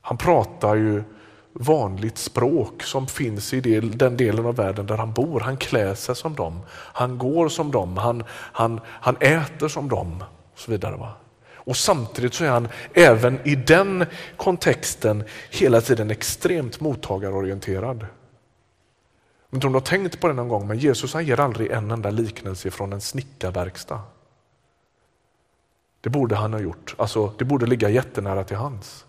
Han 0.00 0.16
pratar 0.16 0.74
ju 0.74 1.02
vanligt 1.52 2.18
språk 2.18 2.82
som 2.82 3.06
finns 3.06 3.54
i 3.54 3.80
den 3.80 4.16
delen 4.16 4.46
av 4.46 4.56
världen 4.56 4.86
där 4.86 4.96
han 4.96 5.12
bor. 5.12 5.40
Han 5.40 5.56
klär 5.56 5.94
sig 5.94 6.16
som 6.16 6.34
dem, 6.34 6.60
han 6.70 7.18
går 7.18 7.48
som 7.48 7.70
dem, 7.70 7.96
han, 7.96 8.24
han, 8.30 8.80
han 8.86 9.16
äter 9.16 9.68
som 9.68 9.88
dem 9.88 10.24
och 10.52 10.58
så 10.58 10.70
vidare. 10.70 10.96
Va? 10.96 11.12
Och 11.54 11.76
samtidigt 11.76 12.34
så 12.34 12.44
är 12.44 12.50
han 12.50 12.68
även 12.94 13.38
i 13.44 13.54
den 13.54 14.06
kontexten 14.36 15.24
hela 15.50 15.80
tiden 15.80 16.10
extremt 16.10 16.80
mottagarorienterad. 16.80 18.06
Jag 19.52 19.56
vet 19.56 19.58
inte 19.58 19.66
om 19.66 19.72
du 19.72 19.76
har 19.76 19.86
tänkt 19.86 20.20
på 20.20 20.28
det 20.28 20.34
någon 20.34 20.48
gång, 20.48 20.66
men 20.66 20.78
Jesus 20.78 21.14
han 21.14 21.26
ger 21.26 21.40
aldrig 21.40 21.70
en 21.70 21.90
enda 21.90 22.10
liknelse 22.10 22.70
från 22.70 22.92
en 22.92 23.00
snickarverkstad. 23.00 24.00
Det 26.00 26.10
borde 26.10 26.36
han 26.36 26.52
ha 26.52 26.60
gjort. 26.60 26.94
Alltså, 26.98 27.34
det 27.38 27.44
borde 27.44 27.66
ligga 27.66 27.88
jättenära 27.88 28.44
till 28.44 28.56
hans. 28.56 29.06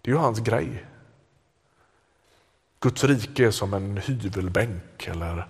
Det 0.00 0.10
är 0.10 0.14
ju 0.14 0.18
hans 0.18 0.38
grej. 0.38 0.86
Guds 2.80 3.04
rike 3.04 3.46
är 3.46 3.50
som 3.50 3.74
en 3.74 3.96
hyvelbänk 3.96 5.06
eller 5.06 5.48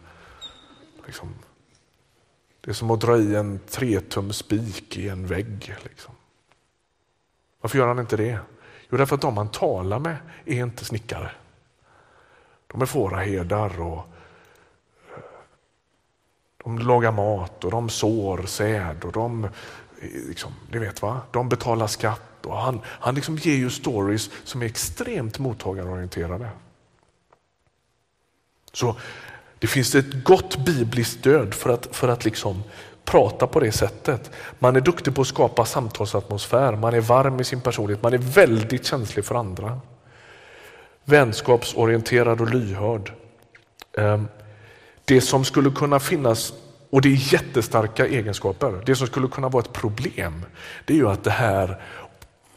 liksom, 1.07 1.35
det 2.61 2.71
är 2.71 2.75
som 2.75 2.91
att 2.91 3.01
dra 3.01 3.19
i 3.19 3.35
en 3.35 3.59
tretum 3.59 4.33
spik 4.33 4.97
i 4.97 5.09
en 5.09 5.27
vägg. 5.27 5.75
Liksom. 5.85 6.15
Varför 7.61 7.79
gör 7.79 7.89
han 7.89 7.99
inte 7.99 8.17
det? 8.17 8.39
Jo, 8.91 8.97
därför 8.99 9.15
att 9.15 9.23
de 9.23 9.37
han 9.37 9.51
talar 9.51 9.99
med 9.99 10.17
är 10.45 10.63
inte 10.63 10.85
snickare. 10.85 11.31
De 12.67 12.83
är 12.83 12.87
fåraherdar 12.87 13.81
och 13.81 14.07
de 16.67 16.79
lagar 16.79 17.13
mat 17.13 17.65
och 17.65 17.71
de 17.71 17.89
sår 17.89 18.43
säd 18.47 19.05
och 19.05 19.13
de, 19.13 19.49
liksom, 20.29 20.53
ni 20.73 20.79
vet 20.79 21.03
va? 21.03 21.21
de 21.31 21.49
betalar 21.49 21.87
skatt. 21.87 22.47
Och 22.47 22.57
han 22.57 22.81
han 22.87 23.15
liksom 23.15 23.37
ger 23.37 23.57
ju 23.57 23.71
stories 23.71 24.31
som 24.45 24.63
är 24.63 24.67
extremt 24.67 25.39
mottagarorienterade. 25.39 26.49
Så 28.73 28.97
det 29.59 29.67
finns 29.67 29.95
ett 29.95 30.25
gott 30.25 30.57
bibliskt 30.57 31.19
stöd 31.21 31.55
för 31.55 31.71
att, 31.71 31.97
för 31.97 32.09
att 32.09 32.25
liksom 32.25 32.63
prata 33.05 33.47
på 33.47 33.61
det 33.61 33.73
sättet. 33.73 34.31
Man 34.59 34.77
är 34.77 34.81
duktig 34.81 35.15
på 35.15 35.21
att 35.21 35.27
skapa 35.27 35.65
samtalsatmosfär, 35.65 36.77
man 36.77 36.95
är 36.95 37.01
varm 37.01 37.41
i 37.41 37.45
sin 37.45 37.61
personlighet, 37.61 38.03
man 38.03 38.15
är 38.15 38.19
väldigt 38.19 38.87
känslig 38.87 39.25
för 39.25 39.35
andra. 39.35 39.81
Vänskapsorienterad 41.05 42.41
och 42.41 42.51
lyhörd. 42.51 43.13
Ehm, 43.99 44.29
det 45.07 45.21
som 45.21 45.45
skulle 45.45 45.71
kunna 45.71 46.01
finnas, 46.01 46.53
och 46.91 47.03
det 47.03 47.09
är 47.09 47.33
jättestarka 47.33 48.07
egenskaper, 48.07 48.83
det 48.87 48.97
som 48.97 49.07
skulle 49.07 49.29
kunna 49.29 49.49
vara 49.49 49.63
ett 49.63 49.73
problem, 49.73 50.45
det 50.85 50.93
är 50.93 50.97
ju 50.97 51.09
att 51.09 51.25
det 51.25 51.31
här, 51.31 51.83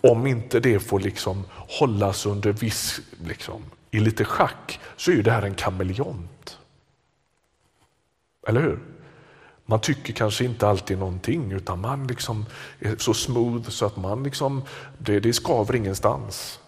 om 0.02 0.28
inte 0.28 0.60
det 0.60 0.80
får 0.80 1.00
liksom 1.00 1.44
hållas 1.54 2.26
under 2.26 2.52
viss, 2.52 3.00
liksom, 3.26 3.64
i 3.92 4.00
lite 4.00 4.26
schack, 4.26 4.80
så 4.98 5.12
är 5.12 5.16
ju 5.16 5.22
det 5.22 5.32
här 5.32 5.42
en 5.42 5.56
kameleont. 5.56 6.58
Eller 8.48 8.62
hur? 8.62 8.80
Man 9.66 9.82
tycker 9.82 10.14
kanske 10.14 10.46
inte 10.46 10.68
alltid 10.68 10.98
någonting 10.98 11.52
utan 11.52 11.82
man 11.82 12.08
liksom 12.08 12.46
är 12.80 12.96
så 12.98 13.14
smooth 13.14 13.70
så 13.70 13.86
att 13.86 13.98
man 13.98 14.24
liksom, 14.24 14.64
det, 14.98 15.20
det 15.20 15.34
skaver 15.34 15.76
ingenstans. 15.76 16.60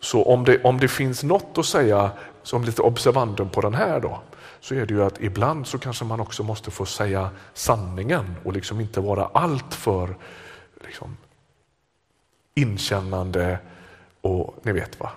Så 0.00 0.22
om 0.22 0.44
det, 0.44 0.64
om 0.64 0.80
det 0.80 0.88
finns 0.88 1.22
något 1.22 1.58
att 1.58 1.66
säga 1.66 2.10
som 2.42 2.64
lite 2.64 2.82
observandum 2.82 3.48
på 3.48 3.60
den 3.60 3.74
här 3.74 4.00
då, 4.00 4.20
så 4.60 4.74
är 4.74 4.86
det 4.86 4.94
ju 4.94 5.02
att 5.02 5.20
ibland 5.20 5.66
så 5.66 5.78
kanske 5.78 6.04
man 6.04 6.20
också 6.20 6.42
måste 6.42 6.70
få 6.70 6.86
säga 6.86 7.30
sanningen 7.54 8.36
och 8.44 8.52
liksom 8.52 8.80
inte 8.80 9.00
vara 9.00 9.26
alltför 9.26 10.16
liksom, 10.84 11.16
inkännande 12.54 13.58
och 14.20 14.54
ni 14.62 14.72
vet 14.72 15.00
va. 15.00 15.12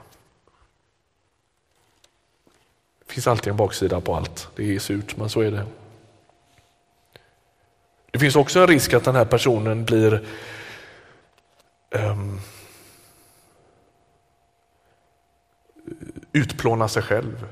Det 3.07 3.13
finns 3.13 3.27
alltid 3.27 3.51
en 3.51 3.57
baksida 3.57 4.01
på 4.01 4.15
allt. 4.15 4.49
Det 4.55 4.75
är 4.75 4.79
surt, 4.79 5.17
men 5.17 5.29
så 5.29 5.41
är 5.41 5.51
det. 5.51 5.65
Det 8.11 8.19
finns 8.19 8.35
också 8.35 8.59
en 8.59 8.67
risk 8.67 8.93
att 8.93 9.03
den 9.03 9.15
här 9.15 9.25
personen 9.25 9.85
blir 9.85 10.27
um, 11.89 12.39
utplånar 16.31 16.87
sig 16.87 17.03
själv. 17.03 17.47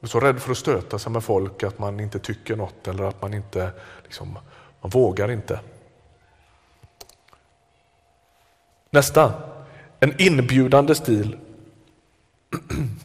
Är 0.00 0.06
så 0.06 0.20
rädd 0.20 0.40
för 0.40 0.50
att 0.50 0.58
stöta 0.58 0.98
sig 0.98 1.12
med 1.12 1.24
folk 1.24 1.62
att 1.62 1.78
man 1.78 2.00
inte 2.00 2.18
tycker 2.18 2.56
något 2.56 2.88
eller 2.88 3.04
att 3.04 3.22
man 3.22 3.34
inte 3.34 3.70
liksom, 4.04 4.38
man 4.80 4.90
vågar 4.90 5.30
inte. 5.30 5.60
Nästa, 8.90 9.32
en 10.00 10.14
inbjudande 10.22 10.94
stil. 10.94 11.36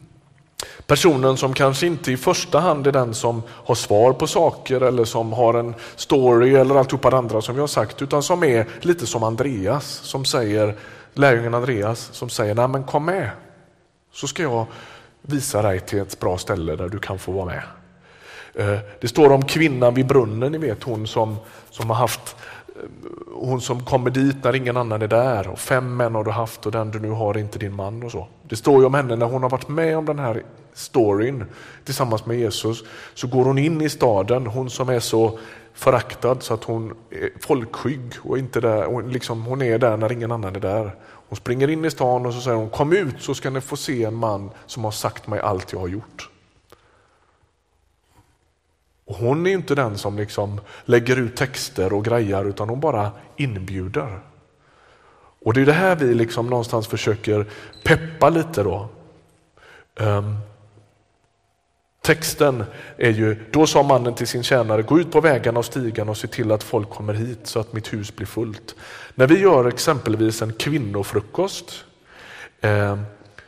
Personen 0.86 1.36
som 1.36 1.54
kanske 1.54 1.86
inte 1.86 2.12
i 2.12 2.16
första 2.16 2.60
hand 2.60 2.86
är 2.86 2.92
den 2.92 3.14
som 3.14 3.42
har 3.48 3.74
svar 3.74 4.12
på 4.12 4.26
saker 4.26 4.80
eller 4.80 5.04
som 5.04 5.32
har 5.32 5.54
en 5.54 5.74
story 5.96 6.54
eller 6.54 6.74
alltihopa 6.74 7.10
det 7.10 7.16
andra 7.16 7.42
som 7.42 7.54
vi 7.54 7.60
har 7.60 7.68
sagt, 7.68 8.02
utan 8.02 8.22
som 8.22 8.44
är 8.44 8.68
lite 8.80 9.06
som 9.06 9.22
Andreas, 9.22 9.86
som 9.86 10.24
säger, 10.24 10.76
lärjungen 11.14 11.54
Andreas, 11.54 12.10
som 12.12 12.28
säger, 12.28 12.54
nej 12.54 12.68
men 12.68 12.84
kom 12.84 13.04
med, 13.04 13.30
så 14.12 14.26
ska 14.26 14.42
jag 14.42 14.66
visa 15.22 15.62
dig 15.62 15.80
till 15.80 15.98
ett 15.98 16.20
bra 16.20 16.38
ställe 16.38 16.76
där 16.76 16.88
du 16.88 16.98
kan 16.98 17.18
få 17.18 17.32
vara 17.32 17.44
med. 17.44 17.62
Eh, 18.54 18.78
det 19.00 19.08
står 19.08 19.32
om 19.32 19.44
kvinnan 19.44 19.94
vid 19.94 20.06
brunnen, 20.06 20.52
ni 20.52 20.58
vet 20.58 20.82
hon 20.82 21.06
som, 21.06 21.36
som 21.70 21.90
har 21.90 21.96
haft 21.96 22.36
eh, 22.68 22.82
hon 23.34 23.60
som 23.60 23.84
kommer 23.84 24.10
dit 24.10 24.44
när 24.44 24.56
ingen 24.56 24.76
annan 24.76 25.02
är 25.02 25.08
där 25.08 25.48
och 25.48 25.58
fem 25.58 25.96
män 25.96 26.14
har 26.14 26.24
du 26.24 26.30
haft 26.30 26.66
och 26.66 26.72
den 26.72 26.90
du 26.90 26.98
nu 26.98 27.10
har 27.10 27.34
är 27.34 27.38
inte 27.38 27.58
din 27.58 27.72
man 27.72 28.02
och 28.02 28.10
så. 28.12 28.26
Det 28.48 28.56
står 28.56 28.80
ju 28.80 28.86
om 28.86 28.94
henne 28.94 29.16
när 29.16 29.26
hon 29.26 29.42
har 29.42 29.50
varit 29.50 29.68
med 29.68 29.98
om 29.98 30.04
den 30.04 30.18
här 30.18 30.42
storyn 30.74 31.44
tillsammans 31.84 32.26
med 32.26 32.38
Jesus 32.38 32.84
så 33.14 33.26
går 33.26 33.44
hon 33.44 33.58
in 33.58 33.80
i 33.80 33.88
staden, 33.88 34.46
hon 34.46 34.70
som 34.70 34.88
är 34.88 35.00
så 35.00 35.38
föraktad 35.74 36.36
så 36.40 36.54
att 36.54 36.64
hon 36.64 36.94
är 37.10 37.30
folkskygg 37.40 38.12
och 38.22 38.38
inte 38.38 38.60
där, 38.60 38.84
och 38.84 39.08
liksom, 39.08 39.42
hon 39.42 39.62
är 39.62 39.78
där 39.78 39.96
när 39.96 40.12
ingen 40.12 40.32
annan 40.32 40.56
är 40.56 40.60
där. 40.60 40.94
Hon 41.32 41.36
springer 41.36 41.70
in 41.70 41.84
i 41.84 41.90
stan 41.90 42.26
och 42.26 42.34
så 42.34 42.40
säger 42.40 42.56
hon 42.56 42.70
kom 42.70 42.92
ut 42.92 43.22
så 43.22 43.34
ska 43.34 43.50
ni 43.50 43.60
få 43.60 43.76
se 43.76 44.04
en 44.04 44.14
man 44.14 44.50
som 44.66 44.84
har 44.84 44.90
sagt 44.90 45.26
mig 45.26 45.40
allt 45.40 45.72
jag 45.72 45.80
har 45.80 45.88
gjort. 45.88 46.30
Och 49.04 49.14
hon 49.14 49.46
är 49.46 49.50
inte 49.50 49.74
den 49.74 49.98
som 49.98 50.16
liksom 50.16 50.60
lägger 50.84 51.16
ut 51.16 51.36
texter 51.36 51.92
och 51.92 52.04
grejer, 52.04 52.44
utan 52.44 52.68
hon 52.68 52.80
bara 52.80 53.12
inbjuder. 53.36 54.20
Och 55.44 55.54
det 55.54 55.60
är 55.60 55.66
det 55.66 55.72
här 55.72 55.96
vi 55.96 56.14
liksom 56.14 56.46
någonstans 56.46 56.86
försöker 56.86 57.46
peppa 57.84 58.30
lite 58.30 58.62
då. 58.62 58.88
Um, 59.96 60.38
Texten 62.02 62.64
är 62.96 63.10
ju, 63.10 63.36
då 63.50 63.66
sa 63.66 63.82
mannen 63.82 64.14
till 64.14 64.26
sin 64.26 64.42
tjänare, 64.42 64.82
gå 64.82 65.00
ut 65.00 65.12
på 65.12 65.20
vägarna 65.20 65.58
och 65.58 65.64
stigarna 65.64 66.10
och 66.10 66.16
se 66.16 66.26
till 66.26 66.52
att 66.52 66.62
folk 66.62 66.90
kommer 66.90 67.14
hit 67.14 67.40
så 67.44 67.60
att 67.60 67.72
mitt 67.72 67.92
hus 67.92 68.16
blir 68.16 68.26
fullt. 68.26 68.74
När 69.14 69.26
vi 69.26 69.38
gör 69.38 69.68
exempelvis 69.68 70.42
en 70.42 70.52
kvinnofrukost, 70.52 71.84
eh, 72.60 72.98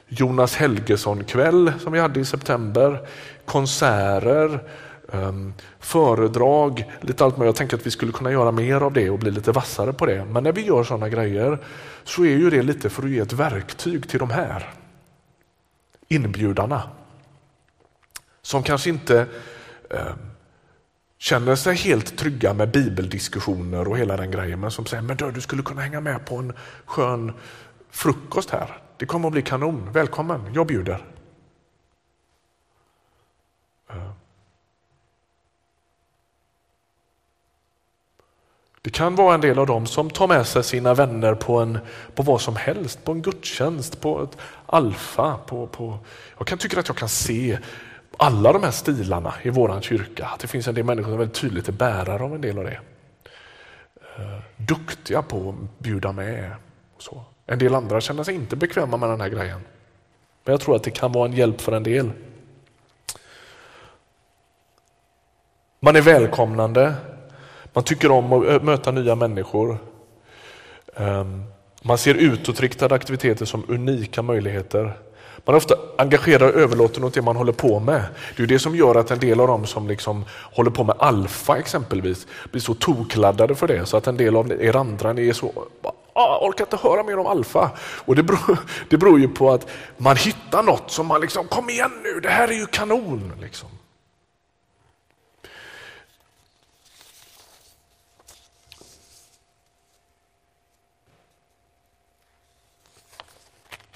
Jonas 0.08 0.56
Helgesson-kväll 0.56 1.72
som 1.80 1.92
vi 1.92 2.00
hade 2.00 2.20
i 2.20 2.24
september, 2.24 3.08
konserter, 3.44 4.60
eh, 5.12 5.32
föredrag, 5.80 6.92
lite 7.00 7.24
allt 7.24 7.36
möjligt. 7.36 7.48
Jag 7.48 7.56
tänker 7.56 7.76
att 7.76 7.86
vi 7.86 7.90
skulle 7.90 8.12
kunna 8.12 8.32
göra 8.32 8.52
mer 8.52 8.80
av 8.80 8.92
det 8.92 9.10
och 9.10 9.18
bli 9.18 9.30
lite 9.30 9.52
vassare 9.52 9.92
på 9.92 10.06
det. 10.06 10.24
Men 10.24 10.44
när 10.44 10.52
vi 10.52 10.66
gör 10.66 10.84
sådana 10.84 11.08
grejer 11.08 11.58
så 12.04 12.24
är 12.24 12.36
ju 12.36 12.50
det 12.50 12.62
lite 12.62 12.90
för 12.90 13.02
att 13.02 13.10
ge 13.10 13.18
ett 13.18 13.32
verktyg 13.32 14.08
till 14.08 14.18
de 14.18 14.30
här 14.30 14.70
inbjudarna 16.08 16.82
som 18.44 18.62
kanske 18.62 18.90
inte 18.90 19.26
eh, 19.90 20.14
känner 21.18 21.56
sig 21.56 21.74
helt 21.74 22.18
trygga 22.18 22.54
med 22.54 22.70
bibeldiskussioner 22.70 23.88
och 23.88 23.98
hela 23.98 24.16
den 24.16 24.30
grejen, 24.30 24.60
men 24.60 24.70
som 24.70 24.86
säger 24.86 25.02
men 25.02 25.16
du, 25.16 25.30
du 25.30 25.40
skulle 25.40 25.62
kunna 25.62 25.80
hänga 25.80 26.00
med 26.00 26.26
på 26.26 26.36
en 26.36 26.52
skön 26.84 27.32
frukost 27.90 28.50
här. 28.50 28.80
Det 28.96 29.06
kommer 29.06 29.28
att 29.28 29.32
bli 29.32 29.42
kanon. 29.42 29.92
Välkommen, 29.92 30.40
jag 30.54 30.66
bjuder. 30.66 31.04
Eh. 33.90 34.10
Det 38.82 38.90
kan 38.90 39.14
vara 39.14 39.34
en 39.34 39.40
del 39.40 39.58
av 39.58 39.66
dem 39.66 39.86
som 39.86 40.10
tar 40.10 40.28
med 40.28 40.46
sig 40.46 40.64
sina 40.64 40.94
vänner 40.94 41.34
på, 41.34 41.58
en, 41.58 41.78
på 42.14 42.22
vad 42.22 42.40
som 42.40 42.56
helst, 42.56 43.04
på 43.04 43.12
en 43.12 43.22
gudstjänst, 43.22 44.00
på 44.00 44.22
ett 44.22 44.38
alfa. 44.66 45.38
På, 45.46 45.66
på, 45.66 45.98
jag 46.38 46.46
kan 46.46 46.58
tycka 46.58 46.80
att 46.80 46.88
jag 46.88 46.96
kan 46.96 47.08
se 47.08 47.58
alla 48.18 48.52
de 48.52 48.62
här 48.62 48.70
stilarna 48.70 49.34
i 49.42 49.50
vår 49.50 49.80
kyrka. 49.80 50.26
Att 50.26 50.40
det 50.40 50.46
finns 50.46 50.68
en 50.68 50.74
del 50.74 50.84
människor 50.84 51.10
som 51.10 51.18
väldigt 51.18 51.40
tydligt 51.40 51.68
är 51.68 51.72
bärare 51.72 52.22
av 52.22 52.34
en 52.34 52.40
del 52.40 52.58
av 52.58 52.64
det. 52.64 52.80
Eh, 54.16 54.38
duktiga 54.56 55.22
på 55.22 55.48
att 55.48 55.78
bjuda 55.78 56.12
med. 56.12 56.50
Och 56.96 57.02
så. 57.02 57.24
En 57.46 57.58
del 57.58 57.74
andra 57.74 58.00
känner 58.00 58.24
sig 58.24 58.34
inte 58.34 58.56
bekväma 58.56 58.96
med 58.96 59.08
den 59.08 59.20
här 59.20 59.28
grejen. 59.28 59.60
Men 60.44 60.52
jag 60.52 60.60
tror 60.60 60.76
att 60.76 60.82
det 60.82 60.90
kan 60.90 61.12
vara 61.12 61.28
en 61.28 61.32
hjälp 61.32 61.60
för 61.60 61.72
en 61.72 61.82
del. 61.82 62.10
Man 65.80 65.96
är 65.96 66.00
välkomnande. 66.00 66.94
Man 67.72 67.84
tycker 67.84 68.10
om 68.10 68.32
att 68.32 68.46
eh, 68.46 68.62
möta 68.62 68.90
nya 68.90 69.14
människor. 69.14 69.78
Ehm, 70.96 71.44
man 71.82 71.98
ser 71.98 72.14
utåtriktade 72.14 72.94
aktiviteter 72.94 73.44
som 73.44 73.64
unika 73.68 74.22
möjligheter. 74.22 74.98
Man 75.44 75.54
är 75.54 75.56
ofta 75.56 75.74
engagerad 75.98 76.42
och 76.42 76.60
överlåten 76.60 77.04
åt 77.04 77.14
det 77.14 77.22
man 77.22 77.36
håller 77.36 77.52
på 77.52 77.80
med. 77.80 78.04
Det 78.36 78.42
är 78.42 78.46
det 78.46 78.58
som 78.58 78.76
gör 78.76 78.94
att 78.94 79.10
en 79.10 79.18
del 79.18 79.40
av 79.40 79.48
dem 79.48 79.66
som 79.66 79.88
liksom 79.88 80.24
håller 80.52 80.70
på 80.70 80.84
med 80.84 80.96
alfa 80.98 81.58
exempelvis 81.58 82.26
blir 82.50 82.62
så 82.62 82.74
tokladdade 82.74 83.54
för 83.54 83.68
det 83.68 83.86
så 83.86 83.96
att 83.96 84.06
en 84.06 84.16
del 84.16 84.36
av 84.36 84.52
er 84.52 84.76
andra 84.76 85.12
ni 85.12 85.28
är 85.28 85.32
så 85.32 85.52
ah, 86.12 86.46
orkar 86.46 86.64
inte 86.64 86.76
höra 86.76 87.02
mer 87.02 87.18
om 87.18 87.26
alfa. 87.26 87.70
Och 88.04 88.16
det 88.16 88.22
beror, 88.22 88.58
det 88.88 88.96
beror 88.96 89.20
ju 89.20 89.28
på 89.28 89.50
att 89.50 89.66
man 89.96 90.16
hittar 90.16 90.62
något 90.62 90.90
som 90.90 91.06
man 91.06 91.20
liksom, 91.20 91.46
kom 91.46 91.70
igen 91.70 91.92
nu, 92.02 92.20
det 92.20 92.28
här 92.28 92.48
är 92.48 92.52
ju 92.52 92.66
kanon. 92.66 93.32
Liksom. 93.40 93.68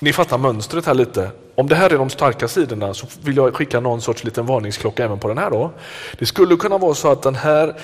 Ni 0.01 0.13
fattar 0.13 0.39
mönstret 0.39 0.87
här 0.87 0.95
lite. 0.95 1.31
Om 1.55 1.69
det 1.69 1.75
här 1.75 1.91
är 1.91 1.99
de 1.99 2.11
starka 2.11 2.49
sidorna 2.49 2.95
så 2.95 3.07
vill 3.23 3.37
jag 3.37 3.55
skicka 3.55 3.81
någon 3.81 4.01
sorts 4.01 4.25
liten 4.25 4.47
varningsklocka 4.47 5.05
även 5.05 5.19
på 5.19 5.29
den 5.29 5.39
här. 5.39 5.51
Då. 5.51 5.71
Det 6.19 6.27
skulle 6.27 6.57
kunna 6.57 6.79
vara 6.79 6.95
så 6.95 7.13
att 7.13 7.23
den 7.23 7.35
här 7.35 7.81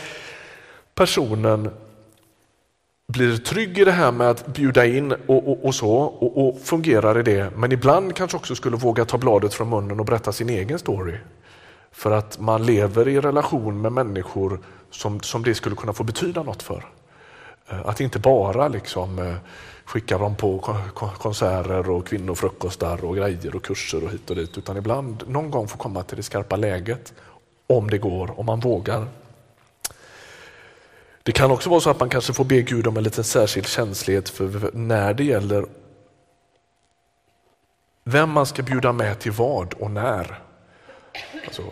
personen 0.95 1.71
blir 3.09 3.37
trygg 3.37 3.79
i 3.79 3.85
det 3.85 3.93
här 3.93 4.12
med 4.12 4.31
att 4.31 4.47
bjuda 4.47 4.87
in 4.87 5.12
och, 5.12 5.49
och, 5.49 5.65
och 5.65 5.75
så 5.75 5.91
och, 5.91 6.49
och, 6.49 6.61
fungerar 6.61 7.19
i 7.19 7.23
det. 7.23 7.51
Men 7.57 7.73
ibland 7.73 8.17
kanske 8.17 8.37
också 8.37 8.55
skulle 8.55 8.77
våga 8.77 9.05
ta 9.05 9.19
bladet 9.19 9.55
från 9.55 9.69
munnen 9.69 10.01
och 10.01 10.07
berätta 10.07 10.33
sin 10.33 10.51
egen 10.51 10.79
story. 10.79 11.17
För 11.93 12.11
att 12.11 12.41
man 12.41 12.67
lever 12.67 13.09
i 13.09 13.21
relation 13.21 13.81
med 13.81 13.93
människor 13.93 14.61
som, 14.91 15.21
som 15.21 15.43
det 15.43 15.55
skulle 15.55 15.77
kunna 15.77 15.93
få 15.93 16.05
betyda 16.05 16.43
något 16.43 16.62
för. 16.62 16.85
Eh, 17.69 17.87
att 17.87 18.01
inte 18.01 18.19
bara 18.19 18.69
liksom 18.69 19.19
eh, 19.19 19.35
skickar 19.85 20.18
dem 20.18 20.37
på 20.37 20.76
konserter 21.18 21.91
och 21.91 22.07
kvinnofrukostar 22.07 23.05
och 23.05 23.16
grejer 23.16 23.57
och 23.57 23.64
kurser 23.64 24.05
och 24.05 24.11
hit 24.11 24.30
och 24.30 24.37
dit. 24.37 24.59
Utan 24.59 24.76
ibland, 24.76 25.24
någon 25.26 25.51
gång 25.51 25.68
få 25.68 25.76
komma 25.76 26.03
till 26.03 26.16
det 26.16 26.22
skarpa 26.22 26.57
läget. 26.57 27.14
Om 27.66 27.91
det 27.91 27.99
går, 27.99 28.41
om 28.41 28.47
man 28.47 28.61
vågar. 28.61 29.07
Det 31.22 31.32
kan 31.32 31.51
också 31.51 31.70
vara 31.70 31.80
så 31.80 31.91
att 31.91 32.01
man 32.01 32.09
kanske 32.09 32.32
får 32.32 32.45
be 32.45 32.62
Gud 32.62 32.87
om 32.87 32.97
en 32.97 33.03
liten 33.03 33.24
särskild 33.24 33.66
känslighet 33.66 34.28
för 34.28 34.70
när 34.72 35.14
det 35.14 35.24
gäller 35.24 35.66
vem 38.05 38.30
man 38.30 38.47
ska 38.47 38.62
bjuda 38.62 38.93
med 38.93 39.18
till 39.18 39.32
vad 39.32 39.74
och 39.74 39.91
när. 39.91 40.41
Alltså, 41.47 41.62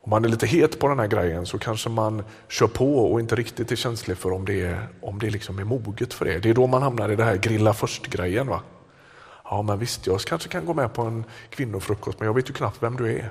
om 0.00 0.10
man 0.10 0.24
är 0.24 0.28
lite 0.28 0.46
het 0.46 0.78
på 0.78 0.88
den 0.88 0.98
här 0.98 1.06
grejen 1.06 1.46
så 1.46 1.58
kanske 1.58 1.88
man 1.88 2.22
kör 2.48 2.66
på 2.66 3.12
och 3.12 3.20
inte 3.20 3.34
riktigt 3.34 3.72
är 3.72 3.76
känslig 3.76 4.16
för 4.18 4.32
om 4.32 4.44
det 4.44 4.60
är, 4.60 4.88
om 5.00 5.18
det 5.18 5.30
liksom 5.30 5.58
är 5.58 5.64
moget 5.64 6.14
för 6.14 6.24
det. 6.24 6.38
Det 6.38 6.50
är 6.50 6.54
då 6.54 6.66
man 6.66 6.82
hamnar 6.82 7.08
i 7.08 7.16
det 7.16 7.24
här 7.24 7.36
grilla 7.36 7.74
först-grejen. 7.74 8.46
Va? 8.46 8.62
Ja, 9.44 9.62
men 9.62 9.78
visst, 9.78 10.06
jag 10.06 10.20
kanske 10.20 10.48
kan 10.48 10.64
gå 10.64 10.74
med 10.74 10.92
på 10.92 11.02
en 11.02 11.24
kvinnofrukost, 11.50 12.18
men 12.18 12.26
jag 12.26 12.34
vet 12.34 12.50
ju 12.50 12.52
knappt 12.52 12.82
vem 12.82 12.96
du 12.96 13.12
är. 13.12 13.30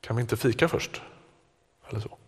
Kan 0.00 0.16
vi 0.16 0.22
inte 0.22 0.36
fika 0.36 0.68
först? 0.68 1.02
Eller 1.88 2.00
så. 2.00 2.18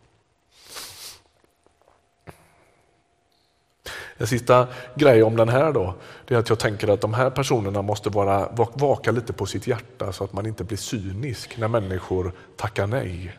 En 4.17 4.27
sista 4.27 4.69
grej 4.95 5.23
om 5.23 5.37
den 5.37 5.49
här 5.49 5.73
då, 5.73 5.95
det 6.25 6.35
är 6.35 6.39
att 6.39 6.49
jag 6.49 6.59
tänker 6.59 6.89
att 6.89 7.01
de 7.01 7.15
här 7.15 7.31
personerna 7.31 7.83
måste 7.83 8.11
vara, 8.11 8.49
vaka 8.75 9.12
lite 9.12 9.33
på 9.33 9.47
sitt 9.47 9.67
hjärta 9.67 10.12
så 10.12 10.25
att 10.25 10.33
man 10.33 10.47
inte 10.47 10.65
blir 10.65 10.79
cynisk 10.79 11.59
när 11.59 11.69
människor 11.69 12.33
tackar 12.57 12.87
nej. 12.87 13.39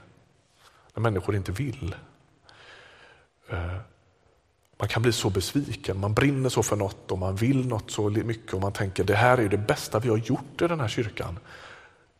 När 0.94 1.02
människor 1.02 1.36
inte 1.36 1.52
vill. 1.52 1.96
Eh, 3.50 3.76
man 4.78 4.88
kan 4.88 5.02
bli 5.02 5.12
så 5.12 5.30
besviken, 5.30 6.00
man 6.00 6.14
brinner 6.14 6.50
så 6.50 6.64
för 6.64 6.76
något 6.76 7.12
och 7.12 7.18
man 7.18 7.36
vill 7.36 7.68
något 7.68 7.92
så 7.92 8.10
mycket 8.10 8.54
och 8.54 8.62
man 8.62 8.74
tänker 8.74 9.04
det 9.04 9.16
här 9.16 9.38
är 9.38 9.50
det 9.50 9.58
bästa 9.58 10.00
vi 10.00 10.10
har 10.10 10.18
gjort 10.18 10.62
i 10.62 10.68
den 10.68 10.80
här 10.80 10.88
kyrkan 10.88 11.40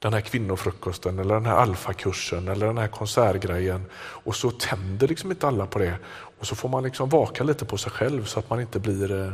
den 0.06 0.14
här 0.14 0.22
kvinnofrukosten 0.22 1.20
eller 1.20 1.34
den 1.34 1.46
här 1.46 1.56
alfakursen 1.56 2.48
eller 2.48 2.66
den 2.66 2.78
här 2.78 2.88
konsertgrejen 2.88 3.86
och 3.96 4.36
så 4.36 4.52
tänder 4.52 5.08
liksom 5.08 5.32
inte 5.32 5.48
alla 5.48 5.66
på 5.66 5.80
det. 5.80 5.98
Och 6.40 6.48
så 6.48 6.56
får 6.56 6.70
man 6.70 6.84
liksom 6.84 7.10
vaka 7.10 7.44
lite 7.44 7.66
på 7.66 7.78
sig 7.78 7.92
själv 7.92 8.26
så 8.26 8.40
att 8.40 8.50
man 8.50 8.62
inte 8.62 8.80
blir 8.80 9.22
eh, 9.22 9.34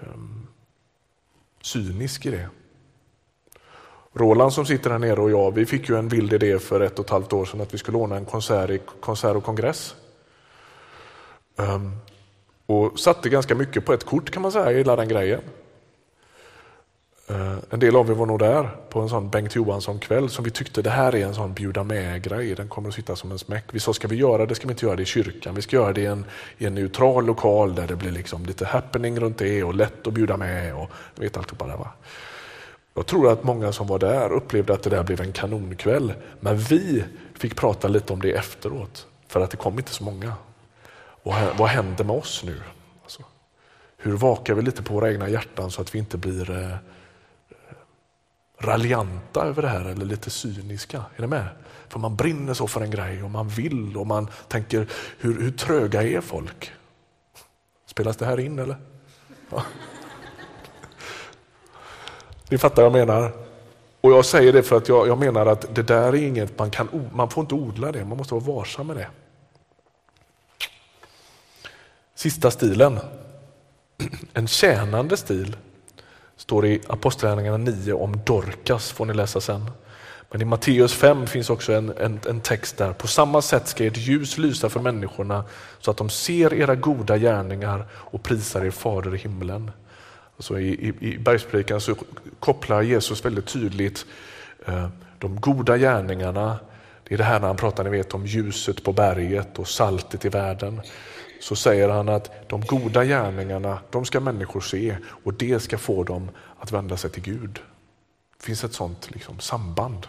um, 0.00 0.46
cynisk 1.62 2.26
i 2.26 2.30
det. 2.30 2.48
Roland 4.12 4.52
som 4.52 4.66
sitter 4.66 4.90
här 4.90 4.98
nere 4.98 5.20
och 5.20 5.30
jag, 5.30 5.54
vi 5.54 5.66
fick 5.66 5.88
ju 5.88 5.98
en 5.98 6.08
vild 6.08 6.32
idé 6.32 6.58
för 6.58 6.80
ett 6.80 6.98
och 6.98 7.04
ett 7.04 7.10
halvt 7.10 7.32
år 7.32 7.44
sedan 7.44 7.60
att 7.60 7.74
vi 7.74 7.78
skulle 7.78 7.96
ordna 7.96 8.16
en 8.16 8.24
konsert, 8.24 8.70
i, 8.70 8.80
konsert 9.00 9.36
och 9.36 9.44
kongress. 9.44 9.94
Um, 11.56 11.96
och 12.66 12.98
satte 12.98 13.28
ganska 13.28 13.54
mycket 13.54 13.84
på 13.84 13.92
ett 13.92 14.04
kort 14.04 14.30
kan 14.30 14.42
man 14.42 14.52
säga, 14.52 14.78
hela 14.78 14.96
den 14.96 15.08
grejen. 15.08 15.40
Eh, 17.32 17.56
en 17.70 17.80
del 17.80 17.96
av 17.96 18.10
er 18.10 18.14
var 18.14 18.26
nog 18.26 18.38
där 18.38 18.68
på 18.88 19.00
en 19.00 19.08
sån 19.08 19.30
Bengt 19.30 19.54
Johansson-kväll 19.54 20.28
som 20.28 20.44
vi 20.44 20.50
tyckte 20.50 20.82
det 20.82 20.90
här 20.90 21.14
är 21.14 21.26
en 21.26 21.34
sån 21.34 21.52
bjuda 21.52 21.84
med-grej. 21.84 22.54
Den 22.54 22.68
kommer 22.68 22.88
att 22.88 22.94
sitta 22.94 23.16
som 23.16 23.32
en 23.32 23.38
smäck. 23.38 23.64
Vi 23.72 23.80
sa, 23.80 23.92
ska 23.92 24.08
vi 24.08 24.16
göra 24.16 24.46
det 24.46 24.54
ska 24.54 24.66
vi 24.66 24.72
inte 24.72 24.86
göra 24.86 24.96
det 24.96 25.02
i 25.02 25.06
kyrkan. 25.06 25.54
Vi 25.54 25.62
ska 25.62 25.76
göra 25.76 25.92
det 25.92 26.00
i 26.00 26.06
en, 26.06 26.24
i 26.58 26.66
en 26.66 26.74
neutral 26.74 27.26
lokal 27.26 27.74
där 27.74 27.86
det 27.86 27.96
blir 27.96 28.10
liksom 28.10 28.46
lite 28.46 28.66
happening 28.66 29.20
runt 29.20 29.38
det 29.38 29.62
och 29.62 29.74
lätt 29.74 30.06
att 30.06 30.12
bjuda 30.12 30.36
med. 30.36 30.74
Och, 30.74 30.90
vet 31.14 31.36
alltihopa 31.36 31.66
det. 31.66 31.76
va? 31.76 31.88
Jag 32.94 33.06
tror 33.06 33.32
att 33.32 33.44
många 33.44 33.72
som 33.72 33.86
var 33.86 33.98
där 33.98 34.32
upplevde 34.32 34.72
att 34.72 34.82
det 34.82 34.90
där 34.90 35.02
blev 35.02 35.20
en 35.20 35.32
kanonkväll. 35.32 36.12
Men 36.40 36.56
vi 36.56 37.04
fick 37.34 37.56
prata 37.56 37.88
lite 37.88 38.12
om 38.12 38.20
det 38.20 38.32
efteråt 38.32 39.06
för 39.28 39.40
att 39.40 39.50
det 39.50 39.56
kom 39.56 39.78
inte 39.78 39.92
så 39.92 40.04
många. 40.04 40.32
Och 41.24 41.34
vad 41.58 41.68
händer 41.68 42.04
med 42.04 42.16
oss 42.16 42.42
nu? 42.44 42.60
Alltså, 43.02 43.22
hur 43.96 44.12
vakar 44.12 44.54
vi 44.54 44.62
lite 44.62 44.82
på 44.82 44.94
våra 44.94 45.12
egna 45.12 45.28
hjärtan 45.28 45.70
så 45.70 45.82
att 45.82 45.94
vi 45.94 45.98
inte 45.98 46.18
blir 46.18 46.50
eh, 46.50 46.76
raljanta 48.62 49.44
över 49.44 49.62
det 49.62 49.68
här 49.68 49.84
eller 49.84 50.04
lite 50.04 50.30
cyniska. 50.30 51.04
Är 51.16 51.20
ni 51.20 51.26
med? 51.26 51.48
För 51.88 51.98
man 51.98 52.16
brinner 52.16 52.54
så 52.54 52.66
för 52.66 52.80
en 52.80 52.90
grej 52.90 53.22
och 53.22 53.30
man 53.30 53.48
vill 53.48 53.96
och 53.96 54.06
man 54.06 54.28
tänker 54.48 54.88
hur, 55.18 55.40
hur 55.40 55.50
tröga 55.50 56.02
är 56.02 56.20
folk? 56.20 56.72
Spelas 57.86 58.16
det 58.16 58.26
här 58.26 58.40
in 58.40 58.58
eller? 58.58 58.76
Ja. 59.50 59.62
Ni 62.48 62.58
fattar 62.58 62.82
vad 62.82 63.00
jag 63.00 63.06
menar? 63.06 63.32
Och 64.00 64.12
jag 64.12 64.24
säger 64.24 64.52
det 64.52 64.62
för 64.62 64.76
att 64.76 64.88
jag, 64.88 65.08
jag, 65.08 65.18
menar 65.18 65.46
att 65.46 65.74
det 65.74 65.82
där 65.82 66.08
är 66.08 66.14
inget 66.14 66.58
man 66.58 66.70
kan, 66.70 67.10
man 67.12 67.30
får 67.30 67.40
inte 67.40 67.54
odla 67.54 67.92
det, 67.92 68.04
man 68.04 68.18
måste 68.18 68.34
vara 68.34 68.44
varsam 68.44 68.86
med 68.86 68.96
det. 68.96 69.08
Sista 72.14 72.50
stilen. 72.50 72.98
En 74.32 74.48
tjänande 74.48 75.16
stil 75.16 75.56
står 76.42 76.66
i 76.66 76.80
Apostlagärningarna 76.86 77.56
9 77.56 77.92
om 77.92 78.20
Dorcas, 78.24 78.90
får 78.90 79.06
ni 79.06 79.14
läsa 79.14 79.40
sen. 79.40 79.70
Men 80.30 80.42
i 80.42 80.44
Matteus 80.44 80.94
5 80.94 81.26
finns 81.26 81.50
också 81.50 81.72
en, 81.72 81.92
en, 81.98 82.20
en, 82.28 82.40
text 82.40 82.76
där. 82.76 82.92
På 82.92 83.06
samma 83.06 83.42
sätt 83.42 83.68
ska 83.68 83.86
ert 83.86 83.96
ljus 83.96 84.38
lysa 84.38 84.68
för 84.68 84.80
människorna 84.80 85.44
så 85.80 85.90
att 85.90 85.96
de 85.96 86.10
ser 86.10 86.54
era 86.54 86.74
goda 86.74 87.18
gärningar 87.18 87.84
och 87.92 88.22
prisar 88.22 88.64
er 88.64 88.70
fader 88.70 89.14
i 89.14 89.18
himlen. 89.18 89.70
Alltså 90.36 90.60
i, 90.60 90.68
i, 90.68 91.12
I 91.12 91.18
bergspredikan 91.18 91.80
så 91.80 91.94
kopplar 92.40 92.82
Jesus 92.82 93.24
väldigt 93.24 93.46
tydligt 93.46 94.06
eh, 94.66 94.88
de 95.18 95.40
goda 95.40 95.76
gärningarna, 95.78 96.58
det 97.08 97.14
är 97.14 97.18
det 97.18 97.24
här 97.24 97.40
när 97.40 97.46
han 97.46 97.56
pratar 97.56 97.84
ni 97.84 97.90
vet, 97.90 98.14
om 98.14 98.26
ljuset 98.26 98.84
på 98.84 98.92
berget 98.92 99.58
och 99.58 99.68
saltet 99.68 100.24
i 100.24 100.28
världen 100.28 100.80
så 101.42 101.56
säger 101.56 101.88
han 101.88 102.08
att 102.08 102.30
de 102.48 102.60
goda 102.60 103.04
gärningarna, 103.04 103.78
de 103.90 104.04
ska 104.04 104.20
människor 104.20 104.60
se 104.60 104.96
och 105.24 105.34
det 105.34 105.62
ska 105.62 105.78
få 105.78 106.04
dem 106.04 106.30
att 106.58 106.72
vända 106.72 106.96
sig 106.96 107.10
till 107.10 107.22
Gud. 107.22 107.60
Det 108.38 108.44
finns 108.44 108.64
ett 108.64 108.74
sånt 108.74 109.10
liksom, 109.10 109.38
samband. 109.38 110.06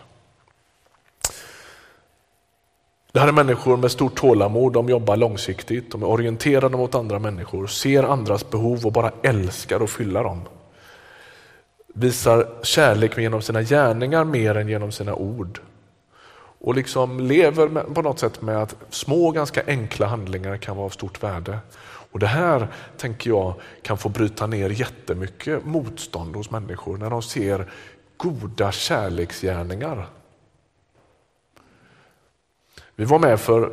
Det 3.12 3.20
här 3.20 3.28
är 3.28 3.32
människor 3.32 3.78
med 3.78 3.92
stort 3.92 4.16
tålamod, 4.16 4.74
de 4.74 4.90
jobbar 4.90 5.18
långsiktigt, 5.18 5.92
de 5.92 6.04
är 6.04 6.08
orienterade 6.08 6.78
mot 6.78 6.96
andra 6.96 7.20
människor, 7.20 7.68
ser 7.68 8.04
andras 8.04 8.50
behov 8.50 8.86
och 8.86 8.92
bara 8.92 9.12
älskar 9.24 9.84
att 9.84 9.90
fylla 9.90 10.24
dem. 10.24 10.42
Visar 11.88 12.48
kärlek 12.64 13.18
genom 13.18 13.42
sina 13.42 13.62
gärningar 13.62 14.24
mer 14.24 14.58
än 14.58 14.68
genom 14.68 14.92
sina 14.92 15.16
ord 15.16 15.60
och 16.64 16.76
liksom 16.76 17.20
lever 17.20 17.68
med, 17.68 17.96
på 17.96 18.02
något 18.02 18.20
sätt 18.20 18.42
med 18.42 18.58
att 18.58 18.76
små 18.90 19.32
ganska 19.32 19.64
enkla 19.68 20.08
handlingar 20.08 20.58
kan 20.58 20.76
vara 20.76 20.86
av 20.86 20.90
stort 20.90 21.24
värde. 21.24 21.60
Och 22.12 22.20
Det 22.20 22.28
här 22.28 22.68
tänker 22.98 23.30
jag 23.30 23.54
kan 23.82 23.98
få 23.98 24.10
bryta 24.10 24.48
ner 24.48 24.70
jättemycket 24.70 25.66
motstånd 25.66 26.36
hos 26.36 26.52
människor 26.52 26.98
när 26.98 27.10
de 27.10 27.22
ser 27.22 27.72
goda 28.18 28.72
kärleksgärningar. 28.72 30.08
Vi 32.96 33.06
var 33.06 33.20
med 33.20 33.40
för 33.40 33.72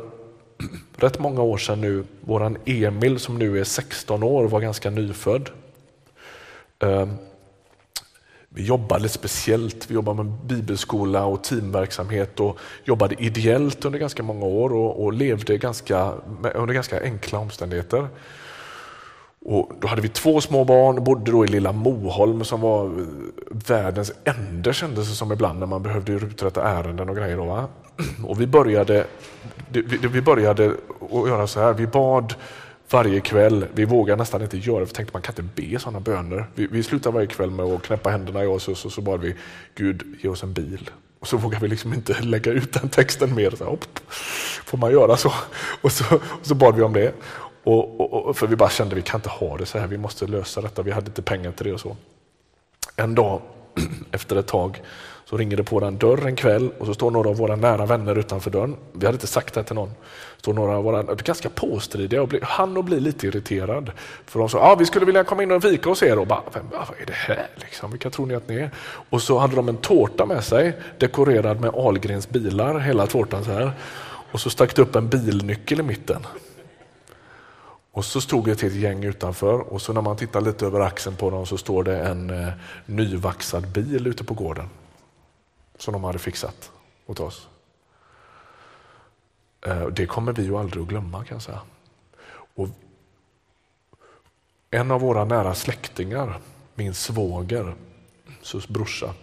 rätt 0.95 1.19
många 1.19 1.41
år 1.41 1.57
sedan 1.57 1.81
nu, 1.81 2.03
våran 2.21 2.57
Emil 2.65 3.19
som 3.19 3.39
nu 3.39 3.59
är 3.59 3.63
16 3.63 4.23
år 4.23 4.47
var 4.47 4.59
ganska 4.59 4.89
nyfödd. 4.89 5.49
Ehm, 6.79 7.15
vi 8.53 8.63
jobbade 8.63 9.09
speciellt. 9.09 9.91
Vi 9.91 9.95
jobbade 9.95 10.23
med 10.23 10.33
bibelskola 10.33 11.25
och 11.25 11.43
teamverksamhet 11.43 12.39
och 12.39 12.57
jobbade 12.83 13.15
ideellt 13.19 13.85
under 13.85 13.99
ganska 13.99 14.23
många 14.23 14.45
år 14.45 14.73
och, 14.73 15.03
och 15.03 15.13
levde 15.13 15.57
ganska, 15.57 16.13
under 16.55 16.73
ganska 16.73 17.01
enkla 17.01 17.39
omständigheter. 17.39 18.07
Och 19.45 19.71
då 19.81 19.87
hade 19.87 20.01
vi 20.01 20.09
två 20.09 20.41
små 20.41 20.63
barn 20.63 20.97
och 20.97 21.03
bodde 21.03 21.31
då 21.31 21.45
i 21.45 21.47
lilla 21.47 21.71
Moholm 21.71 22.43
som 22.43 22.61
var 22.61 22.91
världens 23.67 24.11
ände 24.23 24.73
kändes 24.73 25.09
det 25.09 25.15
som 25.15 25.31
ibland 25.31 25.59
när 25.59 25.67
man 25.67 25.83
behövde 25.83 26.11
uträtta 26.11 26.63
ärenden 26.63 27.09
och 27.09 27.15
grejer. 27.15 27.37
Då, 27.37 27.69
Och 28.27 28.41
vi 28.41 28.47
började, 28.47 29.07
vi 30.11 30.21
började 30.21 30.73
att 31.11 31.27
göra 31.27 31.47
så 31.47 31.59
här, 31.59 31.73
vi 31.73 31.87
bad 31.87 32.33
varje 32.91 33.21
kväll. 33.21 33.65
Vi 33.73 33.85
vågar 33.85 34.17
nästan 34.17 34.41
inte 34.41 34.57
göra 34.57 34.79
det, 34.79 34.85
för 34.85 34.93
tänkte 34.93 35.15
man 35.15 35.21
kan 35.21 35.35
inte 35.39 35.61
be 35.61 35.79
sådana 35.79 35.99
böner. 35.99 36.45
Vi, 36.55 36.67
vi 36.67 36.83
slutar 36.83 37.11
varje 37.11 37.27
kväll 37.27 37.51
med 37.51 37.65
att 37.65 37.81
knäppa 37.81 38.09
händerna 38.09 38.43
i 38.43 38.47
oss 38.47 38.67
och 38.67 38.77
så, 38.77 38.89
så 38.89 39.01
bad 39.01 39.19
vi 39.21 39.35
Gud 39.75 40.17
ge 40.21 40.29
oss 40.29 40.43
en 40.43 40.53
bil. 40.53 40.89
Och 41.19 41.27
så 41.27 41.37
vågar 41.37 41.59
vi 41.59 41.67
liksom 41.67 41.93
inte 41.93 42.13
lägga 42.21 42.51
ut 42.51 42.73
den 42.73 42.89
texten 42.89 43.35
mer. 43.35 43.51
Så, 43.51 43.65
hopp, 43.65 43.99
får 44.65 44.77
man 44.77 44.91
göra 44.91 45.17
så? 45.17 45.33
Och 45.81 45.91
så, 45.91 46.15
och 46.15 46.45
så 46.45 46.55
bad 46.55 46.75
vi 46.75 46.81
om 46.81 46.93
det. 46.93 47.13
Och, 47.63 47.99
och, 47.99 48.13
och, 48.13 48.37
för 48.37 48.47
vi 48.47 48.55
bara 48.55 48.69
kände 48.69 48.95
vi 48.95 49.01
kan 49.01 49.17
inte 49.17 49.29
ha 49.29 49.57
det 49.57 49.65
så 49.65 49.79
här, 49.79 49.87
vi 49.87 49.97
måste 49.97 50.27
lösa 50.27 50.61
detta. 50.61 50.81
Vi 50.81 50.91
hade 50.91 51.07
inte 51.07 51.21
pengar 51.21 51.51
till 51.51 51.65
det 51.65 51.73
och 51.73 51.79
så. 51.79 51.95
En 52.95 53.15
dag 53.15 53.41
efter 54.11 54.35
ett 54.35 54.47
tag 54.47 54.81
så 55.25 55.37
ringer 55.37 55.57
det 55.57 55.63
på 55.63 55.79
den 55.79 55.97
dörr 55.97 56.27
en 56.27 56.35
kväll 56.35 56.71
och 56.79 56.85
så 56.85 56.93
står 56.93 57.11
några 57.11 57.29
av 57.29 57.35
våra 57.35 57.55
nära 57.55 57.85
vänner 57.85 58.15
utanför 58.15 58.51
dörren. 58.51 58.75
Vi 58.93 59.05
hade 59.05 59.15
inte 59.15 59.27
sagt 59.27 59.53
det 59.53 59.63
till 59.63 59.75
någon. 59.75 59.91
Så 60.45 60.53
några 60.53 60.77
av 60.77 60.83
våra 60.83 61.03
ganska 61.03 61.49
påstridiga 61.49 62.21
och 62.21 62.27
blir, 62.27 62.41
han 62.43 62.77
och 62.77 62.83
bli 62.83 62.99
lite 62.99 63.27
irriterad. 63.27 63.91
För 64.25 64.39
de 64.39 64.49
sa 64.49 64.59
ah, 64.59 64.75
vi 64.75 64.85
skulle 64.85 65.05
vilja 65.05 65.23
komma 65.23 65.43
in 65.43 65.51
och 65.51 65.61
fika 65.61 65.89
hos 65.89 66.03
er. 66.03 66.19
Och 66.19 66.27
bara, 66.27 66.41
Vem, 66.53 66.65
vad 66.71 67.01
är 67.01 67.05
det 67.05 67.13
här? 67.13 67.47
Liksom? 67.55 67.91
Vilka 67.91 68.09
tror 68.09 68.25
ni 68.25 68.35
att 68.35 68.49
ni 68.49 68.55
är? 68.55 68.71
Och 69.09 69.21
så 69.21 69.37
hade 69.37 69.55
de 69.55 69.69
en 69.69 69.77
tårta 69.77 70.25
med 70.25 70.43
sig 70.43 70.77
dekorerad 70.97 71.59
med 71.59 71.71
Ahlgrens 71.75 72.29
bilar, 72.29 72.79
hela 72.79 73.07
tårtan 73.07 73.43
så 73.43 73.51
här. 73.51 73.71
Och 74.31 74.39
så 74.39 74.49
stack 74.49 74.75
det 74.75 74.81
upp 74.81 74.95
en 74.95 75.09
bilnyckel 75.09 75.79
i 75.79 75.83
mitten. 75.83 76.25
Och 77.91 78.05
så 78.05 78.21
stod 78.21 78.45
det 78.45 78.51
ett 78.51 78.61
helt 78.61 78.75
gäng 78.75 79.03
utanför 79.03 79.73
och 79.73 79.81
så 79.81 79.93
när 79.93 80.01
man 80.01 80.17
tittar 80.17 80.41
lite 80.41 80.65
över 80.65 80.79
axeln 80.79 81.15
på 81.15 81.29
dem 81.29 81.45
så 81.45 81.57
står 81.57 81.83
det 81.83 81.97
en 81.97 82.29
eh, 82.29 82.53
nyvaxad 82.85 83.67
bil 83.67 84.07
ute 84.07 84.23
på 84.23 84.33
gården 84.33 84.69
som 85.77 85.93
de 85.93 86.03
hade 86.03 86.19
fixat 86.19 86.71
åt 87.05 87.19
oss. 87.19 87.47
Eh, 89.65 89.87
det 89.87 90.05
kommer 90.05 90.33
vi 90.33 90.43
ju 90.43 90.57
aldrig 90.57 90.83
att 90.83 90.89
glömma 90.89 91.25
kan 91.25 91.35
jag 91.35 91.41
säga. 91.41 91.61
Och 92.55 92.67
en 94.71 94.91
av 94.91 95.01
våra 95.01 95.25
nära 95.25 95.55
släktingar, 95.55 96.39
min 96.75 96.93
svåger, 96.93 97.75
sus 98.41 98.67
brorsa, 98.67 99.13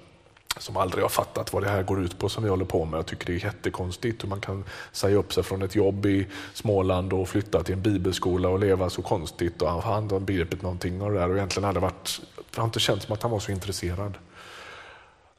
som 0.58 0.76
aldrig 0.76 1.04
har 1.04 1.08
fattat 1.08 1.52
vad 1.52 1.62
det 1.62 1.68
här 1.68 1.82
går 1.82 2.00
ut 2.00 2.18
på 2.18 2.28
som 2.28 2.44
vi 2.44 2.50
håller 2.50 2.64
på 2.64 2.84
med. 2.84 2.98
Jag 2.98 3.06
tycker 3.06 3.26
det 3.26 3.32
är 3.32 3.44
jättekonstigt 3.44 4.24
hur 4.24 4.28
man 4.28 4.40
kan 4.40 4.64
säga 4.92 5.16
upp 5.16 5.32
sig 5.32 5.42
från 5.42 5.62
ett 5.62 5.74
jobb 5.74 6.06
i 6.06 6.26
Småland 6.54 7.12
och 7.12 7.28
flytta 7.28 7.62
till 7.62 7.74
en 7.74 7.82
bibelskola 7.82 8.48
och 8.48 8.58
leva 8.58 8.90
så 8.90 9.02
konstigt. 9.02 9.62
Och 9.62 9.82
han 9.82 10.10
har 10.10 10.20
begripit 10.20 10.62
någonting 10.62 11.02
av 11.02 11.12
det 11.12 11.18
där 11.18 11.30
och 11.30 11.36
egentligen 11.36 11.64
hade 11.64 11.80
varit, 11.80 12.20
det 12.50 12.60
har 12.60 12.64
inte 12.64 12.80
känts 12.80 13.06
som 13.06 13.14
att 13.14 13.22
han 13.22 13.30
var 13.30 13.38
så 13.38 13.52
intresserad. 13.52 14.14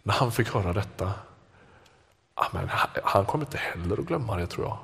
När 0.03 0.13
han 0.13 0.31
fick 0.31 0.49
höra 0.49 0.73
detta, 0.73 1.13
ja, 2.35 2.47
men 2.51 2.69
han 3.03 3.25
kommer 3.25 3.45
inte 3.45 3.57
heller 3.57 3.99
att 3.99 4.05
glömma 4.05 4.37
det 4.37 4.47
tror 4.47 4.65
jag. 4.67 4.77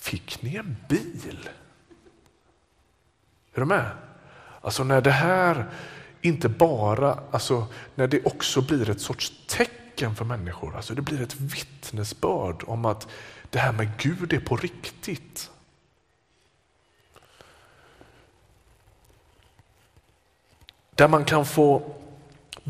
Fick 0.00 0.42
ni 0.42 0.56
en 0.56 0.76
bil? 0.88 1.48
Är 3.54 3.60
du 3.60 3.66
med? 3.66 3.90
Alltså 4.60 4.84
när 4.84 5.00
det 5.00 5.10
här 5.10 5.70
inte 6.20 6.48
bara, 6.48 7.18
alltså 7.30 7.66
när 7.94 8.06
det 8.06 8.26
också 8.26 8.62
blir 8.62 8.90
ett 8.90 9.00
sorts 9.00 9.32
tecken 9.46 10.16
för 10.16 10.24
människor, 10.24 10.76
alltså 10.76 10.94
det 10.94 11.02
blir 11.02 11.22
ett 11.22 11.40
vittnesbörd 11.40 12.62
om 12.66 12.84
att 12.84 13.08
det 13.50 13.58
här 13.58 13.72
med 13.72 13.90
Gud 13.98 14.32
är 14.32 14.40
på 14.40 14.56
riktigt. 14.56 15.50
Där 20.94 21.08
man 21.08 21.24
kan 21.24 21.46
få 21.46 21.96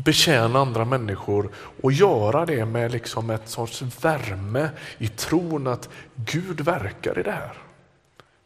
betjäna 0.03 0.59
andra 0.59 0.85
människor 0.85 1.49
och 1.81 1.91
göra 1.91 2.45
det 2.45 2.65
med 2.65 2.91
liksom 2.91 3.29
ett 3.29 3.49
sorts 3.49 3.83
värme 4.01 4.69
i 4.97 5.07
tron 5.07 5.67
att 5.67 5.89
Gud 6.15 6.61
verkar 6.61 7.19
i 7.19 7.23
det 7.23 7.31
här. 7.31 7.53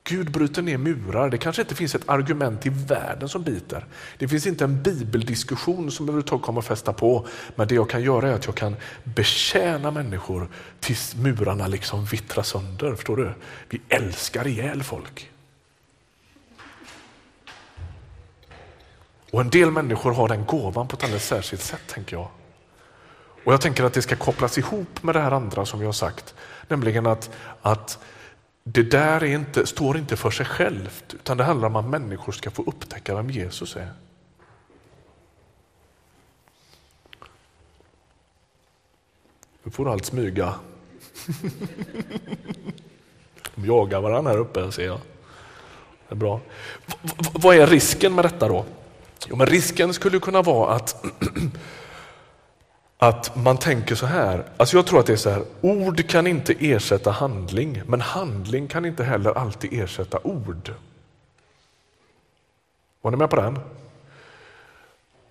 Gud 0.08 0.32
bryter 0.32 0.62
ner 0.62 0.78
murar. 0.78 1.30
Det 1.30 1.38
kanske 1.38 1.62
inte 1.62 1.76
finns 1.76 1.96
ett 1.96 2.10
argument 2.10 2.66
i 2.66 2.70
världen 2.70 3.30
som 3.30 3.44
biter. 3.44 3.86
Det 4.18 4.28
finns 4.28 4.48
inte 4.48 4.64
en 4.64 4.84
bibeldiskussion 4.84 5.92
som 5.92 6.06
överhuvudtaget 6.06 6.46
kommer 6.46 6.60
att 6.60 6.68
fästa 6.68 6.94
på. 6.94 7.28
Men 7.56 7.68
det 7.68 7.76
jag 7.76 7.90
kan 7.90 8.04
göra 8.04 8.30
är 8.30 8.34
att 8.34 8.46
jag 8.46 8.56
kan 8.56 8.76
betjäna 9.04 9.92
människor 9.92 10.50
tills 10.80 11.16
murarna 11.16 11.68
liksom 11.68 12.06
vittrar 12.06 12.44
sönder. 12.44 12.96
Förstår 12.96 13.18
du? 13.18 13.32
Vi 13.70 13.82
älskar 13.90 14.48
ihjäl 14.48 14.84
folk. 14.84 15.32
Och 19.36 19.42
en 19.42 19.50
del 19.50 19.72
människor 19.72 20.12
har 20.12 20.28
den 20.28 20.46
gåvan 20.46 20.88
på 20.88 20.96
ett 20.96 21.04
alldeles 21.04 21.28
särskilt 21.28 21.62
sätt, 21.62 21.82
tänker 21.88 22.16
jag. 22.16 22.28
Och 23.44 23.54
jag 23.54 23.62
tänker 23.62 23.84
att 23.84 23.94
det 23.94 24.02
ska 24.02 24.16
kopplas 24.16 24.58
ihop 24.58 25.04
med 25.04 25.16
det 25.16 25.20
här 25.20 25.32
andra 25.32 25.66
som 25.66 25.80
vi 25.80 25.86
har 25.86 25.94
sagt, 25.94 26.36
nämligen 26.68 27.06
att, 27.06 27.30
att 27.62 28.00
det 28.64 28.84
där 28.84 29.24
är 29.24 29.36
inte, 29.36 29.66
står 29.66 29.98
inte 29.98 30.18
för 30.18 30.32
sig 30.32 30.46
självt, 30.46 31.14
utan 31.14 31.38
det 31.38 31.44
handlar 31.44 31.68
om 31.68 31.76
att 31.76 31.86
människor 31.86 32.32
ska 32.32 32.52
få 32.52 32.64
upptäcka 32.64 33.16
vem 33.16 33.30
Jesus 33.30 33.76
är. 33.76 33.94
Nu 39.64 39.72
får 39.72 39.92
allt 39.92 40.06
smyga. 40.06 40.54
De 43.56 43.66
jagar 43.66 44.02
varandra 44.02 44.32
här 44.32 44.40
uppe, 44.40 44.72
ser 44.72 44.86
jag. 44.86 45.00
Det 46.08 46.14
är 46.14 46.16
bra. 46.16 46.40
V 46.86 47.10
vad 47.34 47.56
är 47.56 47.68
risken 47.68 48.16
med 48.16 48.26
detta 48.26 48.48
då? 48.48 48.66
Jo, 49.30 49.36
men 49.36 49.48
risken 49.48 49.94
skulle 49.94 50.20
kunna 50.20 50.42
vara 50.42 50.76
att, 50.76 51.06
att 52.98 53.36
man 53.36 53.58
tänker 53.58 53.96
så 53.96 54.06
här. 54.06 54.46
Alltså 54.58 54.78
jag 54.78 54.86
tror 54.86 55.00
att 55.00 55.06
det 55.06 55.14
är 55.14 55.18
så 55.18 55.30
här, 55.30 55.44
ord 55.62 56.08
kan 56.08 56.28
inte 56.28 56.54
ersätta 56.60 57.12
handling, 57.12 57.82
men 57.86 58.02
handling 58.02 58.68
kan 58.68 58.86
inte 58.86 59.04
heller 59.04 59.38
alltid 59.38 59.74
ersätta 59.74 60.20
ord. 60.24 60.74
Var 63.02 63.12
ni 63.12 63.18
med 63.18 63.30
på 63.30 63.36
den? 63.36 63.60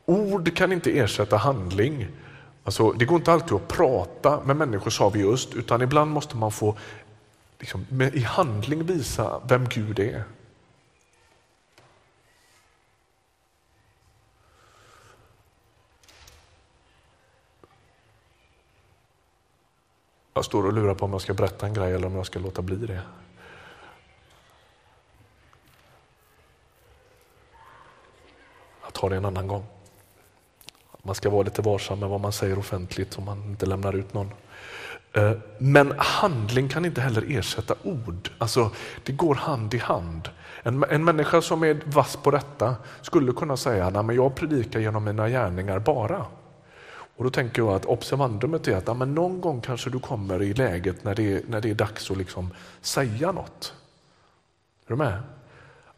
Ord 0.07 0.57
kan 0.57 0.73
inte 0.73 0.99
ersätta 0.99 1.37
handling. 1.37 2.07
Alltså, 2.65 2.93
det 2.93 3.05
går 3.05 3.17
inte 3.17 3.33
alltid 3.33 3.53
att 3.53 3.69
prata 3.69 4.41
med 4.45 4.57
människor, 4.57 4.91
sa 4.91 5.09
vi 5.09 5.21
just, 5.21 5.55
utan 5.55 5.83
ibland 5.83 6.11
måste 6.11 6.37
man 6.37 6.53
få 6.53 6.77
liksom, 7.59 7.87
i 8.15 8.21
handling 8.21 8.87
visa 8.87 9.41
vem 9.49 9.69
Gud 9.69 9.99
är. 9.99 10.23
Jag 20.35 20.45
står 20.45 20.67
och 20.67 20.73
lurar 20.73 20.95
på 20.95 21.05
om 21.05 21.13
jag 21.13 21.21
ska 21.21 21.35
berätta 21.35 21.67
en 21.67 21.75
grej 21.75 21.93
eller 21.93 22.07
om 22.07 22.15
jag 22.15 22.27
ska 22.27 22.39
låta 22.39 22.63
bli 22.63 22.77
det. 22.77 23.01
Jag 28.83 28.93
tar 28.93 29.11
det 29.11 29.17
en 29.17 29.25
annan 29.25 29.49
gång. 29.49 29.65
Man 31.03 31.15
ska 31.15 31.31
vara 31.31 31.43
lite 31.43 31.63
varsam 31.63 32.01
med 32.01 32.09
vad 32.09 32.21
man 32.21 32.33
säger 32.33 32.59
offentligt 32.59 33.13
så 33.13 33.21
man 33.21 33.43
inte 33.43 33.67
lämnar 33.67 33.93
ut 33.93 34.15
någon. 34.15 34.31
Eh, 35.13 35.33
men 35.59 35.95
handling 35.99 36.69
kan 36.69 36.85
inte 36.85 37.01
heller 37.01 37.25
ersätta 37.29 37.75
ord. 37.83 38.31
Alltså, 38.39 38.71
det 39.05 39.13
går 39.13 39.35
hand 39.35 39.75
i 39.75 39.79
hand. 39.79 40.29
En, 40.63 40.85
en 40.85 41.05
människa 41.05 41.43
som 41.43 41.63
är 41.63 41.81
vass 41.85 42.17
på 42.17 42.31
detta 42.31 42.77
skulle 43.03 43.33
kunna 43.33 43.57
säga 43.57 43.87
att 43.87 44.15
jag 44.15 44.35
predikar 44.35 44.81
genom 44.81 45.05
mina 45.05 45.29
gärningar 45.29 45.79
bara. 45.79 46.27
Och 47.17 47.25
Då 47.25 47.31
tänker 47.31 47.63
jag 47.63 47.75
att 47.75 47.85
observandumet 47.85 48.69
är 48.69 48.77
att 48.77 48.87
ja, 48.87 48.95
men 48.95 49.15
någon 49.15 49.41
gång 49.41 49.61
kanske 49.61 49.91
du 49.91 49.99
kommer 49.99 50.43
i 50.43 50.55
läget 50.55 51.05
när 51.05 51.15
det 51.15 51.33
är, 51.33 51.43
när 51.49 51.61
det 51.61 51.71
är 51.71 51.75
dags 51.75 52.11
att 52.11 52.17
liksom 52.17 52.51
säga 52.81 53.33
något. 53.33 53.75
Är 54.87 54.91
du 54.91 54.97
med? 54.97 55.23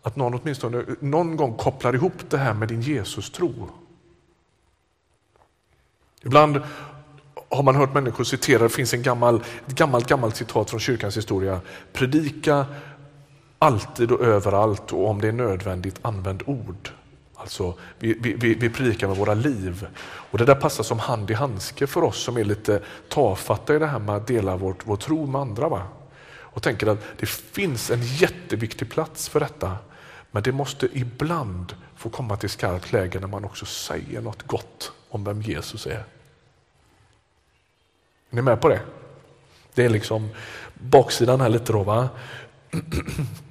Att 0.02 0.16
någon 0.16 0.34
åtminstone 0.34 0.84
någon 1.00 1.36
gång 1.36 1.54
kopplar 1.56 1.94
ihop 1.94 2.30
det 2.30 2.38
här 2.38 2.54
med 2.54 2.68
din 2.68 2.80
Jesus-tro. 2.80 3.68
Ibland 6.22 6.60
har 7.48 7.62
man 7.62 7.76
hört 7.76 7.94
människor 7.94 8.24
citera, 8.24 8.62
det 8.62 8.68
finns 8.68 8.94
en 8.94 9.02
gammal, 9.02 9.42
ett 9.66 9.74
gammalt, 9.74 10.08
gammalt 10.08 10.36
citat 10.36 10.70
från 10.70 10.80
kyrkans 10.80 11.16
historia. 11.16 11.60
Predika 11.92 12.66
alltid 13.58 14.12
och 14.12 14.20
överallt 14.20 14.92
och 14.92 15.08
om 15.08 15.20
det 15.20 15.28
är 15.28 15.32
nödvändigt 15.32 15.98
använd 16.02 16.42
ord. 16.46 16.90
Alltså, 17.46 17.74
vi, 17.98 18.14
vi, 18.20 18.54
vi 18.54 18.70
predikar 18.70 19.08
med 19.08 19.16
våra 19.16 19.34
liv. 19.34 19.86
Och 20.04 20.38
Det 20.38 20.44
där 20.44 20.54
passar 20.54 20.84
som 20.84 20.98
hand 20.98 21.30
i 21.30 21.34
handske 21.34 21.86
för 21.86 22.04
oss 22.04 22.22
som 22.22 22.36
är 22.36 22.44
lite 22.44 22.82
tafatta 23.08 23.76
i 23.76 23.78
det 23.78 23.86
här 23.86 23.98
med 23.98 24.16
att 24.16 24.26
dela 24.26 24.56
vårt, 24.56 24.86
vår 24.86 24.96
tro 24.96 25.26
med 25.26 25.40
andra. 25.40 25.68
Va? 25.68 25.82
Och 26.28 26.62
tänker 26.62 26.86
att 26.86 26.98
det 27.18 27.26
finns 27.26 27.90
en 27.90 28.02
jätteviktig 28.02 28.90
plats 28.90 29.28
för 29.28 29.40
detta. 29.40 29.76
Men 30.30 30.42
det 30.42 30.52
måste 30.52 30.88
ibland 30.92 31.74
få 31.96 32.08
komma 32.08 32.36
till 32.36 32.50
skarpt 32.50 32.92
läge 32.92 33.20
när 33.20 33.28
man 33.28 33.44
också 33.44 33.66
säger 33.66 34.20
något 34.20 34.42
gott 34.42 34.92
om 35.08 35.24
vem 35.24 35.42
Jesus 35.42 35.86
är. 35.86 36.04
Är 38.30 38.36
ni 38.36 38.42
med 38.42 38.60
på 38.60 38.68
det? 38.68 38.80
Det 39.74 39.84
är 39.84 39.88
liksom 39.88 40.28
baksidan 40.74 41.40
här 41.40 41.48
lite 41.48 41.72
då. 41.72 41.82
Va? 41.82 42.08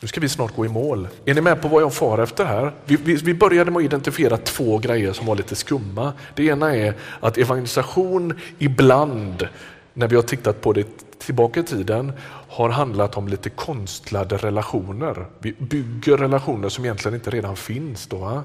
Nu 0.00 0.08
ska 0.08 0.20
vi 0.20 0.28
snart 0.28 0.56
gå 0.56 0.66
i 0.66 0.68
mål. 0.68 1.08
Är 1.24 1.34
ni 1.34 1.40
med 1.40 1.62
på 1.62 1.68
vad 1.68 1.82
jag 1.82 1.94
far 1.94 2.18
efter 2.18 2.44
här? 2.44 2.72
Vi, 2.84 2.96
vi, 2.96 3.14
vi, 3.14 3.34
började 3.34 3.70
med 3.70 3.78
att 3.78 3.84
identifiera 3.84 4.36
två 4.36 4.78
grejer 4.78 5.12
som 5.12 5.26
var 5.26 5.36
lite 5.36 5.54
skumma. 5.54 6.12
Det 6.34 6.44
ena 6.44 6.76
är 6.76 6.94
att 7.20 7.38
evangelisation 7.38 8.40
ibland, 8.58 9.48
när 9.94 10.08
vi 10.08 10.16
har 10.16 10.22
tittat 10.22 10.60
på 10.60 10.72
det 10.72 10.86
tillbaka 11.18 11.60
i 11.60 11.62
tiden, 11.62 12.12
har 12.48 12.68
handlat 12.68 13.16
om 13.16 13.28
lite 13.28 13.50
konstlade 13.50 14.36
relationer. 14.36 15.26
Vi 15.38 15.52
bygger 15.52 16.16
relationer 16.16 16.68
som 16.68 16.84
egentligen 16.84 17.14
inte 17.14 17.30
redan 17.30 17.56
finns. 17.56 18.06
Då, 18.06 18.42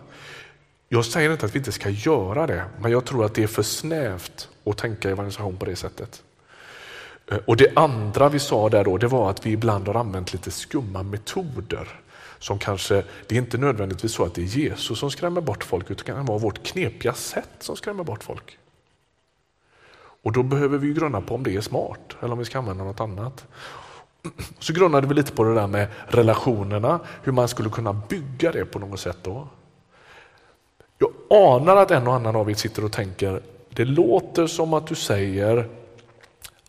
Jag 0.90 1.06
säger 1.06 1.32
inte 1.32 1.46
att 1.46 1.56
vi 1.56 1.60
inte 1.60 1.72
ska 1.72 1.90
göra 1.90 2.48
det, 2.48 2.64
men 2.82 2.92
jag 2.92 3.06
tror 3.06 3.26
att 3.26 3.34
det 3.34 3.44
är 3.44 3.48
för 3.48 3.64
snävt 3.64 4.50
att 4.66 4.78
tänka 4.78 5.10
evangelisation 5.10 5.58
på 5.58 5.66
det 5.66 5.76
sättet. 5.76 6.24
Eh, 7.32 7.38
och 7.46 7.58
Det 7.58 7.78
andra 7.78 8.30
vi 8.30 8.40
sa 8.40 8.70
där 8.70 8.84
då, 8.84 8.98
det 8.98 9.08
var 9.08 9.30
att 9.30 9.46
vi 9.46 9.52
ibland 9.52 9.88
har 9.88 9.96
använt 9.96 10.34
lite 10.34 10.52
skumma 10.52 11.04
metoder 11.04 11.88
som 12.40 12.60
kanske, 12.60 13.04
det 13.28 13.36
är 13.36 13.40
inte 13.40 13.58
nödvändigtvis 13.58 14.14
så 14.14 14.24
att 14.24 14.34
det 14.34 14.42
är 14.42 14.46
Jesus 14.46 15.00
som 15.00 15.12
skrämmer 15.12 15.42
bort 15.42 15.64
folk, 15.64 15.92
utan 15.92 16.06
det 16.06 16.12
kan 16.12 16.26
vara 16.26 16.38
vårt 16.38 16.64
knepiga 16.64 17.14
sätt 17.14 17.50
som 17.60 17.76
skrämmer 17.76 18.04
bort 18.04 18.24
folk. 18.24 18.58
Och 20.24 20.32
då 20.32 20.44
behöver 20.44 20.78
vi 20.78 20.94
grunna 20.94 21.22
på 21.22 21.36
om 21.36 21.44
det 21.44 21.56
är 21.56 21.62
smart 21.62 22.16
eller 22.20 22.32
om 22.34 22.40
vi 22.40 22.46
ska 22.46 22.58
använda 22.58 22.84
något 22.84 23.00
annat. 23.00 23.46
Så 24.60 24.74
grunnade 24.74 25.08
vi 25.08 25.14
lite 25.14 25.32
på 25.32 25.44
det 25.44 25.54
där 25.54 25.68
med 25.68 25.88
relationerna, 26.08 27.00
hur 27.24 27.32
man 27.32 27.48
skulle 27.48 27.70
kunna 27.70 27.94
bygga 27.94 28.52
det 28.52 28.66
på 28.66 28.80
något 28.80 29.00
sätt. 29.00 29.18
då. 29.24 29.48
Jag 30.98 31.12
anar 31.30 31.76
att 31.76 31.92
en 31.92 32.08
och 32.08 32.14
annan 32.14 32.36
av 32.36 32.52
er 32.52 32.56
sitter 32.56 32.86
och 32.86 32.92
tänker, 32.92 33.42
det 33.70 33.86
låter 33.86 34.48
som 34.48 34.74
att 34.74 34.88
du 34.88 34.96
säger 34.96 35.70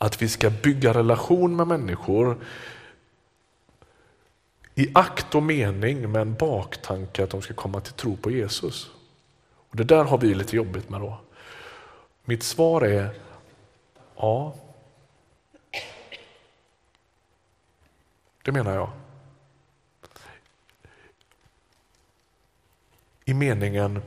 att 0.03 0.23
vi 0.23 0.29
ska 0.29 0.51
bygga 0.51 0.95
relation 0.95 1.57
med 1.57 1.67
människor 1.67 2.39
i 4.75 4.91
akt 4.95 5.35
och 5.35 5.43
mening 5.43 6.13
med 6.13 6.23
en 6.23 6.35
baktanke 6.35 7.25
att 7.25 7.31
de 7.31 7.43
ska 7.43 7.55
komma 7.55 7.81
till 7.81 7.93
tro 7.93 8.17
på 8.17 8.31
Jesus. 8.31 8.91
Och 9.71 9.77
Det 9.77 9.85
där 9.85 10.05
har 10.05 10.19
vi 10.19 10.35
lite 10.35 10.57
jobbigt 10.57 10.89
med 10.89 11.01
då. 11.01 11.21
Mitt 12.25 12.43
svar 12.43 12.83
är 12.83 13.15
ja. 14.17 14.55
Det 18.43 18.53
menar 18.53 18.75
jag. 18.75 18.91
I 23.25 23.35
meningen 23.35 24.03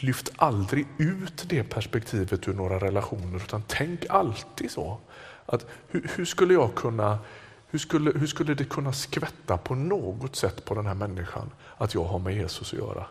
lyft 0.00 0.32
aldrig 0.36 0.86
ut 0.98 1.44
det 1.48 1.62
perspektivet 1.62 2.48
ur 2.48 2.54
några 2.54 2.78
relationer 2.78 3.36
utan 3.36 3.62
tänk 3.66 4.06
alltid 4.08 4.70
så. 4.70 4.98
Att 5.46 5.66
hur, 5.88 6.10
hur, 6.16 6.24
skulle 6.24 6.54
jag 6.54 6.74
kunna, 6.74 7.18
hur 7.66 7.78
skulle, 7.78 8.18
hur 8.18 8.26
skulle 8.26 8.54
det 8.54 8.64
kunna 8.64 8.92
skvätta 8.92 9.56
på 9.56 9.74
något 9.74 10.36
sätt 10.36 10.64
på 10.64 10.74
den 10.74 10.86
här 10.86 10.94
människan 10.94 11.50
att 11.76 11.94
jag 11.94 12.04
har 12.04 12.18
med 12.18 12.34
Jesus 12.34 12.72
att 12.72 12.78
göra? 12.78 13.06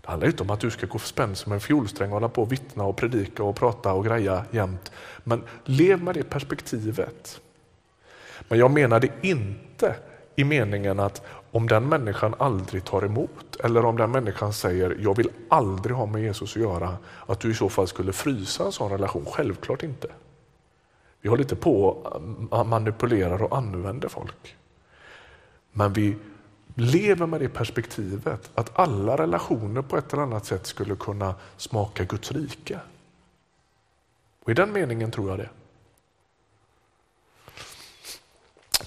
Det 0.00 0.08
handlar 0.08 0.28
inte 0.28 0.42
om 0.42 0.50
att 0.50 0.60
du 0.60 0.70
ska 0.70 0.86
gå 0.86 0.98
spänd 0.98 1.36
som 1.36 1.52
en 1.52 1.60
fiolsträng 1.60 2.08
och 2.08 2.14
hålla 2.14 2.28
på 2.28 2.42
och 2.42 2.52
vittna 2.52 2.84
och 2.84 2.96
predika 2.96 3.42
och 3.42 3.56
prata 3.56 3.92
och 3.92 4.04
greja 4.04 4.44
jämt. 4.50 4.92
Men 5.24 5.42
lev 5.64 6.02
med 6.02 6.14
det 6.14 6.22
perspektivet. 6.22 7.40
Men 8.48 8.58
jag 8.58 8.70
menar 8.70 9.00
det 9.00 9.10
inte 9.22 9.94
i 10.36 10.44
meningen 10.44 11.00
att 11.00 11.22
om 11.50 11.68
den 11.68 11.88
människan 11.88 12.34
aldrig 12.38 12.84
tar 12.84 13.04
emot 13.04 13.56
eller 13.56 13.84
om 13.84 13.96
den 13.96 14.10
människan 14.10 14.52
säger 14.52 14.96
jag 15.00 15.16
vill 15.16 15.30
aldrig 15.48 15.96
ha 15.96 16.06
med 16.06 16.22
Jesus 16.22 16.56
att 16.56 16.62
göra, 16.62 16.96
att 17.26 17.40
du 17.40 17.50
i 17.50 17.54
så 17.54 17.68
fall 17.68 17.88
skulle 17.88 18.12
frysa 18.12 18.64
en 18.64 18.72
sån 18.72 18.90
relation. 18.90 19.24
Självklart 19.26 19.82
inte. 19.82 20.08
Vi 21.20 21.28
håller 21.28 21.42
inte 21.42 21.56
på 21.56 21.88
och 22.50 22.66
manipulerar 22.66 23.42
och 23.42 23.56
använder 23.56 24.08
folk. 24.08 24.56
Men 25.72 25.92
vi 25.92 26.16
lever 26.74 27.26
med 27.26 27.40
det 27.40 27.48
perspektivet 27.48 28.50
att 28.54 28.78
alla 28.78 29.16
relationer 29.16 29.82
på 29.82 29.96
ett 29.96 30.12
eller 30.12 30.22
annat 30.22 30.46
sätt 30.46 30.66
skulle 30.66 30.96
kunna 30.96 31.34
smaka 31.56 32.04
Guds 32.04 32.32
rike. 32.32 32.80
Och 34.44 34.50
I 34.50 34.54
den 34.54 34.72
meningen 34.72 35.10
tror 35.10 35.30
jag 35.30 35.38
det. 35.38 35.48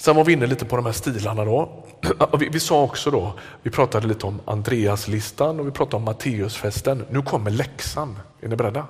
Sen 0.02 0.16
var 0.16 0.24
vi 0.24 0.34
inne 0.34 0.46
lite 0.46 0.66
på 0.66 0.76
de 0.76 0.86
här 0.86 0.94
stilarna. 0.94 1.46
Då. 1.46 1.86
Vi, 2.40 2.50
vi 2.50 2.60
sa 2.60 2.84
också 2.84 3.12
då, 3.12 3.34
vi 3.62 3.72
pratade 3.72 4.08
lite 4.08 4.26
om 4.26 4.40
Andreaslistan 4.46 5.60
och 5.60 5.68
vi 5.68 5.72
pratade 5.72 5.96
om 5.96 6.04
Matteusfesten. 6.04 7.06
Nu 7.10 7.22
kommer 7.22 7.52
läxan. 7.52 8.20
Är 8.42 8.48
ni 8.48 8.56
beredda? 8.56 8.88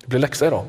Det 0.00 0.08
blir 0.08 0.18
läxa 0.18 0.46
idag. 0.46 0.64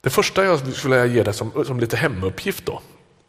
Det 0.00 0.10
första 0.10 0.44
jag 0.44 0.74
skulle 0.74 1.06
ge 1.06 1.22
dig 1.22 1.34
som, 1.34 1.64
som 1.66 1.80
lite 1.80 1.96
hemuppgift 1.96 2.66
då. 2.66 2.80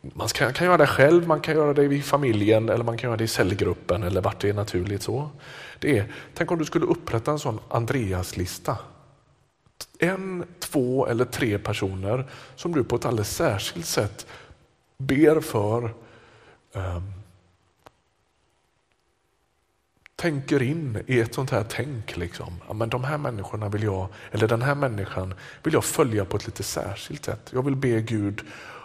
Man 0.02 0.28
kan, 0.28 0.54
kan 0.54 0.68
göra 0.68 0.78
det 0.78 0.88
själv, 0.88 1.28
man 1.28 1.40
kan 1.40 1.56
göra 1.56 1.74
det 1.74 1.84
i 1.84 2.02
familjen 2.02 2.70
eller 2.70 2.84
man 2.84 2.98
kan 2.98 3.08
göra 3.08 3.18
det 3.18 3.24
i 3.24 3.28
cellgruppen 3.28 4.04
eller 4.04 4.22
vart 4.22 4.42
det 4.42 4.50
är 4.50 4.54
naturligt 4.54 5.04
så. 5.04 5.30
Det 5.80 5.98
är, 5.98 6.14
tänk 6.34 6.52
om 6.52 6.58
du 6.58 6.66
skulle 6.66 6.86
upprätta 6.86 7.32
en 7.32 7.40
sån 7.40 7.60
Andreaslista. 7.70 8.78
En, 10.04 10.46
två 10.60 11.08
eller 11.08 11.26
tre 11.26 11.58
personer 11.58 12.26
som 12.56 12.72
du 12.72 12.84
på 12.84 12.96
ett 12.96 13.06
alldeles 13.06 13.36
särskilt 13.36 13.86
sätt 13.86 14.28
ber 14.98 15.40
för 15.40 15.94
um, 16.74 17.14
tänker 20.16 20.62
in 20.62 21.04
i 21.08 21.20
ett 21.20 21.34
sånt 21.34 21.52
här 21.52 21.66
tänk. 21.70 22.18
Liksom. 22.18 22.54
Ja, 22.68 22.74
men 22.74 22.90
de 22.90 23.04
här 23.04 23.18
människorna 23.18 23.70
vill 23.70 23.84
jag, 23.84 24.08
eller 24.32 24.48
den 24.48 24.62
här 24.62 24.76
människan 24.76 25.34
vill 25.64 25.74
jag 25.74 25.84
följa 25.84 26.26
på 26.26 26.38
ett 26.38 26.46
lite 26.46 26.64
särskilt 26.64 27.26
sätt. 27.26 27.52
Jag 27.54 27.66
vill 27.66 27.76
be 27.76 28.02
Gud 28.02 28.42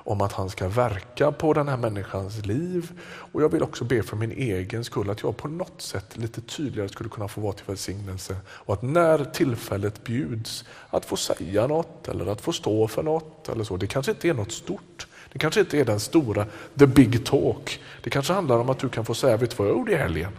om 0.07 0.21
att 0.21 0.33
han 0.33 0.51
ska 0.51 0.69
verka 0.69 1.33
på 1.33 1.53
den 1.53 1.69
här 1.69 1.77
människans 1.77 2.47
liv 2.47 3.01
och 3.33 3.43
jag 3.43 3.49
vill 3.49 3.63
också 3.63 3.85
be 3.85 4.03
för 4.03 4.17
min 4.17 4.33
egen 4.33 4.85
skull 4.85 5.11
att 5.11 5.23
jag 5.23 5.37
på 5.37 5.49
något 5.49 5.83
sätt 5.83 6.17
lite 6.17 6.41
tydligare 6.41 6.89
skulle 6.89 7.11
kunna 7.11 7.29
få 7.29 7.41
vara 7.41 7.53
till 7.53 7.67
välsignelse 7.67 8.37
och 8.49 8.75
att 8.75 8.83
när 8.83 9.25
tillfället 9.25 10.05
bjuds 10.05 10.65
att 10.91 11.05
få 11.05 11.17
säga 11.17 11.67
något 11.67 12.09
eller 12.09 12.27
att 12.27 12.41
få 12.41 12.53
stå 12.53 12.89
för 12.89 13.03
något 13.03 13.49
eller 13.49 13.65
så. 13.65 13.77
Det 13.77 13.87
kanske 13.87 14.13
inte 14.13 14.29
är 14.29 14.35
något 14.35 14.53
stort. 14.53 15.07
Det 15.33 15.39
kanske 15.39 15.61
inte 15.61 15.79
är 15.79 15.85
den 15.85 16.01
stora, 16.01 16.47
the 16.79 16.87
big 16.87 17.27
talk. 17.27 17.81
Det 18.03 18.11
kanske 18.11 18.33
handlar 18.33 18.59
om 18.59 18.71
att 18.71 18.79
du 18.79 18.89
kan 18.89 19.05
få 19.05 19.15
säga, 19.15 19.37
vet 19.37 19.51
du 19.51 19.57
vad 19.57 19.69
jag 19.69 19.77
gjorde 19.77 19.93
i 19.93 19.97
helgen? 19.97 20.33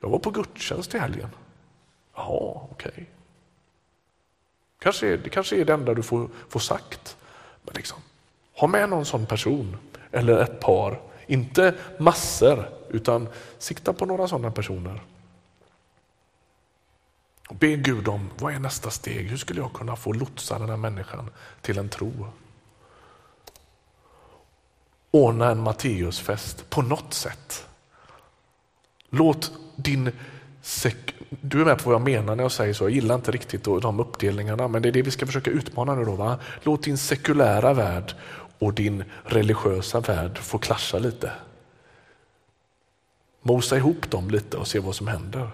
Jag 0.00 0.08
var 0.08 0.18
på 0.18 0.30
gudstjänst 0.30 0.94
i 0.94 0.98
helgen. 0.98 1.28
Ja, 2.14 2.68
okej. 2.70 2.92
Okay. 2.92 3.04
Kanske, 4.78 5.16
det 5.16 5.30
kanske 5.30 5.56
är 5.56 5.64
det 5.64 5.72
enda 5.72 5.94
du 5.94 6.02
får, 6.02 6.28
får 6.48 6.60
sagt. 6.60 7.16
Men 7.62 7.74
liksom, 7.74 7.98
ha 8.56 8.66
med 8.66 8.88
någon 8.88 9.04
sån 9.04 9.26
person 9.26 9.76
eller 10.12 10.38
ett 10.38 10.60
par. 10.60 11.00
Inte 11.26 11.74
massor, 11.98 12.68
utan 12.88 13.28
sikta 13.58 13.92
på 13.92 14.06
några 14.06 14.28
sådana 14.28 14.50
personer. 14.50 15.02
Och 17.48 17.56
be 17.56 17.76
Gud 17.76 18.08
om, 18.08 18.30
vad 18.38 18.54
är 18.54 18.58
nästa 18.58 18.90
steg? 18.90 19.28
Hur 19.28 19.36
skulle 19.36 19.60
jag 19.60 19.72
kunna 19.72 19.96
få 19.96 20.12
lotsa 20.12 20.58
den 20.58 20.68
här 20.68 20.76
människan 20.76 21.30
till 21.60 21.78
en 21.78 21.88
tro? 21.88 22.26
Ordna 25.10 25.50
en 25.50 25.60
Matteusfest 25.60 26.70
på 26.70 26.82
något 26.82 27.14
sätt. 27.14 27.66
Låt 29.10 29.52
din 29.76 30.12
du 31.40 31.60
är 31.60 31.64
med 31.64 31.78
på 31.78 31.90
vad 31.90 31.94
jag 31.94 32.04
menar 32.04 32.36
när 32.36 32.44
jag 32.44 32.52
säger 32.52 32.74
så. 32.74 32.84
Jag 32.84 32.90
gillar 32.90 33.14
inte 33.14 33.30
riktigt 33.30 33.64
de 33.64 34.00
uppdelningarna, 34.00 34.68
men 34.68 34.82
det 34.82 34.88
är 34.88 34.92
det 34.92 35.02
vi 35.02 35.10
ska 35.10 35.26
försöka 35.26 35.50
utmana 35.50 35.94
nu. 35.94 36.04
Då, 36.04 36.12
va? 36.12 36.38
Låt 36.62 36.82
din 36.82 36.98
sekulära 36.98 37.74
värld 37.74 38.14
och 38.58 38.74
din 38.74 39.04
religiösa 39.24 40.00
värld 40.00 40.38
får 40.38 40.58
klascha 40.58 40.98
lite. 40.98 41.32
Mosa 43.42 43.76
ihop 43.76 44.10
dem 44.10 44.30
lite 44.30 44.56
och 44.56 44.66
se 44.66 44.78
vad 44.78 44.94
som 44.94 45.06
händer. 45.06 45.50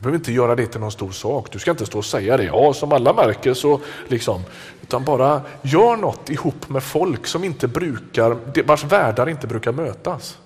Du 0.00 0.02
behöver 0.02 0.18
inte 0.18 0.32
göra 0.32 0.54
det 0.54 0.66
till 0.66 0.80
någon 0.80 0.92
stor 0.92 1.10
sak. 1.10 1.52
Du 1.52 1.58
ska 1.58 1.70
inte 1.70 1.86
stå 1.86 1.98
och 1.98 2.04
säga 2.04 2.36
det. 2.36 2.44
Ja, 2.44 2.74
som 2.74 2.92
alla 2.92 3.12
märker 3.12 3.54
så 3.54 3.80
liksom. 4.08 4.42
Utan 4.82 5.04
bara 5.04 5.42
gör 5.62 5.96
något 5.96 6.30
ihop 6.30 6.68
med 6.68 6.82
folk 6.82 7.26
som 7.26 7.44
inte 7.44 7.68
brukar, 7.68 8.62
vars 8.62 8.84
världar 8.84 9.28
inte 9.28 9.46
brukar 9.46 9.72
mötas. 9.72 10.38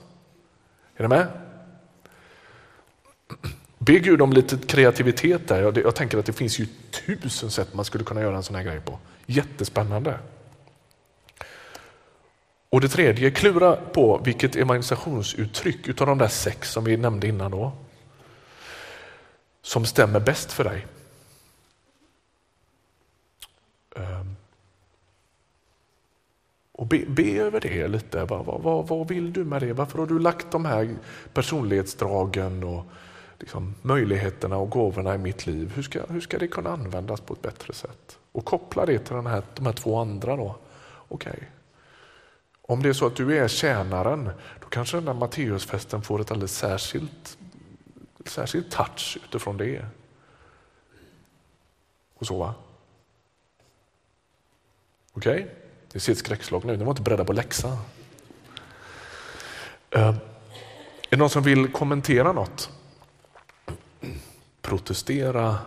Är 0.96 1.02
ni 1.02 1.08
med? 1.08 1.26
Be 3.86 3.98
Gud 3.98 4.22
om 4.22 4.32
lite 4.32 4.58
kreativitet 4.58 5.48
där. 5.48 5.62
Jag, 5.62 5.78
jag 5.78 5.94
tänker 5.94 6.18
att 6.18 6.26
det 6.26 6.32
finns 6.32 6.58
ju 6.58 6.66
tusen 7.06 7.50
sätt 7.50 7.74
man 7.74 7.84
skulle 7.84 8.04
kunna 8.04 8.20
göra 8.20 8.36
en 8.36 8.42
sån 8.42 8.56
här 8.56 8.62
grej 8.62 8.80
på. 8.80 8.98
Jättespännande. 9.26 10.18
Och 12.70 12.80
det 12.80 12.88
tredje, 12.88 13.30
klura 13.30 13.76
på 13.76 14.20
vilket 14.24 14.56
evangelisationsuttryck 14.56 15.88
utav 15.88 16.06
de 16.06 16.18
där 16.18 16.28
sex 16.28 16.70
som 16.70 16.84
vi 16.84 16.96
nämnde 16.96 17.28
innan 17.28 17.50
då, 17.50 17.72
som 19.62 19.84
stämmer 19.86 20.20
bäst 20.20 20.52
för 20.52 20.64
dig. 20.64 20.86
Ehm. 23.96 24.36
Och 26.72 26.86
be, 26.86 27.04
be, 27.08 27.22
över 27.22 27.60
det 27.60 27.88
lite. 27.88 28.24
Vad, 28.24 28.44
vad, 28.44 28.88
vad, 28.88 29.08
vill 29.08 29.32
du 29.32 29.44
med 29.44 29.62
det? 29.62 29.72
Varför 29.72 29.98
har 29.98 30.06
du 30.06 30.18
lagt 30.18 30.50
de 30.50 30.64
här 30.64 30.96
personlighetsdragen 31.32 32.64
och 32.64 32.86
liksom 33.44 33.74
möjligheterna 33.82 34.56
och 34.56 34.70
gåvorna 34.70 35.14
i 35.14 35.18
mitt 35.18 35.46
liv? 35.46 35.72
Hur 35.74 35.82
ska, 35.82 36.00
hur 36.08 36.20
ska 36.20 36.38
det 36.38 36.48
kunna 36.48 36.70
användas 36.70 37.20
på 37.20 37.34
ett 37.34 37.42
bättre 37.42 37.72
sätt? 37.72 38.18
Och 38.32 38.44
koppla 38.44 38.86
det 38.86 38.98
till 38.98 39.14
den 39.14 39.26
här, 39.26 39.42
de 39.54 39.66
här 39.66 39.72
två 39.72 39.98
andra. 39.98 40.36
då. 40.36 40.56
Okay. 41.08 41.36
Om 42.62 42.82
det 42.82 42.88
är 42.88 42.92
så 42.92 43.06
att 43.06 43.16
du 43.16 43.38
är 43.38 43.48
tjänaren, 43.48 44.30
då 44.60 44.68
kanske 44.68 44.96
den 44.96 45.04
där 45.04 45.14
Matteusfesten 45.14 46.02
får 46.02 46.20
ett 46.20 46.30
alldeles 46.30 46.56
särskilt, 46.56 47.38
särskilt 48.24 48.70
touch 48.70 49.18
utifrån 49.24 49.56
det. 49.56 49.86
Och 52.14 52.26
så 52.26 52.38
va? 52.38 52.54
Okej? 55.12 55.42
Okay? 55.42 55.54
Ni 55.92 56.00
ser 56.00 56.12
ett 56.12 56.18
skräckslag 56.18 56.64
nu, 56.64 56.76
ni 56.76 56.84
var 56.84 56.92
inte 56.92 57.02
beredda 57.02 57.24
på 57.24 57.32
läxa. 57.32 57.68
Uh, 59.96 60.08
är 60.08 60.16
det 61.10 61.16
någon 61.16 61.30
som 61.30 61.42
vill 61.42 61.72
kommentera 61.72 62.32
något? 62.32 62.73
Protestera, 64.64 65.58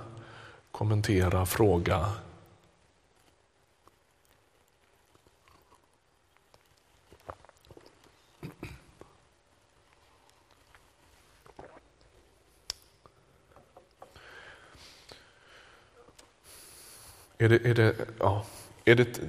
kommentera, 0.71 1.45
fråga. 1.45 2.11
Är 17.37 17.49
det, 17.49 17.65
är 17.65 17.73
det, 17.73 17.95
ja, 18.19 18.45
är 18.85 18.95
det, 18.95 19.19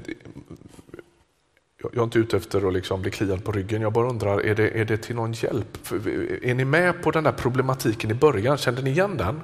jag 1.79 1.97
är 1.97 2.03
inte 2.03 2.18
ute 2.18 2.37
efter 2.37 2.68
att 2.68 2.74
liksom 2.74 3.03
bli 3.03 3.11
kliad 3.11 3.45
på 3.45 3.53
ryggen. 3.53 3.83
Jag 3.83 3.93
bara 3.93 4.09
undrar, 4.09 4.41
är 4.41 4.55
det, 4.55 4.81
är 4.81 4.85
det 4.85 4.97
till 4.97 5.16
någon 5.16 5.33
hjälp? 5.33 5.93
Är 6.43 6.55
ni 6.55 6.64
med 6.64 7.03
på 7.03 7.11
den 7.11 7.24
där 7.24 7.33
problematiken 7.33 8.11
i 8.11 8.14
början? 8.14 8.57
Kände 8.57 8.83
ni 8.83 8.91
igen 8.91 9.16
den? 9.16 9.41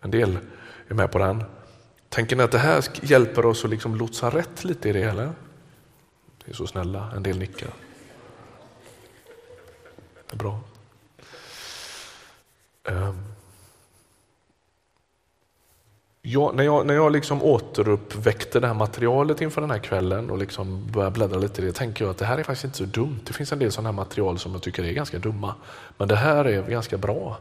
En 0.00 0.10
del 0.10 0.38
är 0.88 0.94
med 0.94 1.12
på 1.12 1.18
den. 1.18 1.44
Tänker 2.08 2.36
ni 2.36 2.42
att 2.42 2.52
det 2.52 2.58
här 2.58 2.84
hjälper 3.02 3.46
oss 3.46 3.64
att 3.64 3.70
liksom 3.70 3.94
lotsa 3.94 4.30
rätt 4.30 4.64
lite 4.64 4.88
i 4.88 4.92
det? 4.92 5.02
Eller? 5.02 5.32
Det 6.44 6.50
är 6.50 6.54
så 6.54 6.66
snälla, 6.66 7.12
en 7.16 7.22
del 7.22 7.38
nickar. 7.38 7.70
Det 10.26 10.32
är 10.32 10.36
bra. 10.36 10.60
Um. 12.84 13.35
Jag, 16.28 16.54
när 16.54 16.64
jag, 16.64 16.86
när 16.86 16.94
jag 16.94 17.12
liksom 17.12 17.42
återuppväckte 17.42 18.60
det 18.60 18.66
här 18.66 18.74
materialet 18.74 19.40
inför 19.40 19.60
den 19.60 19.70
här 19.70 19.78
kvällen 19.78 20.30
och 20.30 20.38
liksom 20.38 20.86
började 20.92 21.14
bläddra 21.14 21.38
lite 21.38 21.62
i 21.62 21.64
det, 21.64 21.72
tänker 21.72 22.04
jag 22.04 22.10
att 22.10 22.18
det 22.18 22.24
här 22.24 22.38
är 22.38 22.42
faktiskt 22.42 22.64
inte 22.64 22.78
så 22.78 22.84
dumt. 22.84 23.20
Det 23.24 23.32
finns 23.32 23.52
en 23.52 23.58
del 23.58 23.72
sådana 23.72 23.88
här 23.88 23.96
material 23.96 24.38
som 24.38 24.52
jag 24.52 24.62
tycker 24.62 24.84
är 24.84 24.92
ganska 24.92 25.18
dumma, 25.18 25.54
men 25.96 26.08
det 26.08 26.16
här 26.16 26.44
är 26.44 26.62
ganska 26.62 26.98
bra. 26.98 27.38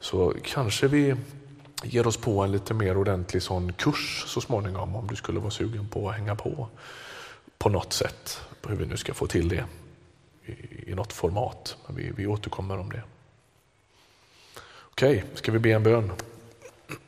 Så 0.00 0.34
kanske 0.42 0.88
vi 0.88 1.14
ger 1.82 2.06
oss 2.06 2.16
på 2.16 2.42
en 2.42 2.52
lite 2.52 2.74
mer 2.74 2.96
ordentlig 2.96 3.42
sån 3.42 3.72
kurs 3.72 4.24
så 4.26 4.40
småningom 4.40 4.96
om 4.96 5.06
du 5.06 5.16
skulle 5.16 5.40
vara 5.40 5.50
sugen 5.50 5.88
på 5.88 6.08
att 6.08 6.14
hänga 6.14 6.34
på 6.34 6.68
på 7.58 7.68
något 7.68 7.92
sätt, 7.92 8.40
på 8.60 8.68
hur 8.68 8.76
vi 8.76 8.86
nu 8.86 8.96
ska 8.96 9.14
få 9.14 9.26
till 9.26 9.48
det 9.48 9.64
i, 10.44 10.90
i 10.90 10.94
något 10.94 11.12
format. 11.12 11.76
Men 11.86 11.96
vi, 11.96 12.12
vi 12.16 12.26
återkommer 12.26 12.78
om 12.78 12.90
det. 12.90 13.02
Okej, 14.90 15.24
ska 15.34 15.52
vi 15.52 15.58
be 15.58 15.70
en 15.70 15.82
bön? 15.82 16.12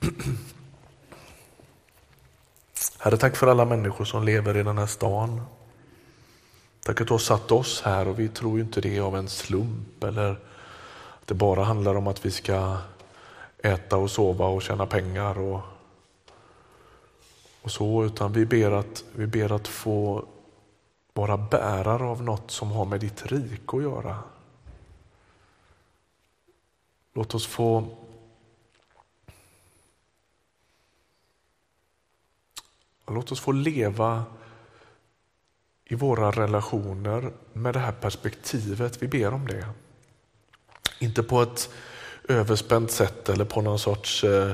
Herre, 2.99 3.16
tack 3.16 3.37
för 3.37 3.47
alla 3.47 3.64
människor 3.64 4.05
som 4.05 4.24
lever 4.24 4.57
i 4.57 4.62
den 4.62 4.79
här 4.79 4.87
stan. 4.87 5.43
Tack 6.81 7.01
att 7.01 7.07
du 7.07 7.14
har 7.14 7.18
satt 7.18 7.53
oss 7.53 7.83
här 7.83 8.09
och 8.09 8.18
vi 8.18 8.29
tror 8.29 8.61
inte 8.61 8.81
det 8.81 8.97
är 8.97 9.01
av 9.01 9.16
en 9.16 9.29
slump 9.29 10.05
eller 10.05 10.31
att 11.20 11.27
det 11.27 11.35
bara 11.35 11.64
handlar 11.64 11.95
om 11.95 12.07
att 12.07 12.27
vi 12.27 12.31
ska 12.31 12.77
äta 13.59 13.97
och 13.97 14.11
sova 14.11 14.47
och 14.47 14.62
tjäna 14.62 14.87
pengar 14.87 15.39
och, 15.39 15.61
och 17.62 17.70
så, 17.70 18.05
utan 18.05 18.33
vi 18.33 18.47
ber, 18.47 18.70
att, 18.70 19.05
vi 19.12 19.27
ber 19.27 19.53
att 19.53 19.68
få 19.68 20.24
vara 21.12 21.37
bärare 21.37 22.05
av 22.05 22.22
något 22.22 22.51
som 22.51 22.70
har 22.70 22.85
med 22.85 23.01
ditt 23.01 23.27
rike 23.27 23.77
att 23.77 23.83
göra. 23.83 24.18
Låt 27.14 27.35
oss 27.35 27.47
få 27.47 27.85
Låt 33.07 33.32
oss 33.32 33.40
få 33.40 33.52
leva 33.52 34.24
i 35.84 35.94
våra 35.94 36.30
relationer 36.30 37.32
med 37.52 37.74
det 37.74 37.78
här 37.78 37.92
perspektivet. 37.92 39.02
Vi 39.02 39.09
ber 39.09 39.34
om 39.34 39.46
det. 39.46 39.66
Inte 40.98 41.22
på 41.22 41.42
ett 41.42 41.70
överspänt 42.28 42.90
sätt 42.90 43.28
eller 43.28 43.44
på 43.44 43.62
någon 43.62 43.78
sorts 43.78 44.24
eh, 44.24 44.52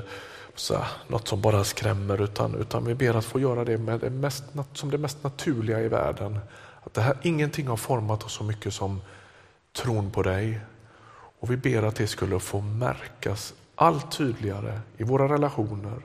så, 0.54 0.84
något 1.08 1.28
som 1.28 1.40
bara 1.40 1.64
skrämmer 1.64 2.22
utan, 2.22 2.54
utan 2.54 2.84
vi 2.84 2.94
ber 2.94 3.14
att 3.14 3.24
få 3.24 3.40
göra 3.40 3.64
det 3.64 3.78
med 3.78 4.00
det 4.00 4.10
mest, 4.10 4.44
som 4.72 4.90
det 4.90 4.98
mest 4.98 5.24
naturliga 5.24 5.80
i 5.80 5.88
världen. 5.88 6.38
Att 6.82 6.94
det 6.94 7.00
här, 7.00 7.16
ingenting 7.22 7.68
har 7.68 7.76
format 7.76 8.24
oss 8.24 8.32
så 8.32 8.44
mycket 8.44 8.74
som 8.74 9.00
tron 9.72 10.10
på 10.10 10.22
dig. 10.22 10.60
Och 11.40 11.50
Vi 11.50 11.56
ber 11.56 11.82
att 11.82 11.96
det 11.96 12.06
skulle 12.06 12.40
få 12.40 12.60
märkas 12.60 13.54
allt 13.74 14.12
tydligare 14.12 14.80
i 14.96 15.04
våra 15.04 15.28
relationer, 15.28 16.02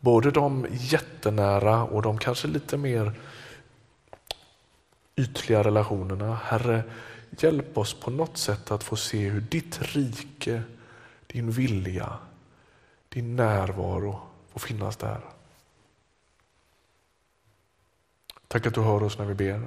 Både 0.00 0.30
de 0.30 0.66
jättenära 0.70 1.84
och 1.84 2.02
de 2.02 2.18
kanske 2.18 2.48
lite 2.48 2.76
mer 2.76 3.12
ytliga 5.16 5.64
relationerna. 5.64 6.34
Herre, 6.34 6.82
hjälp 7.30 7.78
oss 7.78 7.94
på 7.94 8.10
något 8.10 8.36
sätt 8.36 8.70
att 8.70 8.84
få 8.84 8.96
se 8.96 9.28
hur 9.28 9.40
ditt 9.40 9.82
rike, 9.82 10.62
din 11.26 11.50
vilja, 11.50 12.18
din 13.08 13.36
närvaro 13.36 14.20
får 14.52 14.60
finnas 14.60 14.96
där. 14.96 15.20
Tack 18.48 18.66
att 18.66 18.74
du 18.74 18.80
hör 18.80 19.02
oss 19.02 19.18
när 19.18 19.24
vi 19.24 19.34
ber. 19.34 19.66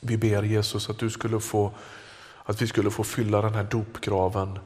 Vi 0.00 0.16
ber 0.16 0.42
Jesus 0.42 0.90
att, 0.90 0.98
du 0.98 1.10
skulle 1.10 1.40
få, 1.40 1.72
att 2.44 2.62
vi 2.62 2.66
skulle 2.66 2.90
få 2.90 3.04
fylla 3.04 3.42
den 3.42 3.54
här 3.54 3.64
dopgraven 3.64 4.58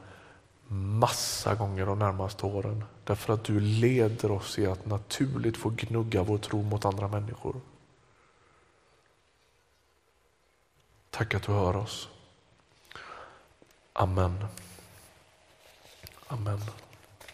massa 0.71 1.55
gånger 1.55 1.85
de 1.85 1.99
närmaste 1.99 2.45
åren. 2.45 2.83
Därför 3.03 3.33
att 3.33 3.43
du 3.43 3.59
leder 3.59 4.31
oss 4.31 4.59
i 4.59 4.65
att 4.65 4.85
naturligt 4.85 5.57
få 5.57 5.69
gnugga 5.69 6.23
vår 6.23 6.37
tro 6.37 6.63
mot 6.63 6.85
andra 6.85 7.07
människor. 7.07 7.61
Tack 11.09 11.33
att 11.33 11.43
du 11.43 11.51
hör 11.51 11.75
oss. 11.75 12.09
Amen. 13.93 14.45
Amen. 16.27 16.59